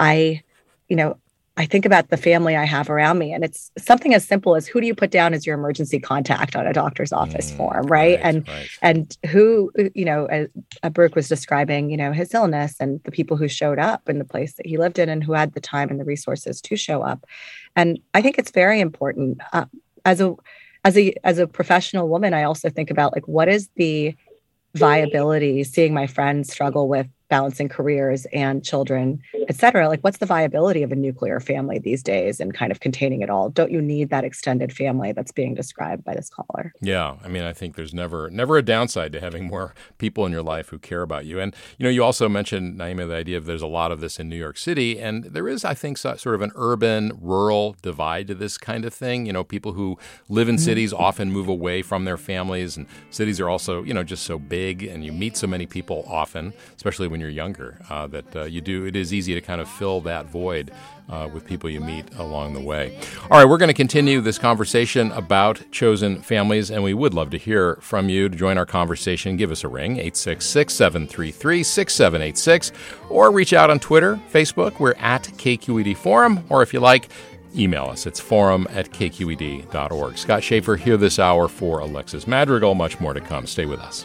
I, 0.00 0.42
you 0.88 0.96
know, 0.96 1.18
I 1.58 1.64
think 1.64 1.86
about 1.86 2.10
the 2.10 2.18
family 2.18 2.54
I 2.54 2.64
have 2.64 2.90
around 2.90 3.18
me, 3.18 3.32
and 3.32 3.42
it's 3.42 3.70
something 3.78 4.12
as 4.12 4.26
simple 4.26 4.56
as 4.56 4.66
who 4.66 4.78
do 4.80 4.86
you 4.86 4.94
put 4.94 5.10
down 5.10 5.32
as 5.32 5.46
your 5.46 5.54
emergency 5.54 5.98
contact 5.98 6.54
on 6.54 6.66
a 6.66 6.72
doctor's 6.72 7.12
office 7.12 7.50
mm, 7.50 7.56
form, 7.56 7.86
right? 7.86 7.90
right 7.90 8.20
and 8.22 8.46
right. 8.46 8.68
and 8.82 9.16
who 9.30 9.72
you 9.94 10.04
know, 10.04 10.26
as 10.26 10.48
Baruch 10.92 11.16
was 11.16 11.28
describing, 11.28 11.90
you 11.90 11.96
know, 11.96 12.12
his 12.12 12.34
illness 12.34 12.76
and 12.78 13.00
the 13.04 13.10
people 13.10 13.38
who 13.38 13.48
showed 13.48 13.78
up 13.78 14.06
in 14.08 14.18
the 14.18 14.24
place 14.24 14.54
that 14.54 14.66
he 14.66 14.76
lived 14.76 14.98
in 14.98 15.08
and 15.08 15.24
who 15.24 15.32
had 15.32 15.54
the 15.54 15.60
time 15.60 15.88
and 15.88 15.98
the 15.98 16.04
resources 16.04 16.60
to 16.60 16.76
show 16.76 17.00
up, 17.00 17.24
and 17.74 17.98
I 18.12 18.20
think 18.20 18.38
it's 18.38 18.50
very 18.50 18.80
important 18.80 19.40
uh, 19.54 19.64
as 20.04 20.20
a 20.20 20.34
as 20.84 20.98
a 20.98 21.14
as 21.24 21.38
a 21.38 21.46
professional 21.46 22.08
woman. 22.08 22.34
I 22.34 22.42
also 22.42 22.68
think 22.68 22.90
about 22.90 23.14
like 23.14 23.26
what 23.26 23.48
is 23.48 23.70
the 23.76 24.14
viability 24.74 25.64
seeing 25.64 25.94
my 25.94 26.06
friends 26.06 26.52
struggle 26.52 26.86
with 26.86 27.06
balancing 27.28 27.68
careers 27.68 28.26
and 28.32 28.64
children, 28.64 29.20
et 29.48 29.56
cetera. 29.56 29.88
Like, 29.88 30.00
what's 30.02 30.18
the 30.18 30.26
viability 30.26 30.82
of 30.82 30.92
a 30.92 30.96
nuclear 30.96 31.40
family 31.40 31.78
these 31.78 32.02
days 32.02 32.40
and 32.40 32.54
kind 32.54 32.70
of 32.70 32.80
containing 32.80 33.22
it 33.22 33.30
all? 33.30 33.50
Don't 33.50 33.70
you 33.70 33.82
need 33.82 34.10
that 34.10 34.24
extended 34.24 34.72
family 34.72 35.12
that's 35.12 35.32
being 35.32 35.54
described 35.54 36.04
by 36.04 36.14
this 36.14 36.30
caller? 36.30 36.72
Yeah. 36.80 37.16
I 37.24 37.28
mean, 37.28 37.42
I 37.42 37.52
think 37.52 37.74
there's 37.74 37.94
never, 37.94 38.30
never 38.30 38.56
a 38.56 38.62
downside 38.62 39.12
to 39.12 39.20
having 39.20 39.46
more 39.46 39.74
people 39.98 40.24
in 40.26 40.32
your 40.32 40.42
life 40.42 40.68
who 40.68 40.78
care 40.78 41.02
about 41.02 41.26
you. 41.26 41.40
And, 41.40 41.54
you 41.78 41.84
know, 41.84 41.90
you 41.90 42.04
also 42.04 42.28
mentioned, 42.28 42.78
Naima, 42.78 43.08
the 43.08 43.14
idea 43.16 43.36
of 43.36 43.46
there's 43.46 43.62
a 43.62 43.66
lot 43.66 43.92
of 43.92 44.00
this 44.00 44.18
in 44.20 44.28
New 44.28 44.36
York 44.36 44.56
City. 44.56 45.00
And 45.00 45.24
there 45.24 45.48
is, 45.48 45.64
I 45.64 45.74
think, 45.74 45.98
sort 45.98 46.26
of 46.26 46.42
an 46.42 46.52
urban 46.54 47.18
rural 47.20 47.76
divide 47.82 48.28
to 48.28 48.34
this 48.34 48.56
kind 48.56 48.84
of 48.84 48.94
thing. 48.94 49.26
You 49.26 49.32
know, 49.32 49.44
people 49.44 49.72
who 49.72 49.98
live 50.28 50.48
in 50.48 50.56
mm-hmm. 50.56 50.64
cities 50.64 50.92
often 50.92 51.32
move 51.32 51.48
away 51.48 51.82
from 51.82 52.04
their 52.04 52.16
families. 52.16 52.76
And 52.76 52.86
cities 53.10 53.40
are 53.40 53.48
also, 53.48 53.82
you 53.82 53.94
know, 53.94 54.04
just 54.04 54.24
so 54.24 54.38
big 54.38 54.82
and 54.82 55.04
you 55.04 55.12
meet 55.12 55.36
so 55.36 55.46
many 55.46 55.66
people 55.66 56.04
often, 56.08 56.52
especially 56.76 57.08
when 57.08 57.15
when 57.16 57.22
you're 57.22 57.30
younger. 57.30 57.78
Uh, 57.88 58.06
that 58.08 58.36
uh, 58.36 58.44
you 58.44 58.60
do. 58.60 58.84
It 58.84 58.94
is 58.94 59.14
easy 59.14 59.32
to 59.32 59.40
kind 59.40 59.60
of 59.60 59.68
fill 59.68 60.02
that 60.02 60.26
void 60.26 60.70
uh, 61.08 61.30
with 61.32 61.46
people 61.46 61.70
you 61.70 61.80
meet 61.80 62.04
along 62.16 62.52
the 62.52 62.60
way. 62.60 62.98
All 63.30 63.38
right, 63.38 63.48
we're 63.48 63.56
going 63.56 63.68
to 63.68 63.74
continue 63.74 64.20
this 64.20 64.38
conversation 64.38 65.10
about 65.12 65.62
chosen 65.72 66.20
families, 66.20 66.70
and 66.70 66.84
we 66.84 66.92
would 66.92 67.14
love 67.14 67.30
to 67.30 67.38
hear 67.38 67.76
from 67.76 68.10
you. 68.10 68.28
To 68.28 68.36
join 68.36 68.58
our 68.58 68.66
conversation, 68.66 69.38
give 69.38 69.50
us 69.50 69.64
a 69.64 69.68
ring, 69.68 69.92
866 69.92 70.74
733 70.74 71.62
6786, 71.62 72.72
or 73.08 73.30
reach 73.30 73.54
out 73.54 73.70
on 73.70 73.78
Twitter, 73.78 74.20
Facebook. 74.30 74.78
We're 74.78 74.94
at 74.98 75.22
KQED 75.22 75.96
Forum, 75.96 76.44
or 76.50 76.62
if 76.62 76.74
you 76.74 76.80
like, 76.80 77.08
email 77.56 77.84
us. 77.84 78.04
It's 78.04 78.20
forum 78.20 78.66
at 78.70 78.90
kqed.org. 78.90 80.18
Scott 80.18 80.42
Shafer 80.42 80.76
here 80.76 80.98
this 80.98 81.18
hour 81.18 81.48
for 81.48 81.78
Alexis 81.78 82.26
Madrigal. 82.26 82.74
Much 82.74 83.00
more 83.00 83.14
to 83.14 83.22
come. 83.22 83.46
Stay 83.46 83.64
with 83.64 83.80
us. 83.80 84.04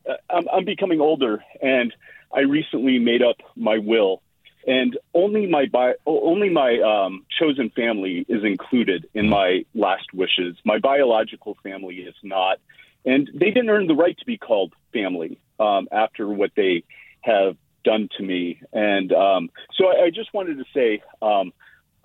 uh, 0.09 0.13
I'm, 0.29 0.47
I'm 0.51 0.65
becoming 0.65 0.99
older, 0.99 1.43
and 1.61 1.93
I 2.33 2.41
recently 2.41 2.99
made 2.99 3.21
up 3.21 3.37
my 3.55 3.77
will, 3.77 4.21
and 4.65 4.97
only 5.13 5.45
my 5.45 5.65
bi- 5.65 5.95
only 6.05 6.49
my 6.49 6.79
um, 6.79 7.25
chosen 7.39 7.69
family 7.69 8.25
is 8.27 8.43
included 8.43 9.07
in 9.13 9.29
my 9.29 9.65
last 9.75 10.13
wishes. 10.13 10.55
My 10.65 10.79
biological 10.79 11.57
family 11.63 11.97
is 11.97 12.15
not, 12.23 12.59
and 13.05 13.29
they 13.33 13.51
didn't 13.51 13.69
earn 13.69 13.87
the 13.87 13.95
right 13.95 14.17
to 14.17 14.25
be 14.25 14.37
called 14.37 14.73
family 14.91 15.39
um, 15.59 15.87
after 15.91 16.27
what 16.27 16.51
they 16.55 16.83
have 17.21 17.57
done 17.83 18.09
to 18.17 18.23
me. 18.23 18.61
And 18.71 19.11
um, 19.11 19.49
so 19.75 19.87
I, 19.87 20.05
I, 20.05 20.09
just 20.09 20.33
wanted 20.33 20.57
to 20.57 20.65
say, 20.73 21.03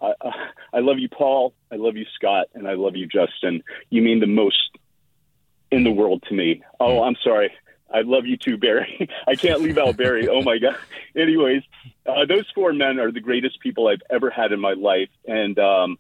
I, 0.01 0.13
I, 0.73 0.79
love 0.81 0.99
you, 0.99 1.09
Paul. 1.09 1.55
I 1.73 1.77
love 1.77 1.97
you, 1.97 2.07
Scott, 2.15 2.49
and 2.55 2.69
I 2.69 2.75
love 2.75 2.97
you, 2.97 3.07
Justin. 3.07 3.63
You 3.91 4.03
mean 4.03 4.21
the 4.21 4.27
most 4.27 4.71
in 5.71 5.85
the 5.85 5.91
world 5.91 6.23
to 6.29 6.35
me. 6.35 6.63
Oh, 6.81 7.03
I'm 7.03 7.17
sorry. 7.23 7.53
I 7.93 8.03
love 8.03 8.27
you 8.27 8.37
too, 8.37 8.59
Barry. 8.59 9.09
I 9.27 9.35
can't 9.35 9.61
leave 9.63 9.79
out 9.79 9.97
Barry. 9.97 10.29
Oh 10.29 10.43
my 10.43 10.59
God. 10.59 10.77
Anyways, 11.17 11.63
uh, 12.07 12.27
those 12.27 12.47
four 12.55 12.73
men 12.73 12.99
are 12.99 13.11
the 13.11 13.21
greatest 13.21 13.61
people 13.61 13.89
I've 13.89 14.03
ever 14.11 14.31
had 14.31 14.53
in 14.53 14.61
my 14.61 14.75
life, 14.75 15.11
and 15.27 15.59
um, 15.59 15.99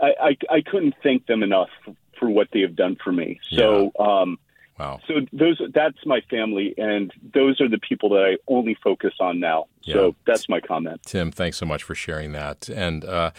I, 0.00 0.14
I, 0.20 0.36
I 0.50 0.60
couldn't 0.60 0.94
thank 1.02 1.26
them 1.26 1.42
enough 1.42 1.70
for 2.18 2.30
what 2.30 2.48
they 2.52 2.60
have 2.60 2.76
done 2.76 2.96
for 3.02 3.12
me. 3.12 3.40
So 3.50 3.92
yeah. 3.98 4.06
um, 4.06 4.38
Wow. 4.78 5.00
So 5.08 5.20
those 5.32 5.60
that's 5.72 6.04
my 6.04 6.20
family, 6.28 6.74
and 6.76 7.10
those 7.32 7.60
are 7.62 7.68
the 7.68 7.78
people 7.78 8.10
that 8.10 8.24
I 8.24 8.36
only 8.46 8.74
focus 8.74 9.14
on 9.20 9.40
now. 9.40 9.66
Yeah. 9.82 9.94
So 9.94 10.14
that's 10.26 10.50
my 10.50 10.60
comment. 10.60 11.00
Tim, 11.06 11.32
thanks 11.32 11.56
so 11.56 11.64
much 11.64 11.82
for 11.82 11.94
sharing 11.94 12.32
that. 12.32 12.68
And 12.68 13.04
uh, 13.04 13.30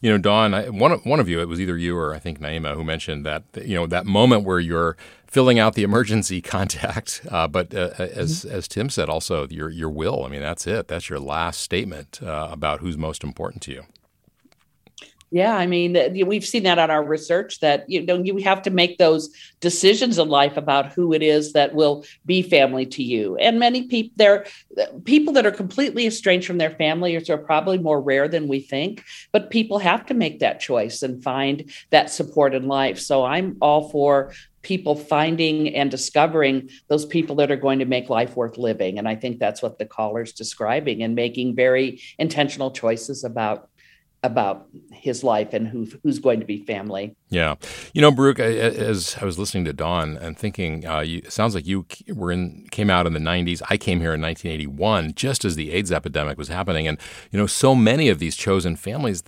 you 0.00 0.10
know, 0.10 0.18
Dawn, 0.18 0.52
I, 0.52 0.68
one 0.68 0.92
one 0.92 1.20
of 1.20 1.28
you, 1.28 1.40
it 1.40 1.46
was 1.46 1.60
either 1.60 1.78
you 1.78 1.96
or 1.96 2.12
I 2.12 2.18
think 2.18 2.40
Naima 2.40 2.74
who 2.74 2.82
mentioned 2.82 3.24
that 3.24 3.44
you 3.54 3.76
know 3.76 3.86
that 3.86 4.04
moment 4.04 4.44
where 4.44 4.58
you're 4.58 4.96
filling 5.28 5.60
out 5.60 5.74
the 5.74 5.84
emergency 5.84 6.42
contact. 6.42 7.20
Uh, 7.30 7.46
but 7.46 7.72
uh, 7.72 7.90
as 7.98 8.44
mm-hmm. 8.44 8.56
as 8.56 8.66
Tim 8.66 8.90
said, 8.90 9.08
also 9.08 9.46
your 9.48 9.70
your 9.70 9.90
will. 9.90 10.24
I 10.24 10.28
mean, 10.28 10.42
that's 10.42 10.66
it. 10.66 10.88
That's 10.88 11.08
your 11.08 11.20
last 11.20 11.60
statement 11.60 12.20
uh, 12.20 12.48
about 12.50 12.80
who's 12.80 12.98
most 12.98 13.22
important 13.22 13.62
to 13.62 13.72
you. 13.72 13.84
Yeah, 15.32 15.54
I 15.56 15.66
mean, 15.66 15.96
we've 16.26 16.44
seen 16.44 16.64
that 16.64 16.80
on 16.80 16.90
our 16.90 17.04
research 17.04 17.60
that 17.60 17.88
you 17.88 18.04
know 18.04 18.20
you 18.20 18.38
have 18.38 18.62
to 18.62 18.70
make 18.70 18.98
those 18.98 19.30
decisions 19.60 20.18
in 20.18 20.28
life 20.28 20.56
about 20.56 20.92
who 20.92 21.12
it 21.12 21.22
is 21.22 21.52
that 21.52 21.72
will 21.72 22.04
be 22.26 22.42
family 22.42 22.84
to 22.86 23.02
you. 23.04 23.36
And 23.36 23.60
many 23.60 23.86
people, 23.86 24.12
there, 24.16 24.46
uh, 24.76 24.86
people 25.04 25.32
that 25.34 25.46
are 25.46 25.52
completely 25.52 26.04
estranged 26.06 26.48
from 26.48 26.58
their 26.58 26.70
families 26.72 27.30
are 27.30 27.38
probably 27.38 27.78
more 27.78 28.00
rare 28.00 28.26
than 28.26 28.48
we 28.48 28.58
think. 28.58 29.04
But 29.30 29.50
people 29.50 29.78
have 29.78 30.04
to 30.06 30.14
make 30.14 30.40
that 30.40 30.58
choice 30.58 31.00
and 31.00 31.22
find 31.22 31.70
that 31.90 32.10
support 32.10 32.52
in 32.52 32.66
life. 32.66 32.98
So 32.98 33.24
I'm 33.24 33.56
all 33.60 33.88
for 33.88 34.32
people 34.62 34.96
finding 34.96 35.74
and 35.76 35.92
discovering 35.92 36.70
those 36.88 37.06
people 37.06 37.36
that 37.36 37.52
are 37.52 37.56
going 37.56 37.78
to 37.78 37.84
make 37.84 38.10
life 38.10 38.36
worth 38.36 38.58
living. 38.58 38.98
And 38.98 39.08
I 39.08 39.14
think 39.14 39.38
that's 39.38 39.62
what 39.62 39.78
the 39.78 39.86
caller's 39.86 40.32
describing 40.32 41.04
and 41.04 41.14
making 41.14 41.54
very 41.54 42.00
intentional 42.18 42.72
choices 42.72 43.22
about 43.22 43.68
about 44.22 44.66
his 44.92 45.24
life 45.24 45.54
and 45.54 45.66
who, 45.66 45.86
who's 46.02 46.18
going 46.18 46.40
to 46.40 46.46
be 46.46 46.62
family. 46.64 47.16
Yeah, 47.30 47.54
you 47.94 48.02
know, 48.02 48.10
Baruch, 48.10 48.38
as 48.38 49.16
I 49.20 49.24
was 49.24 49.38
listening 49.38 49.64
to 49.64 49.72
Dawn 49.72 50.16
and 50.18 50.36
thinking, 50.36 50.86
uh, 50.86 51.00
you, 51.00 51.18
it 51.18 51.32
sounds 51.32 51.54
like 51.54 51.66
you 51.66 51.86
were 52.08 52.30
in 52.30 52.66
came 52.70 52.90
out 52.90 53.06
in 53.06 53.12
the 53.12 53.20
'90s. 53.20 53.62
I 53.70 53.76
came 53.76 54.00
here 54.00 54.12
in 54.12 54.20
1981, 54.20 55.14
just 55.14 55.44
as 55.44 55.56
the 55.56 55.72
AIDS 55.72 55.92
epidemic 55.92 56.36
was 56.36 56.48
happening, 56.48 56.86
and 56.86 56.98
you 57.30 57.38
know, 57.38 57.46
so 57.46 57.74
many 57.74 58.08
of 58.08 58.18
these 58.18 58.36
chosen 58.36 58.76
families, 58.76 59.22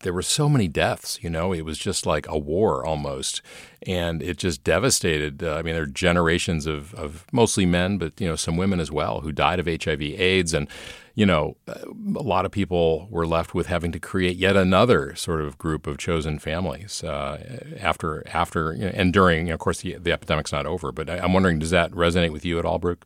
there 0.00 0.12
were 0.12 0.22
so 0.22 0.48
many 0.48 0.68
deaths. 0.68 1.18
You 1.22 1.30
know, 1.30 1.52
it 1.52 1.62
was 1.62 1.78
just 1.78 2.06
like 2.06 2.26
a 2.28 2.38
war 2.38 2.86
almost, 2.86 3.42
and 3.86 4.22
it 4.22 4.38
just 4.38 4.64
devastated. 4.64 5.42
Uh, 5.42 5.54
I 5.54 5.62
mean, 5.62 5.74
there 5.74 5.84
are 5.84 5.86
generations 5.86 6.66
of, 6.66 6.94
of 6.94 7.26
mostly 7.32 7.66
men, 7.66 7.98
but 7.98 8.20
you 8.20 8.26
know, 8.26 8.36
some 8.36 8.56
women 8.56 8.80
as 8.80 8.90
well 8.90 9.20
who 9.20 9.32
died 9.32 9.60
of 9.60 9.66
HIV/AIDS, 9.66 10.54
and 10.54 10.68
you 11.14 11.26
know, 11.26 11.56
a 11.66 12.22
lot 12.22 12.44
of 12.44 12.52
people 12.52 13.08
were 13.10 13.26
left 13.26 13.54
with 13.54 13.66
having 13.66 13.90
to 13.92 13.98
create 13.98 14.36
yet 14.36 14.56
another 14.56 15.14
sort 15.16 15.40
of 15.40 15.58
group 15.58 15.86
of 15.86 15.98
chosen 15.98 16.38
families 16.38 17.02
uh, 17.02 17.76
after 17.80 18.26
after 18.28 18.72
you 18.74 18.84
know, 18.84 18.92
and 18.94 19.12
during. 19.12 19.46
You 19.46 19.50
know, 19.50 19.54
of 19.54 19.60
course, 19.60 19.80
the, 19.80 19.96
the 19.98 20.12
epidemic's 20.12 20.52
not 20.52 20.66
over, 20.66 20.92
but 20.92 21.10
I, 21.10 21.18
I'm 21.18 21.32
wondering, 21.32 21.58
does 21.58 21.70
that 21.70 21.90
resonate 21.92 22.32
with 22.32 22.44
you 22.44 22.58
at 22.58 22.64
all, 22.64 22.78
Baruch? 22.78 23.04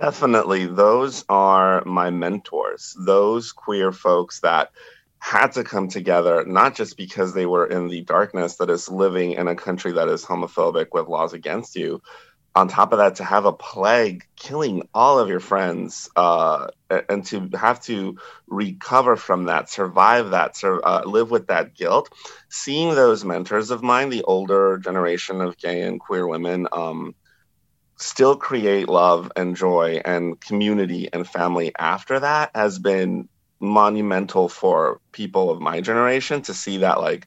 Definitely. 0.00 0.66
Those 0.66 1.24
are 1.28 1.84
my 1.84 2.08
mentors, 2.08 2.96
those 2.98 3.52
queer 3.52 3.92
folks 3.92 4.40
that 4.40 4.70
had 5.20 5.52
to 5.52 5.62
come 5.62 5.88
together, 5.88 6.44
not 6.46 6.74
just 6.74 6.96
because 6.96 7.34
they 7.34 7.46
were 7.46 7.66
in 7.66 7.88
the 7.88 8.00
darkness 8.00 8.56
that 8.56 8.70
is 8.70 8.88
living 8.88 9.32
in 9.32 9.46
a 9.48 9.54
country 9.54 9.92
that 9.92 10.08
is 10.08 10.24
homophobic 10.24 10.86
with 10.92 11.08
laws 11.08 11.34
against 11.34 11.76
you. 11.76 12.00
On 12.56 12.66
top 12.66 12.90
of 12.92 12.98
that, 12.98 13.16
to 13.16 13.24
have 13.24 13.44
a 13.44 13.52
plague 13.52 14.24
killing 14.34 14.88
all 14.92 15.20
of 15.20 15.28
your 15.28 15.38
friends 15.38 16.10
uh, 16.16 16.66
and 17.08 17.24
to 17.26 17.48
have 17.54 17.80
to 17.82 18.16
recover 18.48 19.14
from 19.14 19.44
that, 19.44 19.70
survive 19.70 20.30
that, 20.30 20.56
sur- 20.56 20.80
uh, 20.82 21.02
live 21.04 21.30
with 21.30 21.46
that 21.46 21.76
guilt, 21.76 22.12
seeing 22.48 22.94
those 22.94 23.24
mentors 23.24 23.70
of 23.70 23.84
mine, 23.84 24.10
the 24.10 24.24
older 24.24 24.78
generation 24.78 25.40
of 25.40 25.56
gay 25.58 25.82
and 25.82 26.00
queer 26.00 26.26
women, 26.26 26.66
um, 26.72 27.14
still 27.98 28.34
create 28.34 28.88
love 28.88 29.30
and 29.36 29.54
joy 29.54 30.00
and 30.04 30.40
community 30.40 31.08
and 31.12 31.28
family 31.28 31.72
after 31.78 32.18
that 32.20 32.50
has 32.54 32.78
been 32.78 33.28
monumental 33.60 34.48
for 34.48 35.00
people 35.12 35.50
of 35.50 35.60
my 35.60 35.80
generation 35.80 36.42
to 36.42 36.54
see 36.54 36.78
that 36.78 37.00
like 37.00 37.26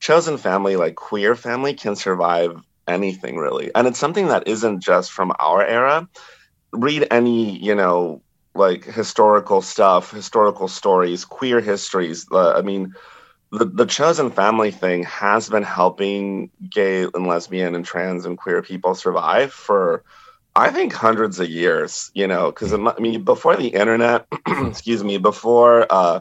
chosen 0.00 0.36
family 0.38 0.76
like 0.76 0.94
queer 0.94 1.34
family 1.34 1.74
can 1.74 1.96
survive 1.96 2.52
anything 2.86 3.36
really. 3.36 3.70
And 3.74 3.86
it's 3.86 3.98
something 3.98 4.28
that 4.28 4.48
isn't 4.48 4.82
just 4.82 5.12
from 5.12 5.32
our 5.38 5.64
era. 5.64 6.08
Read 6.72 7.06
any 7.10 7.58
you 7.58 7.74
know 7.74 8.22
like 8.54 8.84
historical 8.84 9.62
stuff 9.62 10.10
historical 10.10 10.68
stories 10.68 11.24
queer 11.24 11.60
histories. 11.60 12.26
Uh, 12.30 12.52
i 12.52 12.62
mean 12.62 12.94
the, 13.52 13.64
the 13.64 13.86
chosen 13.86 14.30
family 14.30 14.70
thing 14.70 15.04
has 15.04 15.48
been 15.48 15.62
helping 15.62 16.50
gay 16.70 17.02
and 17.02 17.26
lesbian 17.26 17.74
and 17.74 17.84
trans 17.84 18.24
and 18.24 18.38
queer 18.38 18.62
people 18.62 18.94
survive 18.94 19.52
for 19.52 20.04
i 20.56 20.70
think 20.70 20.92
hundreds 20.92 21.38
of 21.40 21.48
years 21.48 22.10
you 22.14 22.26
know 22.26 22.50
because 22.50 22.72
i 22.72 22.98
mean 22.98 23.22
before 23.24 23.56
the 23.56 23.68
internet 23.68 24.26
excuse 24.46 25.02
me 25.04 25.18
before 25.18 25.86
uh, 25.90 26.20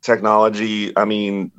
technology 0.00 0.96
i 0.96 1.04
mean 1.04 1.50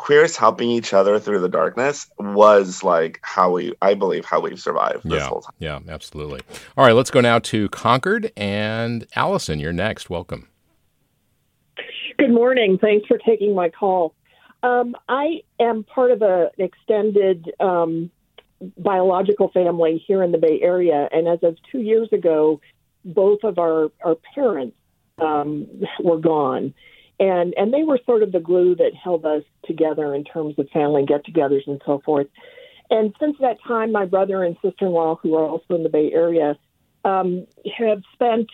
queers 0.00 0.34
helping 0.34 0.70
each 0.70 0.94
other 0.94 1.18
through 1.18 1.40
the 1.40 1.48
darkness 1.48 2.06
was 2.18 2.82
like 2.82 3.20
how 3.22 3.50
we 3.50 3.74
i 3.82 3.92
believe 3.92 4.24
how 4.24 4.40
we've 4.40 4.58
survived 4.58 5.02
this 5.04 5.20
yeah, 5.20 5.28
whole 5.28 5.42
time. 5.42 5.52
Yeah 5.58 5.78
absolutely. 5.88 6.40
All 6.74 6.86
right 6.86 6.94
let's 6.94 7.10
go 7.10 7.20
now 7.20 7.38
to 7.40 7.68
concord 7.68 8.32
and 8.34 9.06
allison 9.14 9.58
you're 9.58 9.74
next. 9.74 10.08
Welcome. 10.08 10.48
Good 12.16 12.32
morning. 12.32 12.78
Thanks 12.78 13.06
for 13.06 13.18
taking 13.18 13.54
my 13.54 13.68
call. 13.68 14.14
Um, 14.62 14.96
I 15.08 15.42
am 15.58 15.84
part 15.84 16.10
of 16.10 16.22
a, 16.22 16.50
an 16.58 16.64
extended 16.64 17.52
um, 17.60 18.10
biological 18.76 19.48
family 19.50 20.02
here 20.06 20.22
in 20.22 20.32
the 20.32 20.38
Bay 20.38 20.60
Area, 20.62 21.08
and 21.12 21.28
as 21.28 21.42
of 21.42 21.56
two 21.70 21.80
years 21.80 22.08
ago, 22.12 22.60
both 23.04 23.40
of 23.44 23.58
our 23.58 23.90
our 24.04 24.16
parents 24.34 24.76
um, 25.18 25.66
were 26.02 26.18
gone, 26.18 26.74
and 27.18 27.54
and 27.56 27.72
they 27.72 27.82
were 27.82 27.98
sort 28.04 28.22
of 28.22 28.32
the 28.32 28.40
glue 28.40 28.74
that 28.76 28.92
held 28.94 29.24
us 29.24 29.42
together 29.64 30.14
in 30.14 30.24
terms 30.24 30.58
of 30.58 30.68
family 30.70 31.04
get-togethers 31.06 31.66
and 31.66 31.80
so 31.86 32.00
forth. 32.04 32.26
And 32.90 33.14
since 33.20 33.36
that 33.40 33.58
time, 33.66 33.92
my 33.92 34.04
brother 34.04 34.42
and 34.42 34.56
sister-in-law, 34.62 35.20
who 35.22 35.36
are 35.36 35.46
also 35.46 35.74
in 35.76 35.84
the 35.84 35.88
Bay 35.88 36.10
Area, 36.12 36.58
um, 37.04 37.46
have 37.78 38.02
spent 38.14 38.50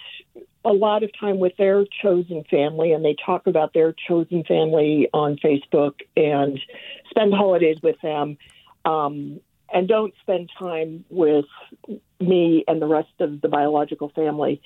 a 0.65 0.73
lot 0.73 1.03
of 1.03 1.11
time 1.19 1.39
with 1.39 1.57
their 1.57 1.87
chosen 2.03 2.45
family, 2.51 2.93
and 2.93 3.05
they 3.05 3.17
talk 3.25 3.47
about 3.47 3.73
their 3.73 3.95
chosen 4.09 4.45
family 4.45 5.09
on 5.15 5.37
Facebook 5.37 5.95
and 6.17 6.59
spend 7.09 7.33
holidays 7.33 7.79
with 7.83 8.01
them, 8.03 8.37
um, 8.85 9.41
and 9.73 9.89
don't 9.89 10.15
spend 10.21 10.51
time 10.59 11.05
with 11.11 11.45
me 12.21 12.65
and 12.69 12.81
the 12.81 12.87
rest 12.87 13.13
of 13.21 13.41
the 13.41 13.49
biological 13.49 14.11
family. 14.11 14.61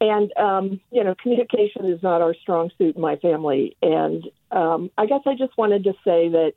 And 0.00 0.36
um, 0.36 0.80
you 0.90 1.02
know, 1.04 1.14
communication 1.20 1.86
is 1.86 2.02
not 2.02 2.20
our 2.20 2.34
strong 2.34 2.70
suit 2.76 2.96
in 2.96 3.02
my 3.02 3.16
family. 3.16 3.76
And 3.82 4.24
um, 4.50 4.90
I 4.98 5.06
guess 5.06 5.22
I 5.26 5.34
just 5.34 5.56
wanted 5.56 5.84
to 5.84 5.92
say 6.04 6.28
that, 6.28 6.52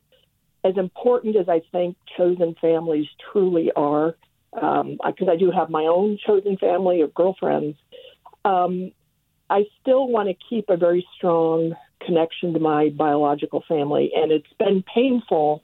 as 0.61 0.75
important 0.75 1.37
as 1.37 1.47
I 1.47 1.61
think 1.71 1.95
chosen 2.17 2.53
families 2.59 3.07
truly 3.31 3.71
are, 3.77 4.15
because 4.51 5.29
I 5.29 5.37
do 5.37 5.51
have 5.51 5.69
my 5.69 5.83
own 5.83 6.17
chosen 6.25 6.57
family 6.57 6.99
of 6.99 7.13
girlfriends 7.13 7.77
um, 8.45 8.91
I 9.49 9.65
still 9.81 10.07
want 10.07 10.29
to 10.29 10.35
keep 10.49 10.69
a 10.69 10.77
very 10.77 11.05
strong 11.17 11.75
connection 12.05 12.53
to 12.53 12.59
my 12.59 12.89
biological 12.89 13.63
family, 13.67 14.11
and 14.15 14.31
it's 14.31 14.53
been 14.57 14.83
painful 14.83 15.63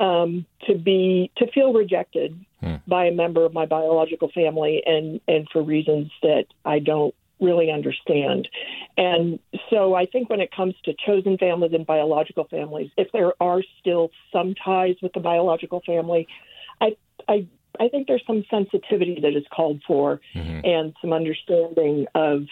um, 0.00 0.46
to 0.66 0.74
be 0.76 1.30
to 1.36 1.46
feel 1.52 1.72
rejected 1.72 2.44
Hmm. 2.64 2.76
by 2.86 3.04
a 3.04 3.12
member 3.12 3.44
of 3.44 3.52
my 3.52 3.66
biological 3.66 4.30
family, 4.30 4.82
and 4.86 5.20
and 5.28 5.46
for 5.52 5.62
reasons 5.62 6.10
that 6.22 6.46
I 6.64 6.78
don't 6.78 7.14
really 7.40 7.70
understand. 7.70 8.48
And 8.96 9.38
so 9.68 9.94
I 9.94 10.06
think 10.06 10.30
when 10.30 10.40
it 10.40 10.50
comes 10.50 10.74
to 10.84 10.94
chosen 10.94 11.36
families 11.36 11.72
and 11.74 11.84
biological 11.84 12.44
families, 12.44 12.90
if 12.96 13.12
there 13.12 13.34
are 13.38 13.62
still 13.80 14.10
some 14.32 14.54
ties 14.54 14.94
with 15.02 15.12
the 15.12 15.20
biological 15.20 15.82
family, 15.84 16.26
I 16.80 16.96
I 17.28 17.46
I 17.78 17.88
think 17.88 18.06
there's 18.06 18.24
some 18.26 18.44
sensitivity 18.50 19.20
that 19.20 19.36
is 19.36 19.44
called 19.54 19.82
for 19.86 20.22
and 20.64 20.94
some 21.02 21.12
understanding 21.12 22.06
of 22.14 22.46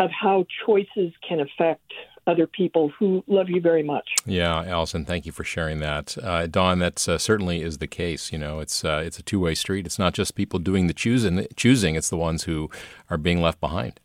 of 0.00 0.10
how 0.10 0.46
choices 0.66 1.12
can 1.26 1.38
affect 1.38 1.92
other 2.26 2.46
people 2.46 2.90
who 2.98 3.22
love 3.26 3.48
you 3.48 3.60
very 3.60 3.82
much. 3.82 4.16
Yeah, 4.26 4.64
Allison, 4.64 5.04
thank 5.04 5.26
you 5.26 5.32
for 5.32 5.44
sharing 5.44 5.78
that. 5.80 6.16
Uh, 6.22 6.46
Dawn, 6.46 6.78
that 6.78 7.08
uh, 7.08 7.18
certainly 7.18 7.62
is 7.62 7.78
the 7.78 7.86
case. 7.86 8.32
You 8.32 8.38
know, 8.38 8.60
it's 8.60 8.84
uh, 8.84 9.02
it's 9.04 9.18
a 9.18 9.22
two 9.22 9.40
way 9.40 9.54
street. 9.54 9.86
It's 9.86 9.98
not 9.98 10.14
just 10.14 10.34
people 10.34 10.58
doing 10.58 10.86
the 10.86 10.94
choosing, 10.94 11.46
choosing. 11.56 11.94
It's 11.94 12.10
the 12.10 12.16
ones 12.16 12.44
who 12.44 12.70
are 13.10 13.18
being 13.18 13.42
left 13.42 13.60
behind. 13.60 14.00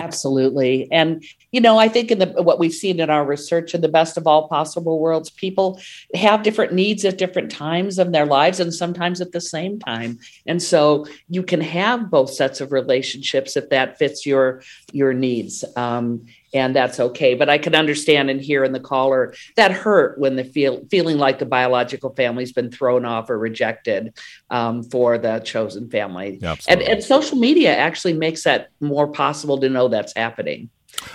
Absolutely. 0.00 0.90
And, 0.92 1.24
you 1.50 1.60
know, 1.60 1.78
I 1.78 1.88
think 1.88 2.10
in 2.10 2.20
the 2.20 2.26
what 2.42 2.58
we've 2.58 2.72
seen 2.72 3.00
in 3.00 3.10
our 3.10 3.24
research 3.24 3.74
in 3.74 3.80
the 3.80 3.88
best 3.88 4.16
of 4.16 4.26
all 4.26 4.48
possible 4.48 5.00
worlds, 5.00 5.30
people 5.30 5.80
have 6.14 6.42
different 6.42 6.72
needs 6.72 7.04
at 7.04 7.18
different 7.18 7.50
times 7.50 7.98
of 7.98 8.12
their 8.12 8.26
lives 8.26 8.60
and 8.60 8.72
sometimes 8.72 9.20
at 9.20 9.32
the 9.32 9.40
same 9.40 9.78
time. 9.80 10.18
And 10.46 10.62
so 10.62 11.06
you 11.28 11.42
can 11.42 11.60
have 11.60 12.10
both 12.10 12.30
sets 12.30 12.60
of 12.60 12.70
relationships 12.70 13.56
if 13.56 13.68
that 13.70 13.98
fits 13.98 14.24
your 14.24 14.62
your 14.92 15.12
needs. 15.12 15.64
Um, 15.76 16.26
and 16.54 16.74
that's 16.74 16.98
okay. 17.00 17.34
But 17.34 17.48
I 17.48 17.58
can 17.58 17.74
understand 17.74 18.30
and 18.30 18.40
hear 18.40 18.64
in 18.64 18.72
the 18.72 18.80
caller 18.80 19.34
that 19.56 19.72
hurt 19.72 20.18
when 20.18 20.36
the 20.36 20.44
feel 20.44 20.84
feeling 20.90 21.18
like 21.18 21.38
the 21.38 21.46
biological 21.46 22.14
family's 22.14 22.52
been 22.52 22.70
thrown 22.70 23.04
off 23.04 23.30
or 23.30 23.38
rejected 23.38 24.14
um, 24.50 24.82
for 24.82 25.18
the 25.18 25.40
chosen 25.40 25.90
family. 25.90 26.34
And, 26.34 26.44
Absolutely. 26.44 26.86
and 26.86 27.04
social 27.04 27.38
media 27.38 27.76
actually 27.76 28.14
makes 28.14 28.44
that 28.44 28.68
more 28.80 29.08
possible 29.08 29.58
to 29.60 29.68
know 29.68 29.88
that's 29.88 30.14
happening. 30.16 30.70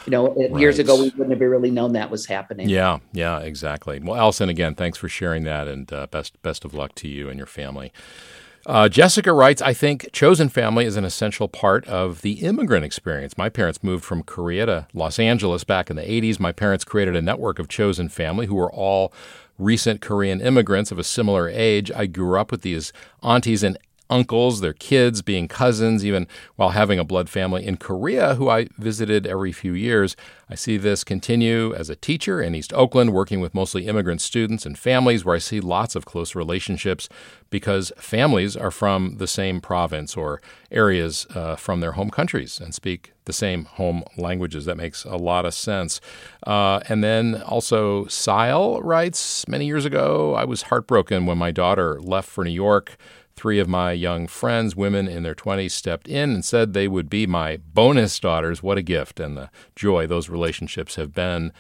You 0.05 0.11
know, 0.11 0.57
years 0.57 0.79
ago 0.79 0.95
we 0.95 1.09
wouldn't 1.09 1.31
have 1.31 1.41
really 1.41 1.71
known 1.71 1.93
that 1.93 2.09
was 2.09 2.25
happening. 2.25 2.69
Yeah, 2.69 2.99
yeah, 3.11 3.39
exactly. 3.39 3.99
Well, 3.99 4.15
Allison, 4.15 4.47
again, 4.47 4.75
thanks 4.75 4.97
for 4.97 5.09
sharing 5.09 5.43
that, 5.43 5.67
and 5.67 5.91
uh, 5.91 6.07
best 6.07 6.41
best 6.41 6.63
of 6.63 6.73
luck 6.73 6.95
to 6.95 7.09
you 7.09 7.27
and 7.27 7.37
your 7.37 7.47
family. 7.47 7.91
Uh, 8.65 8.87
Jessica 8.87 9.33
writes, 9.33 9.61
I 9.61 9.73
think 9.73 10.09
chosen 10.13 10.47
family 10.47 10.85
is 10.85 10.95
an 10.95 11.03
essential 11.03 11.49
part 11.49 11.85
of 11.85 12.21
the 12.21 12.33
immigrant 12.43 12.85
experience. 12.85 13.37
My 13.37 13.49
parents 13.49 13.83
moved 13.83 14.05
from 14.05 14.23
Korea 14.23 14.65
to 14.65 14.87
Los 14.93 15.19
Angeles 15.19 15.65
back 15.65 15.89
in 15.89 15.97
the 15.97 16.03
80s. 16.03 16.39
My 16.39 16.53
parents 16.53 16.85
created 16.85 17.15
a 17.15 17.21
network 17.21 17.59
of 17.59 17.67
chosen 17.67 18.07
family 18.07 18.45
who 18.45 18.55
were 18.55 18.71
all 18.71 19.13
recent 19.59 19.99
Korean 19.99 20.39
immigrants 20.39 20.91
of 20.91 20.99
a 20.99 21.03
similar 21.03 21.49
age. 21.49 21.91
I 21.91 22.05
grew 22.05 22.39
up 22.39 22.51
with 22.51 22.61
these 22.61 22.93
aunties 23.21 23.63
and 23.63 23.77
uncles, 24.13 24.61
their 24.61 24.73
kids 24.73 25.23
being 25.23 25.47
cousins, 25.47 26.05
even 26.05 26.27
while 26.55 26.69
having 26.69 26.99
a 26.99 27.03
blood 27.03 27.29
family 27.29 27.65
in 27.65 27.77
Korea 27.77 28.35
who 28.35 28.47
I 28.47 28.67
visited 28.77 29.25
every 29.25 29.51
few 29.51 29.73
years. 29.73 30.15
I 30.49 30.55
see 30.55 30.77
this 30.77 31.03
continue 31.03 31.73
as 31.73 31.89
a 31.89 31.95
teacher 31.95 32.39
in 32.39 32.53
East 32.53 32.73
Oakland, 32.73 33.11
working 33.11 33.39
with 33.39 33.55
mostly 33.55 33.87
immigrant 33.87 34.21
students 34.21 34.67
and 34.67 34.77
families, 34.77 35.25
where 35.25 35.35
I 35.35 35.39
see 35.39 35.59
lots 35.59 35.95
of 35.95 36.05
close 36.05 36.35
relationships 36.35 37.09
because 37.49 37.91
families 37.97 38.55
are 38.55 38.69
from 38.69 39.17
the 39.17 39.27
same 39.27 39.61
province 39.61 40.15
or 40.15 40.41
areas 40.71 41.25
uh, 41.33 41.55
from 41.55 41.79
their 41.79 41.93
home 41.93 42.11
countries 42.11 42.59
and 42.59 42.73
speak 42.75 43.13
the 43.25 43.33
same 43.33 43.65
home 43.65 44.03
languages. 44.17 44.65
That 44.65 44.77
makes 44.77 45.05
a 45.05 45.15
lot 45.15 45.45
of 45.45 45.53
sense. 45.53 46.01
Uh, 46.45 46.81
and 46.87 47.03
then 47.03 47.41
also, 47.41 48.05
Sile 48.07 48.79
writes 48.81 49.47
Many 49.47 49.65
years 49.65 49.85
ago, 49.85 50.35
I 50.35 50.45
was 50.45 50.63
heartbroken 50.63 51.25
when 51.25 51.37
my 51.37 51.51
daughter 51.51 51.99
left 52.01 52.29
for 52.29 52.43
New 52.43 52.51
York. 52.51 52.97
Three 53.35 53.59
of 53.59 53.67
my 53.67 53.91
young 53.91 54.27
friends, 54.27 54.75
women 54.75 55.07
in 55.07 55.23
their 55.23 55.35
20s, 55.35 55.71
stepped 55.71 56.07
in 56.07 56.31
and 56.31 56.45
said 56.45 56.73
they 56.73 56.87
would 56.87 57.09
be 57.09 57.25
my 57.25 57.57
bonus 57.73 58.19
daughters. 58.19 58.61
What 58.61 58.77
a 58.77 58.83
gift 58.83 59.19
and 59.19 59.35
the 59.35 59.49
joy 59.75 60.07
those 60.07 60.29
relationships 60.29 60.95
have 60.95 61.13
been. 61.13 61.51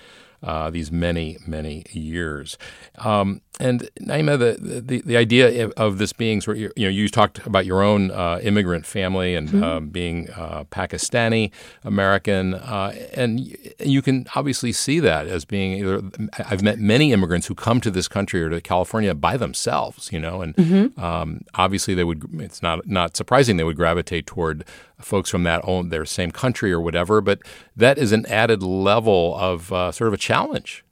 Uh, 0.43 0.69
these 0.69 0.91
many, 0.91 1.37
many 1.47 1.85
years. 1.91 2.57
Um, 2.97 3.41
and 3.59 3.87
Naima, 4.01 4.39
the, 4.39 4.81
the, 4.81 5.01
the 5.01 5.15
idea 5.15 5.69
of 5.77 5.99
this 5.99 6.11
being 6.11 6.41
sort 6.41 6.57
of, 6.57 6.61
you 6.75 6.85
know, 6.85 6.89
you 6.89 7.07
talked 7.07 7.45
about 7.45 7.67
your 7.67 7.83
own 7.83 8.09
uh, 8.09 8.39
immigrant 8.41 8.85
family 8.85 9.35
and 9.35 9.49
mm-hmm. 9.49 9.63
uh, 9.63 9.79
being 9.79 10.29
uh, 10.31 10.63
Pakistani 10.71 11.51
American, 11.83 12.55
uh, 12.55 12.93
and 13.13 13.55
you 13.79 14.01
can 14.01 14.25
obviously 14.35 14.71
see 14.71 14.99
that 14.99 15.27
as 15.27 15.45
being. 15.45 15.73
Either, 15.73 16.01
I've 16.49 16.63
met 16.63 16.79
many 16.79 17.13
immigrants 17.13 17.45
who 17.45 17.53
come 17.53 17.79
to 17.81 17.91
this 17.91 18.07
country 18.07 18.41
or 18.41 18.49
to 18.49 18.59
California 18.59 19.13
by 19.13 19.37
themselves, 19.37 20.11
you 20.11 20.19
know, 20.19 20.41
and 20.41 20.55
mm-hmm. 20.55 20.99
um, 20.99 21.41
obviously 21.53 21.93
they 21.93 22.03
would. 22.03 22.27
It's 22.41 22.63
not 22.63 22.87
not 22.87 23.15
surprising 23.15 23.57
they 23.57 23.63
would 23.63 23.77
gravitate 23.77 24.25
toward 24.25 24.65
folks 24.99 25.29
from 25.29 25.43
that 25.43 25.61
own 25.63 25.89
their 25.89 26.05
same 26.05 26.31
country 26.31 26.71
or 26.71 26.79
whatever, 26.79 27.21
but 27.21 27.39
that 27.75 27.97
is 27.97 28.11
an 28.11 28.25
added 28.27 28.63
level 28.63 29.35
of 29.37 29.71
uh, 29.71 29.91
sort 29.91 30.07
of 30.07 30.13
a 30.13 30.17
challenge 30.17 30.83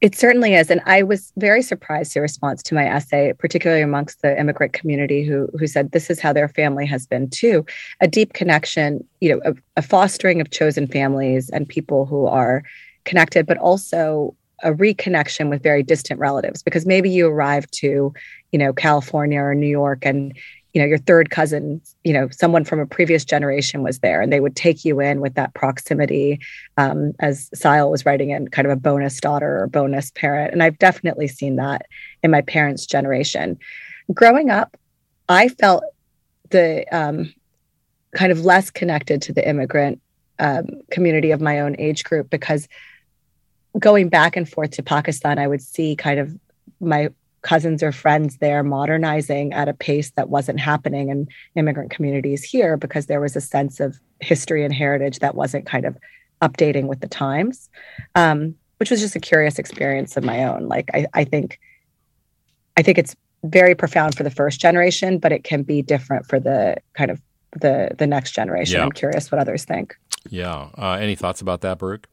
it 0.00 0.14
certainly 0.14 0.54
is. 0.54 0.70
And 0.70 0.80
I 0.86 1.02
was 1.02 1.32
very 1.36 1.62
surprised 1.62 2.14
the 2.14 2.20
response 2.20 2.62
to 2.64 2.74
my 2.74 2.86
essay, 2.86 3.32
particularly 3.32 3.82
amongst 3.82 4.22
the 4.22 4.38
immigrant 4.38 4.72
community 4.72 5.24
who 5.24 5.48
who 5.58 5.66
said 5.66 5.92
this 5.92 6.10
is 6.10 6.20
how 6.20 6.32
their 6.32 6.48
family 6.48 6.86
has 6.86 7.06
been 7.06 7.28
too. 7.30 7.64
A 8.00 8.08
deep 8.08 8.32
connection, 8.32 9.06
you 9.20 9.30
know, 9.30 9.40
a, 9.44 9.54
a 9.76 9.82
fostering 9.82 10.40
of 10.40 10.50
chosen 10.50 10.86
families 10.86 11.50
and 11.50 11.68
people 11.68 12.06
who 12.06 12.26
are 12.26 12.62
connected, 13.04 13.46
but 13.46 13.58
also 13.58 14.34
a 14.62 14.72
reconnection 14.72 15.50
with 15.50 15.62
very 15.62 15.82
distant 15.82 16.18
relatives 16.18 16.62
because 16.62 16.86
maybe 16.86 17.10
you 17.10 17.28
arrived 17.28 17.70
to 17.74 18.12
you 18.52 18.58
know 18.58 18.72
california 18.72 19.38
or 19.38 19.54
new 19.54 19.66
york 19.66 20.06
and 20.06 20.34
you 20.76 20.82
know 20.82 20.86
your 20.86 20.98
third 20.98 21.30
cousin 21.30 21.80
you 22.04 22.12
know 22.12 22.28
someone 22.30 22.62
from 22.62 22.78
a 22.78 22.86
previous 22.86 23.24
generation 23.24 23.82
was 23.82 24.00
there 24.00 24.20
and 24.20 24.30
they 24.30 24.40
would 24.40 24.54
take 24.54 24.84
you 24.84 25.00
in 25.00 25.22
with 25.22 25.32
that 25.32 25.54
proximity 25.54 26.38
um, 26.76 27.14
as 27.18 27.48
Sile 27.54 27.90
was 27.90 28.04
writing 28.04 28.28
in 28.28 28.48
kind 28.48 28.66
of 28.66 28.72
a 28.72 28.76
bonus 28.76 29.18
daughter 29.18 29.62
or 29.62 29.68
bonus 29.68 30.10
parent. 30.10 30.52
And 30.52 30.62
i've 30.62 30.78
definitely 30.78 31.28
seen 31.28 31.56
that 31.56 31.86
in 32.22 32.30
my 32.30 32.42
parents 32.42 32.84
generation. 32.84 33.58
Growing 34.12 34.50
up 34.50 34.76
i 35.30 35.48
felt 35.48 35.82
the 36.50 36.84
um, 36.94 37.32
kind 38.14 38.30
of 38.30 38.44
less 38.44 38.70
connected 38.70 39.22
to 39.22 39.32
the 39.32 39.48
immigrant 39.48 39.98
um, 40.40 40.66
community 40.90 41.30
of 41.30 41.40
my 41.40 41.60
own 41.60 41.74
age 41.78 42.04
group 42.04 42.28
because 42.28 42.68
going 43.78 44.10
back 44.10 44.36
and 44.36 44.46
forth 44.46 44.72
to 44.72 44.82
pakistan 44.82 45.38
i 45.38 45.46
would 45.46 45.62
see 45.62 45.96
kind 45.96 46.20
of 46.20 46.38
my 46.80 47.08
cousins 47.46 47.80
or 47.80 47.92
friends 47.92 48.38
there 48.38 48.64
modernizing 48.64 49.52
at 49.52 49.68
a 49.68 49.72
pace 49.72 50.10
that 50.16 50.28
wasn't 50.28 50.58
happening 50.58 51.10
in 51.10 51.28
immigrant 51.54 51.92
communities 51.92 52.42
here 52.42 52.76
because 52.76 53.06
there 53.06 53.20
was 53.20 53.36
a 53.36 53.40
sense 53.40 53.78
of 53.78 54.00
history 54.18 54.64
and 54.64 54.74
heritage 54.74 55.20
that 55.20 55.36
wasn't 55.36 55.64
kind 55.64 55.84
of 55.86 55.96
updating 56.42 56.86
with 56.88 56.98
the 57.00 57.06
times 57.06 57.70
um, 58.16 58.52
which 58.78 58.90
was 58.90 59.00
just 59.00 59.14
a 59.14 59.20
curious 59.20 59.60
experience 59.60 60.16
of 60.16 60.24
my 60.24 60.42
own 60.42 60.66
like 60.66 60.90
I, 60.92 61.06
I 61.14 61.22
think 61.22 61.60
i 62.76 62.82
think 62.82 62.98
it's 62.98 63.14
very 63.44 63.76
profound 63.76 64.16
for 64.16 64.24
the 64.24 64.30
first 64.30 64.60
generation 64.60 65.18
but 65.18 65.30
it 65.30 65.44
can 65.44 65.62
be 65.62 65.82
different 65.82 66.26
for 66.26 66.40
the 66.40 66.76
kind 66.94 67.12
of 67.12 67.22
the 67.60 67.92
the 67.96 68.08
next 68.08 68.32
generation 68.32 68.78
yeah. 68.78 68.84
i'm 68.84 68.90
curious 68.90 69.30
what 69.30 69.40
others 69.40 69.64
think 69.64 69.96
yeah 70.28 70.68
uh, 70.76 70.98
any 71.00 71.14
thoughts 71.14 71.40
about 71.40 71.60
that 71.60 71.78
Baruch? 71.78 72.08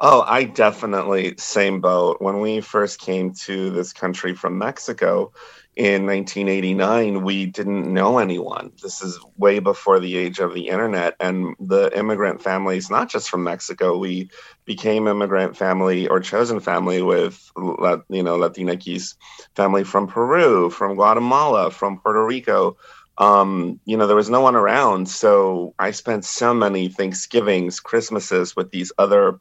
Oh, 0.00 0.22
I 0.26 0.44
definitely 0.44 1.34
same 1.38 1.80
boat. 1.80 2.16
When 2.20 2.40
we 2.40 2.60
first 2.60 3.00
came 3.00 3.32
to 3.46 3.70
this 3.70 3.92
country 3.92 4.34
from 4.34 4.58
Mexico 4.58 5.32
in 5.76 6.04
1989, 6.04 7.22
we 7.22 7.46
didn't 7.46 7.92
know 7.92 8.18
anyone. 8.18 8.72
This 8.82 9.02
is 9.02 9.18
way 9.36 9.60
before 9.60 10.00
the 10.00 10.16
age 10.16 10.40
of 10.40 10.52
the 10.52 10.68
internet 10.68 11.14
and 11.20 11.54
the 11.60 11.96
immigrant 11.96 12.42
families, 12.42 12.90
not 12.90 13.08
just 13.08 13.30
from 13.30 13.44
Mexico, 13.44 13.96
we 13.96 14.30
became 14.64 15.06
immigrant 15.06 15.56
family 15.56 16.08
or 16.08 16.18
chosen 16.18 16.58
family 16.58 17.00
with 17.00 17.50
you 17.56 18.22
know 18.22 18.36
Latinx 18.36 19.14
family 19.54 19.84
from 19.84 20.08
Peru, 20.08 20.70
from 20.70 20.96
Guatemala, 20.96 21.70
from 21.70 22.00
Puerto 22.00 22.24
Rico. 22.24 22.76
Um, 23.16 23.78
you 23.84 23.96
know, 23.96 24.08
there 24.08 24.16
was 24.16 24.28
no 24.28 24.40
one 24.40 24.56
around, 24.56 25.08
so 25.08 25.72
I 25.78 25.92
spent 25.92 26.24
so 26.24 26.52
many 26.52 26.88
Thanksgivings, 26.88 27.78
Christmases 27.78 28.56
with 28.56 28.72
these 28.72 28.90
other 28.98 29.38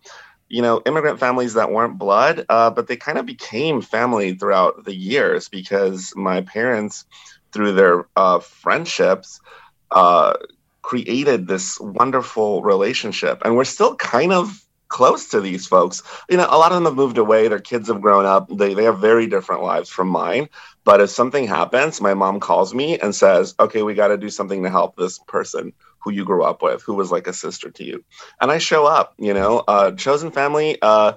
you 0.50 0.62
know, 0.62 0.82
immigrant 0.86 1.20
families 1.20 1.54
that 1.56 1.72
weren't 1.72 1.98
blood, 1.98 2.46
uh, 2.50 2.70
but 2.70 2.88
they 2.88 2.96
kind 2.96 3.18
of 3.18 3.26
became 3.26 3.82
family 3.82 4.34
throughout 4.34 4.86
the 4.86 4.96
years 4.96 5.50
because 5.50 6.14
my 6.16 6.42
parents, 6.42 7.06
through 7.52 7.74
their 7.74 8.08
uh, 8.16 8.40
friendships, 8.40 9.40
uh, 9.92 10.34
created 10.82 11.48
this 11.48 11.80
wonderful 11.80 12.62
relationship. 12.62 13.42
And 13.44 13.56
we're 13.56 13.64
still 13.64 13.96
kind 13.96 14.34
of 14.34 14.64
close 14.90 15.30
to 15.30 15.42
these 15.42 15.66
folks. 15.66 16.04
You 16.30 16.38
know, 16.38 16.48
a 16.48 16.58
lot 16.58 16.72
of 16.72 16.76
them 16.76 16.86
have 16.86 16.96
moved 16.96 17.18
away, 17.18 17.48
their 17.48 17.60
kids 17.60 17.88
have 17.88 18.02
grown 18.02 18.26
up, 18.26 18.48
they, 18.56 18.76
they 18.76 18.84
have 18.84 19.00
very 19.00 19.26
different 19.26 19.64
lives 19.64 19.90
from 19.90 20.08
mine. 20.08 20.50
But 20.84 21.02
if 21.02 21.10
something 21.10 21.48
happens, 21.48 22.00
my 22.00 22.14
mom 22.14 22.40
calls 22.40 22.76
me 22.76 23.00
and 23.00 23.16
says, 23.16 23.56
okay, 23.60 23.82
we 23.82 23.96
got 23.96 24.10
to 24.10 24.18
do 24.18 24.30
something 24.30 24.62
to 24.64 24.70
help 24.70 24.96
this 24.96 25.18
person 25.20 25.74
who 26.04 26.12
you 26.12 26.26
grew 26.26 26.44
up 26.44 26.62
with, 26.62 26.82
who 26.84 26.94
was 26.94 27.12
like 27.12 27.28
a 27.28 27.34
sister 27.34 27.70
to 27.72 27.84
you. 27.84 28.04
And 28.42 28.52
I 28.52 28.58
show 28.58 28.86
up, 28.86 29.14
you 29.18 29.34
know, 29.34 29.60
uh, 29.60 29.92
chosen 29.92 30.32
family 30.32 30.78
uh, 30.82 31.14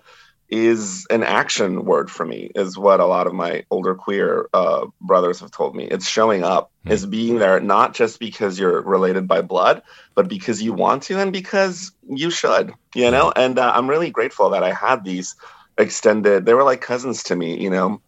is 0.48 1.06
an 1.10 1.24
action 1.24 1.84
word 1.84 2.10
for 2.10 2.24
me, 2.24 2.50
is 2.54 2.78
what 2.78 3.00
a 3.00 3.06
lot 3.06 3.26
of 3.26 3.34
my 3.34 3.64
older 3.70 3.94
queer 3.94 4.48
uh, 4.54 4.86
brothers 5.00 5.40
have 5.40 5.50
told 5.50 5.74
me. 5.74 5.84
It's 5.84 6.08
showing 6.08 6.44
up, 6.44 6.70
mm-hmm. 6.84 6.92
is 6.92 7.04
being 7.04 7.38
there, 7.38 7.58
not 7.60 7.94
just 7.94 8.20
because 8.20 8.58
you're 8.58 8.80
related 8.82 9.26
by 9.26 9.42
blood, 9.42 9.82
but 10.14 10.28
because 10.28 10.62
you 10.62 10.72
want 10.72 11.02
to 11.04 11.18
and 11.18 11.32
because 11.32 11.92
you 12.08 12.30
should, 12.30 12.72
you 12.94 13.10
know? 13.10 13.32
Hmm. 13.34 13.40
And 13.40 13.58
uh, 13.58 13.72
I'm 13.74 13.90
really 13.90 14.10
grateful 14.10 14.50
that 14.50 14.62
I 14.62 14.72
had 14.72 15.04
these 15.04 15.34
extended, 15.76 16.46
they 16.46 16.54
were 16.54 16.64
like 16.64 16.80
cousins 16.80 17.24
to 17.24 17.36
me, 17.36 17.60
you 17.60 17.70
know? 17.70 18.00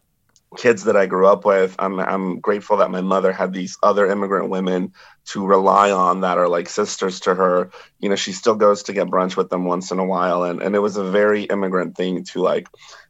kids 0.57 0.85
that 0.85 0.95
I 0.95 1.05
grew 1.05 1.27
up 1.27 1.45
with. 1.45 1.75
I'm 1.79 1.99
I'm 1.99 2.39
grateful 2.39 2.77
that 2.77 2.91
my 2.91 3.01
mother 3.01 3.31
had 3.31 3.53
these 3.53 3.77
other 3.83 4.07
immigrant 4.07 4.49
women 4.49 4.93
to 5.29 5.45
rely 5.45 5.91
on 5.91 6.21
that 6.21 6.37
are 6.37 6.47
like 6.47 6.69
sisters 6.69 7.19
to 7.21 7.35
her. 7.35 7.71
You 7.99 8.09
know, 8.09 8.15
she 8.15 8.31
still 8.31 8.55
goes 8.55 8.83
to 8.83 8.93
get 8.93 9.07
brunch 9.07 9.37
with 9.37 9.49
them 9.49 9.65
once 9.65 9.91
in 9.91 9.99
a 9.99 10.05
while, 10.05 10.43
and 10.43 10.61
and 10.61 10.75
it 10.75 10.79
was 10.79 10.97
a 10.97 11.03
very 11.03 11.43
immigrant 11.43 11.95
thing 11.95 12.23
to 12.25 12.41
like 12.41 12.67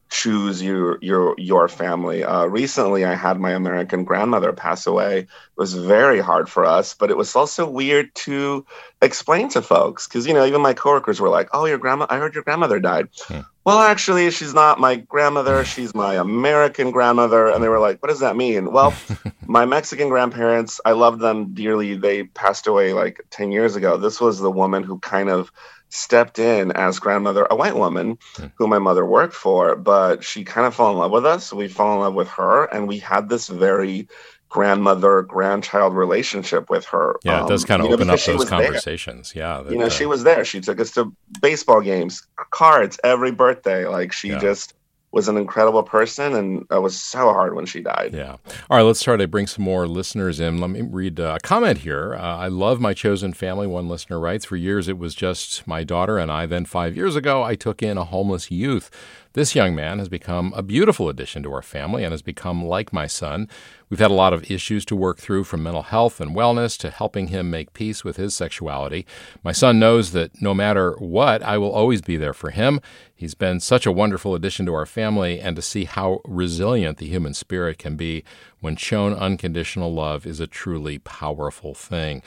choose 0.10 0.62
your 0.62 0.98
your 1.02 1.36
your 1.38 1.68
family. 1.68 2.24
Uh, 2.24 2.46
recently, 2.46 3.06
I 3.06 3.14
had 3.14 3.40
my 3.40 3.52
American 3.52 4.04
grandmother 4.04 4.54
pass 4.54 4.88
away. 4.88 5.20
It 5.20 5.28
was 5.56 5.74
very 5.74 6.20
hard 6.20 6.50
for 6.50 6.66
us, 6.66 6.96
but 6.96 7.12
it 7.12 7.18
was 7.18 7.36
also 7.36 7.70
weird 7.70 8.14
to 8.26 8.66
explain 9.02 9.50
to 9.50 9.62
folks 9.62 10.08
because 10.08 10.26
you 10.28 10.34
know 10.34 10.46
even 10.46 10.62
my 10.62 10.74
coworkers 10.74 11.22
were 11.22 11.30
like, 11.30 11.50
"Oh, 11.54 11.66
your 11.66 11.78
grandma! 11.78 12.08
I 12.10 12.18
heard 12.18 12.34
your 12.34 12.44
grandmother 12.44 12.80
died." 12.80 13.10
Hmm. 13.28 13.42
Well, 13.66 13.80
actually, 13.80 14.32
she's 14.32 14.54
not 14.54 14.80
my 14.80 14.96
grandmother. 14.96 15.64
She's 15.74 15.94
my 15.94 16.16
American 16.16 16.90
grandmother. 16.90 17.48
And 17.48 17.64
they 17.64 17.70
were 17.70 17.80
like, 17.80 18.02
"What 18.02 18.10
does 18.10 18.22
that 18.22 18.36
mean?" 18.36 18.72
Well, 18.72 18.94
my 19.46 19.66
Mexican 19.66 20.10
grandparents, 20.10 20.82
I 20.84 20.94
loved 20.94 21.20
them 21.20 21.54
dearly. 21.54 21.96
They 21.96 22.24
passed 22.24 22.66
away 22.66 22.94
like 22.94 23.26
ten 23.30 23.52
years 23.52 23.76
ago. 23.76 23.98
This 23.98 24.20
was 24.20 24.40
the 24.40 24.52
woman 24.52 24.84
who 24.84 24.98
kind 25.00 25.30
of 25.30 25.52
stepped 25.90 26.40
in 26.40 26.72
as 26.72 27.00
grandmother, 27.00 27.48
a 27.50 27.56
white 27.56 27.76
woman 27.76 28.18
hmm. 28.36 28.48
who 28.56 28.68
my 28.68 28.80
mother 28.80 29.06
worked 29.06 29.34
for, 29.34 29.76
but 29.76 30.24
she 30.24 30.44
kind 30.44 30.66
of 30.66 30.76
fell 30.76 30.92
in 30.92 30.98
love 30.98 31.12
with 31.12 31.26
us. 31.26 31.52
We 31.52 31.68
fell 31.68 31.94
in 31.94 32.00
love 32.00 32.14
with 32.14 32.30
her, 32.30 32.66
and 32.66 32.88
we 32.88 33.00
had 33.00 33.30
this 33.30 33.48
very 33.48 34.08
grandmother 34.50 35.22
grandchild 35.22 35.96
relationship 35.96 36.70
with 36.70 36.86
her. 36.86 37.18
Yeah, 37.24 37.46
it 37.46 37.50
does 37.50 37.66
kind 37.66 37.82
of 37.82 37.88
um, 37.88 37.94
open 37.94 38.08
know, 38.08 38.14
up 38.14 38.20
those 38.20 38.50
conversations. 38.50 39.34
There. 39.34 39.44
Yeah, 39.44 39.62
that, 39.62 39.72
you 39.72 39.78
know, 39.78 39.86
uh, 39.86 39.90
she 39.90 40.06
was 40.06 40.24
there. 40.24 40.44
She 40.44 40.60
took 40.60 40.80
us 40.80 40.92
to 40.92 41.16
baseball 41.42 41.82
games, 41.82 42.28
cards 42.52 43.00
every 43.04 43.32
birthday. 43.32 43.86
Like 43.86 44.12
she 44.12 44.30
yeah. 44.30 44.40
just 44.40 44.74
was 45.12 45.28
an 45.28 45.38
incredible 45.38 45.84
person, 45.84 46.36
and 46.36 46.66
it 46.70 46.82
was 46.82 47.00
so 47.00 47.34
hard 47.34 47.56
when 47.56 47.66
she 47.66 47.82
died. 47.82 48.14
Yeah. 48.14 48.38
All 48.70 48.78
right, 48.78 48.84
let's 48.84 49.02
try 49.02 49.18
to 49.18 49.28
bring 49.28 49.48
some 49.48 49.64
more 49.64 49.88
listeners 49.88 50.40
in. 50.40 50.60
Let 50.60 50.70
me 50.70 50.82
read 50.82 51.20
a 51.20 51.40
comment 51.42 51.80
here. 51.80 52.14
Uh, 52.14 52.38
I 52.38 52.48
love 52.48 52.80
my 52.80 52.94
chosen 52.94 53.34
family. 53.34 53.66
One 53.66 53.90
listener 53.90 54.20
writes, 54.20 54.46
"For 54.46 54.56
years 54.56 54.88
it 54.88 55.00
was 55.00 55.16
just 55.16 55.66
my 55.68 55.84
daughter 55.84 56.18
and 56.20 56.32
I. 56.32 56.46
Then 56.46 56.66
five 56.66 56.96
years 56.96 57.16
ago, 57.16 57.42
I 57.42 57.56
took 57.56 57.82
in 57.82 57.98
a 57.98 58.04
homeless 58.06 58.52
youth." 58.52 58.92
This 59.34 59.56
young 59.56 59.76
man 59.76 60.00
has 60.00 60.10
become 60.10 60.54
a 60.56 60.64
beautiful 60.64 61.08
addition 61.08 61.44
to 61.44 61.54
our 61.54 61.62
family 61.62 62.04
and 62.04 62.12
has 62.12 62.24
become 62.24 62.66
like 62.66 62.92
my 62.92 63.06
son. 63.06 63.48
We've 63.90 64.00
had 64.00 64.12
a 64.12 64.14
lot 64.14 64.34
of 64.34 64.50
issues 64.52 64.86
to 64.86 64.96
work 64.96 65.18
through 65.18 65.46
from 65.46 65.64
mental 65.64 65.82
health 65.82 66.22
and 66.22 66.36
wellness 66.36 66.78
to 66.80 66.92
helping 66.92 67.30
him 67.30 67.50
make 67.50 67.74
peace 67.74 68.04
with 68.04 68.18
his 68.18 68.36
sexuality. 68.36 69.06
My 69.44 69.52
son 69.52 69.80
knows 69.80 70.12
that 70.12 70.42
no 70.42 70.54
matter 70.54 70.92
what, 71.00 71.42
I 71.42 71.58
will 71.58 71.72
always 71.72 72.02
be 72.02 72.16
there 72.16 72.34
for 72.34 72.52
him. 72.52 72.82
He's 73.16 73.34
been 73.34 73.60
such 73.60 73.88
a 73.88 73.92
wonderful 73.92 74.36
addition 74.36 74.68
to 74.68 74.74
our 74.76 74.86
family, 74.86 75.40
and 75.40 75.56
to 75.56 75.62
see 75.62 75.86
how 75.86 76.22
resilient 76.24 77.00
the 77.00 77.08
human 77.08 77.34
spirit 77.34 77.80
can 77.80 77.96
be 77.96 78.24
when 78.60 78.76
shown 78.76 79.14
unconditional 79.14 79.92
love 79.92 80.26
is 80.26 80.40
a 80.40 80.48
truly 80.48 81.00
powerful 81.00 81.74
thing. 81.74 82.22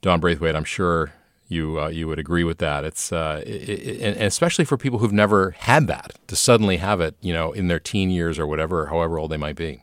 Dawn 0.00 0.18
Braithwaite, 0.18 0.56
I'm 0.56 0.64
sure 0.64 1.12
you 1.46 1.78
uh, 1.78 1.88
you 1.88 2.08
would 2.08 2.18
agree 2.18 2.44
with 2.44 2.58
that. 2.58 2.84
It's 2.84 3.12
uh, 3.12 3.42
it, 3.46 3.68
it, 3.68 4.00
and 4.00 4.26
especially 4.26 4.64
for 4.64 4.78
people 4.78 4.98
who've 4.98 5.12
never 5.12 5.50
had 5.58 5.86
that 5.88 6.12
to 6.28 6.36
suddenly 6.36 6.78
have 6.78 7.00
it, 7.00 7.14
you 7.20 7.34
know, 7.34 7.52
in 7.52 7.68
their 7.68 7.78
teen 7.78 8.10
years 8.10 8.38
or 8.38 8.46
whatever, 8.46 8.86
however 8.86 9.18
old 9.18 9.30
they 9.30 9.36
might 9.36 9.56
be. 9.56 9.82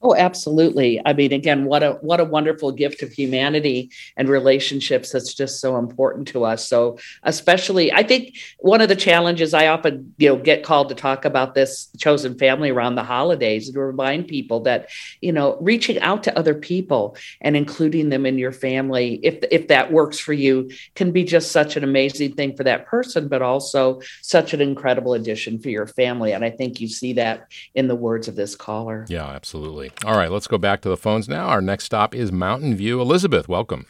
Oh, 0.00 0.14
absolutely. 0.14 1.00
I 1.04 1.12
mean, 1.12 1.32
again, 1.32 1.64
what 1.64 1.82
a 1.82 1.92
what 2.02 2.20
a 2.20 2.24
wonderful 2.24 2.70
gift 2.70 3.02
of 3.02 3.12
humanity 3.12 3.90
and 4.16 4.28
relationships 4.28 5.10
that's 5.10 5.34
just 5.34 5.60
so 5.60 5.76
important 5.76 6.28
to 6.28 6.44
us. 6.44 6.68
So, 6.68 6.98
especially, 7.24 7.92
I 7.92 8.04
think 8.04 8.36
one 8.60 8.80
of 8.80 8.88
the 8.88 8.94
challenges 8.94 9.54
I 9.54 9.66
often, 9.66 10.14
you 10.18 10.28
know, 10.28 10.36
get 10.36 10.62
called 10.62 10.88
to 10.90 10.94
talk 10.94 11.24
about 11.24 11.56
this 11.56 11.88
chosen 11.98 12.38
family 12.38 12.70
around 12.70 12.94
the 12.94 13.02
holidays 13.02 13.72
to 13.72 13.80
remind 13.80 14.28
people 14.28 14.60
that, 14.60 14.88
you 15.20 15.32
know, 15.32 15.58
reaching 15.60 15.98
out 15.98 16.22
to 16.24 16.38
other 16.38 16.54
people 16.54 17.16
and 17.40 17.56
including 17.56 18.10
them 18.10 18.24
in 18.24 18.38
your 18.38 18.52
family, 18.52 19.18
if 19.24 19.42
if 19.50 19.66
that 19.66 19.90
works 19.90 20.20
for 20.20 20.32
you, 20.32 20.70
can 20.94 21.10
be 21.10 21.24
just 21.24 21.50
such 21.50 21.76
an 21.76 21.82
amazing 21.82 22.34
thing 22.34 22.56
for 22.56 22.62
that 22.62 22.86
person, 22.86 23.26
but 23.26 23.42
also 23.42 24.00
such 24.22 24.54
an 24.54 24.60
incredible 24.60 25.14
addition 25.14 25.58
for 25.58 25.70
your 25.70 25.88
family. 25.88 26.32
And 26.32 26.44
I 26.44 26.50
think 26.50 26.80
you 26.80 26.86
see 26.86 27.14
that 27.14 27.48
in 27.74 27.88
the 27.88 27.96
words 27.96 28.28
of 28.28 28.36
this 28.36 28.54
caller. 28.54 29.04
Yeah, 29.08 29.26
absolutely. 29.26 29.87
All 30.04 30.16
right, 30.16 30.30
let's 30.30 30.46
go 30.46 30.58
back 30.58 30.80
to 30.82 30.88
the 30.88 30.96
phones 30.96 31.28
now. 31.28 31.46
Our 31.46 31.60
next 31.60 31.84
stop 31.84 32.14
is 32.14 32.32
Mountain 32.32 32.74
View. 32.76 33.00
Elizabeth, 33.00 33.48
welcome. 33.48 33.86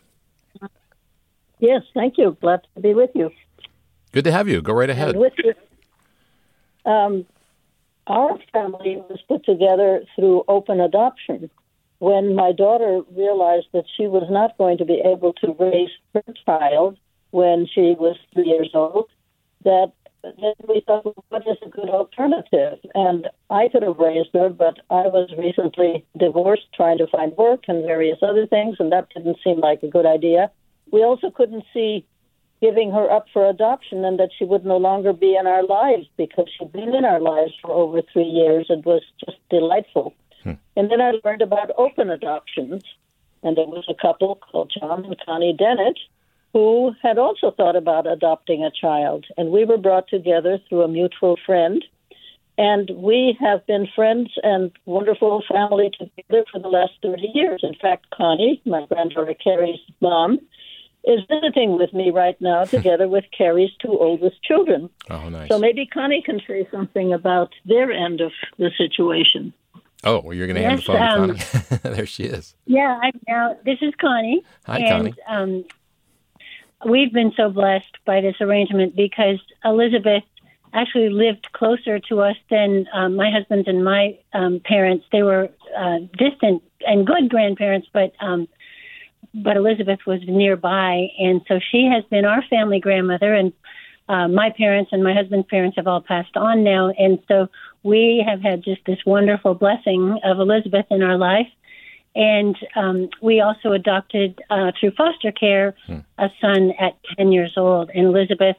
Yes, 1.59 1.82
thank 1.94 2.18
you. 2.18 2.36
Glad 2.40 2.61
to 2.74 2.80
be 2.80 2.94
with 2.94 3.11
you. 3.14 3.30
Good 4.12 4.24
to 4.24 4.32
have 4.32 4.49
you. 4.49 4.62
Go 4.62 4.72
right 4.72 4.90
ahead. 4.90 5.11
And 5.11 5.18
with 5.18 5.32
you. 5.42 5.55
Um, 6.90 7.26
our 8.07 8.38
family 8.53 8.96
was 9.09 9.20
put 9.28 9.44
together 9.44 10.03
through 10.16 10.44
open 10.49 10.80
adoption. 10.80 11.51
When 11.99 12.34
my 12.34 12.53
daughter 12.53 13.03
realized 13.14 13.66
that 13.72 13.84
she 13.96 14.07
was 14.07 14.28
not 14.30 14.57
going 14.57 14.78
to 14.78 14.84
be 14.84 15.03
able 15.05 15.32
to 15.34 15.55
raise 15.59 15.90
her 16.14 16.22
child 16.46 16.96
when 17.30 17.66
she 17.66 17.96
was 17.99 18.16
three 18.32 18.46
years 18.46 18.70
old, 18.72 19.11
that 19.64 19.92
then 20.37 20.55
we 20.68 20.83
thought, 20.87 21.05
well, 21.05 21.24
what 21.29 21.47
is 21.47 21.57
a 21.64 21.68
good 21.68 21.89
alternative? 21.89 22.79
And 22.95 23.29
I 23.51 23.68
could 23.68 23.83
have 23.83 23.99
raised 23.99 24.31
her, 24.35 24.49
but 24.49 24.79
I 24.91 25.07
was 25.09 25.33
recently 25.39 26.05
divorced, 26.18 26.66
trying 26.74 26.99
to 26.99 27.07
find 27.07 27.37
work 27.37 27.64
and 27.68 27.85
various 27.85 28.18
other 28.22 28.47
things, 28.47 28.76
and 28.79 28.93
that 28.93 29.09
didn't 29.14 29.39
seem 29.43 29.61
like 29.61 29.83
a 29.83 29.89
good 29.89 30.07
idea. 30.07 30.51
We 30.91 31.03
also 31.03 31.31
couldn't 31.31 31.64
see 31.72 32.07
giving 32.61 32.91
her 32.91 33.11
up 33.11 33.26
for 33.33 33.49
adoption 33.49 34.05
and 34.05 34.18
that 34.18 34.31
she 34.37 34.45
would 34.45 34.64
no 34.64 34.76
longer 34.76 35.12
be 35.12 35.37
in 35.37 35.47
our 35.47 35.64
lives 35.64 36.07
because 36.16 36.49
she'd 36.59 36.72
been 36.72 36.95
in 36.95 37.05
our 37.05 37.20
lives 37.20 37.53
for 37.62 37.70
over 37.70 38.03
three 38.12 38.24
years. 38.24 38.66
It 38.68 38.85
was 38.85 39.03
just 39.24 39.39
delightful. 39.49 40.14
Hmm. 40.43 40.55
And 40.76 40.91
then 40.91 41.01
I 41.01 41.12
learned 41.24 41.43
about 41.43 41.70
open 41.79 42.11
adoptions, 42.11 42.83
and 43.43 43.57
there 43.57 43.66
was 43.66 43.85
a 43.89 43.95
couple 43.95 44.37
called 44.37 44.72
John 44.79 45.05
and 45.05 45.16
Connie 45.24 45.57
Dennett 45.57 45.99
who 46.53 46.92
had 47.03 47.18
also 47.18 47.51
thought 47.51 47.76
about 47.76 48.07
adopting 48.07 48.64
a 48.64 48.70
child. 48.70 49.26
And 49.36 49.51
we 49.51 49.64
were 49.64 49.78
brought 49.78 50.09
together 50.09 50.59
through 50.68 50.82
a 50.82 50.88
mutual 50.88 51.36
friend. 51.44 51.84
And 52.57 52.90
we 52.96 53.36
have 53.40 53.64
been 53.66 53.86
friends 53.94 54.30
and 54.42 54.72
wonderful 54.84 55.44
family 55.49 55.90
together 55.96 56.44
for 56.51 56.59
the 56.59 56.68
last 56.68 56.92
30 57.03 57.30
years. 57.32 57.61
In 57.62 57.74
fact, 57.74 58.07
Connie, 58.11 58.61
my 58.66 58.84
granddaughter 58.86 59.34
Carrie's 59.34 59.78
mom, 60.01 60.40
is 61.05 61.20
visiting 61.28 61.78
with 61.78 61.92
me 61.92 62.11
right 62.11 62.38
now 62.40 62.64
together 62.76 63.09
with 63.09 63.24
Carrie's 63.36 63.70
two 63.80 63.96
oldest 63.96 64.42
children. 64.42 64.90
Oh, 65.09 65.28
nice. 65.28 65.49
So 65.49 65.59
maybe 65.59 65.86
Connie 65.86 66.22
can 66.22 66.40
say 66.46 66.66
something 66.70 67.12
about 67.12 67.53
their 67.64 67.92
end 67.92 68.20
of 68.20 68.32
the 68.59 68.70
situation. 68.76 69.53
Oh, 70.05 70.20
well, 70.20 70.34
you're 70.34 70.46
going 70.46 70.57
to 70.57 70.62
yes, 70.62 70.70
hand 70.70 70.80
the 70.80 70.84
phone 70.84 71.30
um, 71.30 71.36
to 71.36 71.78
Connie. 71.78 71.94
there 71.96 72.07
she 72.07 72.24
is. 72.24 72.55
Yeah, 72.66 73.01
I, 73.03 73.11
now 73.26 73.57
this 73.64 73.78
is 73.82 73.92
Connie. 74.01 74.44
Hi, 74.66 74.78
and, 74.78 74.88
Connie. 74.88 75.14
Um, 75.28 75.64
we've 76.85 77.12
been 77.12 77.33
so 77.37 77.51
blessed 77.51 77.97
by 78.05 78.20
this 78.20 78.37
arrangement 78.41 78.95
because 78.97 79.41
Elizabeth 79.64 80.24
actually 80.72 81.09
lived 81.09 81.51
closer 81.53 81.99
to 81.99 82.20
us 82.20 82.37
than 82.51 82.87
um, 82.93 83.16
my 83.16 83.31
husband's 83.31 83.68
and 83.68 83.85
my 83.85 84.18
um, 84.33 84.61
parents. 84.64 85.05
They 85.11 85.22
were 85.22 85.49
uh, 85.76 85.99
distant 86.16 86.62
and 86.87 87.07
good 87.07 87.29
grandparents, 87.29 87.89
but 87.93 88.12
um, 88.20 88.49
but 89.35 89.57
Elizabeth 89.57 90.01
was 90.07 90.20
nearby, 90.26 91.09
and 91.18 91.43
so 91.49 91.61
she 91.70 91.89
has 91.93 92.05
been 92.05 92.24
our 92.24 92.43
family 92.49 92.81
grandmother. 92.81 93.35
And 93.35 93.53
uh, 94.09 94.29
my 94.29 94.51
parents 94.51 94.91
and 94.93 95.05
my 95.05 95.14
husband's 95.14 95.47
parents 95.49 95.76
have 95.76 95.87
all 95.87 96.01
passed 96.01 96.37
on 96.37 96.64
now, 96.64 96.91
and 96.91 97.18
so 97.29 97.49
we 97.83 98.24
have 98.26 98.41
had 98.41 98.62
just 98.64 98.81
this 98.87 98.99
wonderful 99.07 99.55
blessing 99.55 100.18
of 100.24 100.39
Elizabeth 100.39 100.87
in 100.91 101.03
our 101.03 101.16
life. 101.16 101.49
And 102.15 102.57
um, 102.75 103.09
we 103.23 103.41
also 103.41 103.73
adopted 103.73 104.41
uh, 104.51 104.73
through 104.79 104.93
foster 104.93 105.31
care 105.31 105.75
hmm. 105.87 105.99
a 106.19 106.29
son 106.41 106.73
at 106.81 106.97
10 107.17 107.33
years 107.33 107.55
old, 107.57 107.91
and 107.95 108.07
Elizabeth 108.07 108.57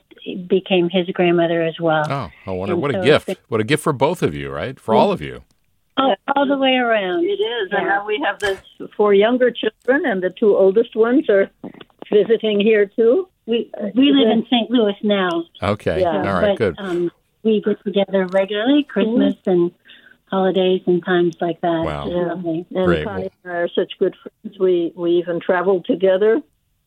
became 0.48 0.90
his 0.90 1.08
grandmother 1.08 1.62
as 1.62 1.80
well. 1.80 2.06
Oh, 2.10 2.30
I 2.46 2.52
wonder 2.52 2.74
and 2.74 2.82
what 2.82 2.92
so 2.92 3.02
a 3.02 3.04
gift! 3.04 3.30
What 3.48 3.60
a 3.60 3.64
gift 3.64 3.84
for 3.84 3.94
both 3.94 4.22
of 4.22 4.34
you, 4.34 4.50
right? 4.50 4.80
For 4.80 4.94
all 4.94 5.12
of 5.12 5.22
you. 5.22 5.44
All, 5.98 6.16
all 6.36 6.48
the 6.48 6.58
way 6.58 6.76
around. 6.76 7.26
It 7.26 7.32
is. 7.34 7.70
Yeah. 7.72 7.80
And 7.80 7.88
now 7.88 8.06
we 8.06 8.22
have 8.26 8.40
the 8.40 8.60
four 8.96 9.14
younger 9.14 9.52
children, 9.52 10.06
and 10.06 10.22
the 10.22 10.30
two 10.30 10.56
oldest 10.56 10.96
ones 10.96 11.30
are 11.30 11.50
visiting 12.12 12.60
here 12.60 12.86
too. 12.86 13.28
We 13.46 13.72
we 13.96 14.12
live 14.12 14.30
in 14.30 14.46
St. 14.46 14.70
Louis 14.70 14.96
now. 15.04 15.46
Okay. 15.62 16.02
Yeah. 16.02 16.18
All 16.18 16.42
right. 16.42 16.58
But, 16.58 16.58
good. 16.58 16.76
Um, 16.78 17.12
we 17.44 17.62
get 17.62 17.84
together 17.84 18.28
regularly, 18.28 18.84
Christmas 18.84 19.36
mm-hmm. 19.36 19.50
and 19.50 19.72
holidays 20.30 20.82
and 20.86 21.04
times 21.04 21.36
like 21.42 21.62
that. 21.62 21.84
Wow. 21.84 22.08
Yeah. 22.08 22.32
And 22.34 22.66
Great. 22.86 23.06
Connie 23.06 23.32
and 23.44 23.54
I 23.54 23.56
are 23.58 23.70
such 23.70 23.94
good 24.00 24.16
friends. 24.16 24.60
We 24.60 24.94
we 24.96 25.12
even 25.14 25.40
traveled 25.40 25.86
together. 25.86 26.42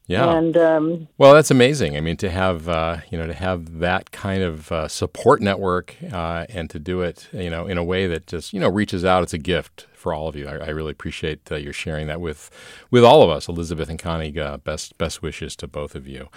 Yeah. 0.07 0.37
And 0.37 0.57
um, 0.57 1.09
well, 1.17 1.33
that's 1.33 1.51
amazing. 1.51 1.97
I 1.97 2.01
mean, 2.01 2.17
to 2.19 2.31
have 2.31 2.69
uh, 2.69 2.99
you 3.11 3.19
know 3.19 3.27
to 3.27 3.35
have 3.35 3.79
that 3.79 4.11
kind 4.11 4.43
of 4.43 4.71
uh, 4.73 4.89
support 4.89 5.41
network 5.41 5.95
uh, 6.13 6.47
and 6.49 6.69
to 6.71 6.79
do 6.79 7.03
it 7.03 7.29
you 7.33 7.51
know 7.51 7.67
in 7.67 7.79
a 7.79 7.85
way 7.85 8.07
that 8.07 8.27
just 8.27 8.53
you 8.53 8.61
know 8.61 8.69
reaches 8.69 9.05
out. 9.05 9.23
It's 9.23 9.35
a 9.35 9.39
gift 9.39 9.87
for 10.03 10.13
all 10.13 10.29
of 10.29 10.35
you. 10.35 10.49
I, 10.49 10.57
I 10.57 10.69
really 10.71 10.91
appreciate 10.91 11.51
uh, 11.51 11.55
your 11.55 11.73
sharing 11.73 12.09
that 12.09 12.21
with 12.21 12.51
with 12.91 13.05
all 13.05 13.23
of 13.23 13.31
us. 13.31 13.49
Elizabeth 13.49 13.89
and 13.89 13.99
Connie, 13.99 14.37
uh, 14.39 14.59
best 14.59 14.99
best 14.99 15.23
wishes 15.23 15.55
to 15.57 15.69
both 15.69 15.95
of 15.95 16.09
you. 16.09 16.29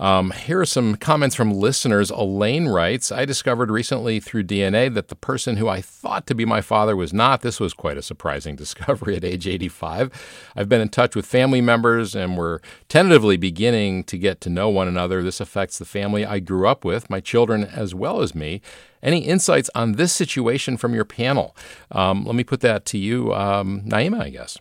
Um, 0.00 0.30
here 0.30 0.60
are 0.60 0.66
some 0.66 0.96
comments 0.96 1.36
from 1.36 1.52
listeners. 1.52 2.10
Elaine 2.10 2.66
writes, 2.68 3.12
"I 3.12 3.26
discovered 3.26 3.70
recently 3.70 4.18
through 4.18 4.44
DNA 4.44 4.88
that 4.94 5.08
the 5.08 5.14
person 5.14 5.58
who 5.58 5.68
I 5.68 5.82
thought 5.82 6.26
to 6.28 6.34
be 6.34 6.46
my 6.46 6.62
father 6.62 6.96
was 6.96 7.12
not. 7.12 7.42
This 7.42 7.60
was 7.60 7.74
quite 7.74 7.98
a 7.98 8.02
surprising 8.02 8.56
discovery 8.64 9.16
at 9.16 9.24
age 9.24 9.46
85. 9.46 10.10
I've 10.56 10.68
been 10.68 10.80
in 10.80 10.88
touch 10.88 11.14
with 11.14 11.26
family 11.26 11.60
members 11.60 12.16
and 12.16 12.38
we're 12.38 12.60
tentatively 12.88 13.36
beginning 13.36 14.04
to 14.04 14.16
get 14.16 14.40
to 14.40 14.50
know 14.50 14.70
one 14.70 14.88
another. 14.88 15.22
This 15.22 15.40
affects 15.40 15.78
the 15.78 15.84
family 15.84 16.24
I 16.24 16.38
grew 16.38 16.66
up 16.66 16.84
with, 16.84 17.10
my 17.10 17.20
children 17.20 17.64
as 17.64 17.94
well 17.94 18.22
as 18.22 18.34
me." 18.34 18.62
Any 19.02 19.20
insights 19.20 19.70
on 19.74 19.92
this 19.92 20.12
situation 20.12 20.76
from 20.76 20.94
your 20.94 21.04
panel? 21.04 21.56
Um, 21.90 22.24
let 22.24 22.34
me 22.34 22.44
put 22.44 22.60
that 22.60 22.84
to 22.86 22.98
you, 22.98 23.32
um, 23.34 23.82
Naima, 23.82 24.20
I 24.20 24.30
guess. 24.30 24.58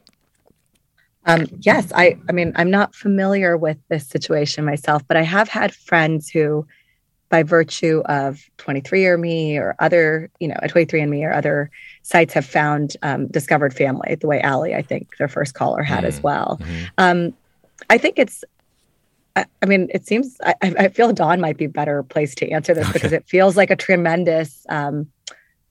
Um, 1.25 1.45
yes, 1.59 1.91
I, 1.93 2.17
I 2.27 2.31
mean, 2.31 2.53
I'm 2.55 2.71
not 2.71 2.95
familiar 2.95 3.57
with 3.57 3.77
this 3.89 4.07
situation 4.07 4.65
myself, 4.65 5.03
but 5.07 5.17
I 5.17 5.21
have 5.21 5.49
had 5.49 5.75
friends 5.75 6.29
who, 6.29 6.65
by 7.29 7.43
virtue 7.43 8.01
of 8.05 8.41
23andMe 8.57 9.57
or 9.57 9.75
other, 9.79 10.31
you 10.39 10.47
know, 10.47 10.55
a 10.63 10.67
23andMe 10.67 11.23
or 11.23 11.33
other 11.33 11.69
sites 12.01 12.33
have 12.33 12.45
found 12.45 12.97
um, 13.03 13.27
discovered 13.27 13.73
family, 13.73 14.15
the 14.15 14.27
way 14.27 14.41
Allie, 14.41 14.73
I 14.73 14.81
think 14.81 15.17
their 15.17 15.27
first 15.27 15.53
caller 15.53 15.83
had 15.83 16.03
mm 16.03 16.07
as 16.07 16.23
well. 16.23 16.57
Mm-hmm. 16.61 16.85
Um, 16.97 17.33
I 17.89 17.97
think 17.97 18.17
it's 18.17 18.43
I, 19.39 19.45
I 19.61 19.65
mean, 19.65 19.89
it 19.93 20.05
seems 20.05 20.37
I, 20.43 20.55
I, 20.61 20.87
feel 20.89 21.11
Dawn 21.13 21.39
might 21.39 21.57
be 21.57 21.67
better 21.67 22.03
placed 22.03 22.37
to 22.39 22.49
answer 22.49 22.73
this 22.73 22.85
okay. 22.85 22.93
because 22.93 23.13
it 23.13 23.27
feels 23.27 23.55
like 23.55 23.69
a 23.69 23.75
tremendous 23.75 24.65
um, 24.69 25.07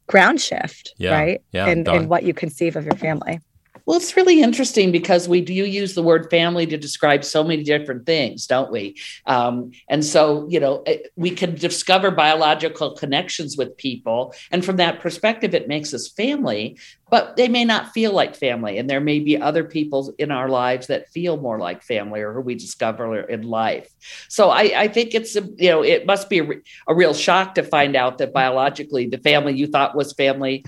ground 0.06 0.40
shift, 0.40 0.94
yeah. 0.96 1.12
right? 1.12 1.42
Yeah, 1.52 1.68
in, 1.68 1.88
in 1.88 2.08
what 2.08 2.22
you 2.22 2.34
conceive 2.34 2.76
of 2.76 2.84
your 2.84 2.96
family. 2.96 3.40
Well, 3.88 3.96
it's 3.96 4.18
really 4.18 4.42
interesting 4.42 4.92
because 4.92 5.30
we 5.30 5.40
do 5.40 5.54
use 5.54 5.94
the 5.94 6.02
word 6.02 6.28
family 6.28 6.66
to 6.66 6.76
describe 6.76 7.24
so 7.24 7.42
many 7.42 7.62
different 7.62 8.04
things, 8.04 8.46
don't 8.46 8.70
we? 8.70 8.96
Um, 9.24 9.72
and 9.88 10.04
so, 10.04 10.46
you 10.50 10.60
know, 10.60 10.84
we 11.16 11.30
can 11.30 11.54
discover 11.54 12.10
biological 12.10 12.90
connections 12.90 13.56
with 13.56 13.74
people. 13.78 14.34
And 14.50 14.62
from 14.62 14.76
that 14.76 15.00
perspective, 15.00 15.54
it 15.54 15.68
makes 15.68 15.94
us 15.94 16.06
family, 16.06 16.76
but 17.08 17.36
they 17.36 17.48
may 17.48 17.64
not 17.64 17.94
feel 17.94 18.12
like 18.12 18.36
family. 18.36 18.76
And 18.76 18.90
there 18.90 19.00
may 19.00 19.20
be 19.20 19.40
other 19.40 19.64
people 19.64 20.12
in 20.18 20.30
our 20.30 20.50
lives 20.50 20.88
that 20.88 21.08
feel 21.08 21.38
more 21.38 21.58
like 21.58 21.82
family 21.82 22.20
or 22.20 22.34
who 22.34 22.42
we 22.42 22.56
discover 22.56 23.20
in 23.20 23.40
life. 23.40 23.88
So 24.28 24.50
I, 24.50 24.82
I 24.82 24.88
think 24.88 25.14
it's, 25.14 25.34
a, 25.34 25.40
you 25.56 25.70
know, 25.70 25.82
it 25.82 26.04
must 26.04 26.28
be 26.28 26.40
a, 26.40 26.48
a 26.88 26.94
real 26.94 27.14
shock 27.14 27.54
to 27.54 27.62
find 27.62 27.96
out 27.96 28.18
that 28.18 28.34
biologically 28.34 29.06
the 29.06 29.16
family 29.16 29.54
you 29.54 29.66
thought 29.66 29.96
was 29.96 30.12
family 30.12 30.62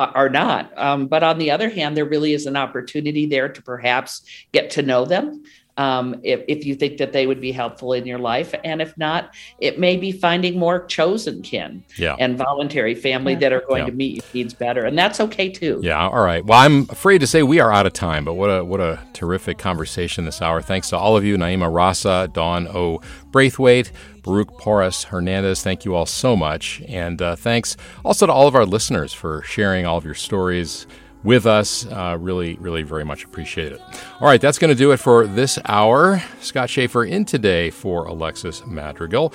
are 0.00 0.28
not. 0.28 0.76
Um, 0.76 1.06
but 1.06 1.22
on 1.22 1.38
the 1.38 1.50
other 1.50 1.68
hand, 1.68 1.96
there 1.96 2.04
really 2.04 2.34
is 2.34 2.46
an 2.46 2.56
opportunity 2.56 3.26
there 3.26 3.48
to 3.48 3.62
perhaps 3.62 4.22
get 4.52 4.70
to 4.70 4.82
know 4.82 5.04
them. 5.04 5.44
Um, 5.76 6.20
if, 6.24 6.42
if 6.46 6.66
you 6.66 6.74
think 6.74 6.98
that 6.98 7.14
they 7.14 7.26
would 7.26 7.40
be 7.40 7.52
helpful 7.52 7.94
in 7.94 8.04
your 8.04 8.18
life. 8.18 8.54
And 8.64 8.82
if 8.82 8.94
not, 8.98 9.34
it 9.60 9.78
may 9.78 9.96
be 9.96 10.12
finding 10.12 10.58
more 10.58 10.84
chosen 10.84 11.40
kin 11.40 11.82
yeah. 11.96 12.16
and 12.18 12.36
voluntary 12.36 12.94
family 12.94 13.32
yeah. 13.32 13.38
that 13.38 13.52
are 13.54 13.62
going 13.66 13.84
yeah. 13.84 13.86
to 13.86 13.92
meet 13.92 14.16
your 14.16 14.24
needs 14.34 14.52
better. 14.52 14.84
And 14.84 14.98
that's 14.98 15.20
okay 15.20 15.48
too. 15.48 15.80
Yeah. 15.82 16.06
All 16.06 16.22
right. 16.22 16.44
Well, 16.44 16.58
I'm 16.58 16.82
afraid 16.90 17.20
to 17.20 17.26
say 17.26 17.42
we 17.42 17.60
are 17.60 17.72
out 17.72 17.86
of 17.86 17.94
time, 17.94 18.26
but 18.26 18.34
what 18.34 18.48
a, 18.48 18.62
what 18.62 18.80
a 18.80 18.98
terrific 19.14 19.56
conversation 19.56 20.26
this 20.26 20.42
hour. 20.42 20.60
Thanks 20.60 20.90
to 20.90 20.98
all 20.98 21.16
of 21.16 21.24
you, 21.24 21.38
Naima 21.38 21.72
Raza, 21.72 22.30
Dawn 22.30 22.68
O. 22.68 23.00
Braithwaite, 23.30 23.90
Baruch 24.22 24.48
Porras 24.58 25.04
Hernandez, 25.04 25.62
thank 25.62 25.84
you 25.84 25.94
all 25.94 26.06
so 26.06 26.36
much. 26.36 26.82
And 26.88 27.20
uh, 27.20 27.36
thanks 27.36 27.76
also 28.04 28.26
to 28.26 28.32
all 28.32 28.46
of 28.46 28.54
our 28.54 28.66
listeners 28.66 29.12
for 29.12 29.42
sharing 29.42 29.86
all 29.86 29.96
of 29.98 30.04
your 30.04 30.14
stories 30.14 30.86
with 31.22 31.46
us. 31.46 31.86
Uh, 31.86 32.16
really, 32.18 32.54
really 32.56 32.82
very 32.82 33.04
much 33.04 33.24
appreciate 33.24 33.72
it. 33.72 33.80
All 34.20 34.28
right, 34.28 34.40
that's 34.40 34.58
going 34.58 34.70
to 34.70 34.74
do 34.74 34.92
it 34.92 34.98
for 34.98 35.26
this 35.26 35.58
hour. 35.66 36.22
Scott 36.40 36.70
Shafer 36.70 37.04
in 37.04 37.24
today 37.24 37.70
for 37.70 38.06
Alexis 38.06 38.64
Madrigal. 38.66 39.32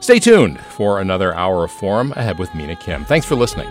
Stay 0.00 0.18
tuned 0.18 0.60
for 0.60 1.00
another 1.00 1.34
hour 1.34 1.64
of 1.64 1.72
Forum 1.72 2.12
ahead 2.12 2.38
with 2.38 2.54
Mina 2.54 2.76
Kim. 2.76 3.04
Thanks 3.04 3.26
for 3.26 3.36
listening. 3.36 3.70